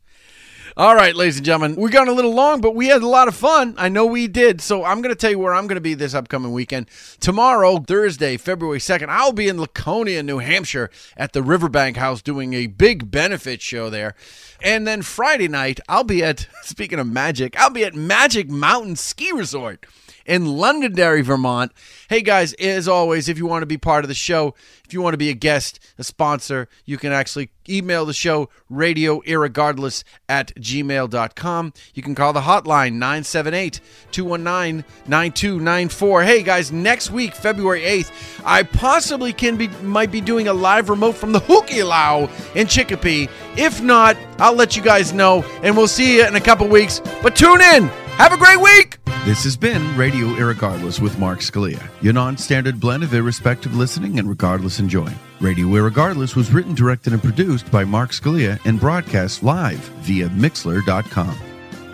All 0.76 0.94
right, 0.94 1.16
ladies 1.16 1.38
and 1.38 1.46
gentlemen, 1.46 1.74
we 1.76 1.88
got 1.88 2.08
a 2.08 2.12
little 2.12 2.34
long, 2.34 2.60
but 2.60 2.74
we 2.74 2.88
had 2.88 3.00
a 3.00 3.08
lot 3.08 3.26
of 3.26 3.34
fun. 3.34 3.74
I 3.78 3.88
know 3.88 4.04
we 4.04 4.28
did. 4.28 4.60
So 4.60 4.84
I'm 4.84 5.00
going 5.00 5.14
to 5.14 5.18
tell 5.18 5.30
you 5.30 5.38
where 5.38 5.54
I'm 5.54 5.66
going 5.66 5.76
to 5.76 5.80
be 5.80 5.94
this 5.94 6.12
upcoming 6.12 6.52
weekend. 6.52 6.90
Tomorrow, 7.20 7.78
Thursday, 7.78 8.36
February 8.36 8.80
2nd, 8.80 9.08
I'll 9.08 9.32
be 9.32 9.48
in 9.48 9.58
Laconia, 9.58 10.22
New 10.22 10.40
Hampshire 10.40 10.90
at 11.16 11.32
the 11.32 11.42
Riverbank 11.42 11.96
House 11.96 12.20
doing 12.20 12.52
a 12.52 12.66
big 12.66 13.10
benefit 13.10 13.62
show 13.62 13.88
there. 13.88 14.14
And 14.62 14.86
then 14.86 15.00
Friday 15.00 15.48
night, 15.48 15.80
I'll 15.88 16.04
be 16.04 16.22
at, 16.22 16.48
speaking 16.64 16.98
of 16.98 17.06
magic, 17.06 17.58
I'll 17.58 17.70
be 17.70 17.86
at 17.86 17.94
Magic 17.94 18.50
Mountain 18.50 18.96
Ski 18.96 19.32
Resort. 19.32 19.86
In 20.28 20.44
Londonderry, 20.44 21.22
Vermont. 21.22 21.72
Hey 22.08 22.20
guys, 22.20 22.52
as 22.54 22.86
always, 22.86 23.28
if 23.28 23.38
you 23.38 23.46
want 23.46 23.62
to 23.62 23.66
be 23.66 23.78
part 23.78 24.04
of 24.04 24.08
the 24.08 24.14
show, 24.14 24.54
if 24.84 24.92
you 24.92 25.00
want 25.00 25.14
to 25.14 25.18
be 25.18 25.30
a 25.30 25.34
guest, 25.34 25.80
a 25.98 26.04
sponsor, 26.04 26.68
you 26.84 26.98
can 26.98 27.12
actually 27.12 27.50
email 27.68 28.04
the 28.04 28.12
show 28.12 28.48
radio 28.68 29.20
irregardless 29.22 30.04
at 30.28 30.54
gmail.com. 30.56 31.72
You 31.94 32.02
can 32.02 32.14
call 32.14 32.32
the 32.32 32.42
hotline 32.42 32.94
978 32.94 33.80
219 34.12 34.84
9294. 35.06 36.22
Hey 36.22 36.42
guys, 36.42 36.70
next 36.70 37.10
week, 37.10 37.34
February 37.34 37.80
8th, 37.80 38.42
I 38.44 38.62
possibly 38.62 39.32
can 39.32 39.56
be 39.56 39.68
might 39.82 40.12
be 40.12 40.20
doing 40.20 40.46
a 40.46 40.52
live 40.52 40.90
remote 40.90 41.16
from 41.16 41.32
the 41.32 41.40
Hukilau 41.40 42.30
in 42.54 42.66
Chicopee. 42.66 43.28
If 43.56 43.80
not, 43.80 44.16
I'll 44.38 44.54
let 44.54 44.76
you 44.76 44.82
guys 44.82 45.14
know, 45.14 45.42
and 45.62 45.74
we'll 45.74 45.88
see 45.88 46.16
you 46.16 46.26
in 46.26 46.36
a 46.36 46.40
couple 46.40 46.68
weeks. 46.68 47.00
But 47.22 47.34
tune 47.34 47.62
in. 47.62 47.90
Have 48.18 48.32
a 48.32 48.36
great 48.36 48.60
week. 48.60 48.98
This 49.24 49.44
has 49.44 49.56
been 49.56 49.96
Radio 49.96 50.26
Irregardless 50.26 51.00
with 51.00 51.16
Mark 51.20 51.38
Scalia, 51.38 51.80
your 52.02 52.12
non-standard 52.12 52.80
blend 52.80 53.04
of 53.04 53.14
irrespective 53.14 53.76
listening 53.76 54.18
and 54.18 54.28
regardless 54.28 54.80
enjoying. 54.80 55.16
Radio 55.40 55.66
Irregardless 55.68 56.34
was 56.34 56.52
written, 56.52 56.74
directed, 56.74 57.12
and 57.12 57.22
produced 57.22 57.70
by 57.70 57.84
Mark 57.84 58.10
Scalia 58.10 58.58
and 58.64 58.80
broadcast 58.80 59.44
live 59.44 59.78
via 60.00 60.28
Mixlr.com. 60.30 61.38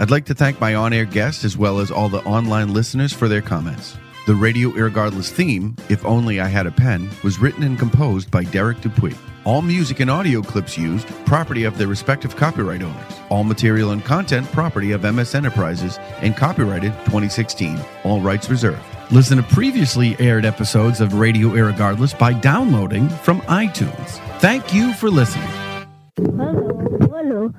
I'd 0.01 0.11
like 0.11 0.25
to 0.25 0.35
thank 0.35 0.59
my 0.63 0.75
on-air 0.75 1.05
guests 1.05 1.45
as 1.45 1.59
well 1.59 1.79
as 1.79 1.91
all 1.91 2.09
the 2.09 2.25
online 2.25 2.73
listeners 2.73 3.13
for 3.13 3.29
their 3.29 3.43
comments. 3.43 3.99
The 4.27 4.35
Radio 4.35 4.71
Irregardless 4.71 5.29
theme, 5.29 5.77
If 5.91 6.03
Only 6.07 6.41
I 6.41 6.47
Had 6.47 6.67
a 6.67 6.71
Pen, 6.71 7.11
was 7.23 7.39
written 7.39 7.63
and 7.63 7.79
composed 7.79 8.31
by 8.31 8.45
Derek 8.45 8.81
Dupuy. 8.81 9.15
All 9.45 9.61
music 9.61 10.01
and 10.01 10.11
audio 10.11 10.41
clips 10.41 10.79
used, 10.79 11.07
property 11.27 11.65
of 11.65 11.77
their 11.77 11.89
respective 11.89 12.35
copyright 12.35 12.83
owners. 12.83 13.13
All 13.29 13.45
material 13.45 13.91
and 13.91 14.03
content, 14.03 14.51
property 14.51 14.93
of 14.93 15.03
MS 15.03 15.35
Enterprises 15.35 15.99
and 16.23 16.35
copyrighted 16.35 16.93
2016. 17.05 17.79
All 18.05 18.23
rights 18.23 18.49
reserved. 18.49 18.81
Listen 19.11 19.37
to 19.37 19.43
previously 19.43 20.17
aired 20.19 20.47
episodes 20.47 21.03
of 21.03 21.13
Radio 21.13 21.51
Irregardless 21.51 22.19
by 22.19 22.33
downloading 22.33 23.11
from 23.11 23.43
iTunes. 23.43 24.09
Thank 24.41 24.73
you 24.73 24.95
for 24.95 25.11
listening. 25.11 25.51
Hello, 26.17 26.71
hello. 27.13 27.53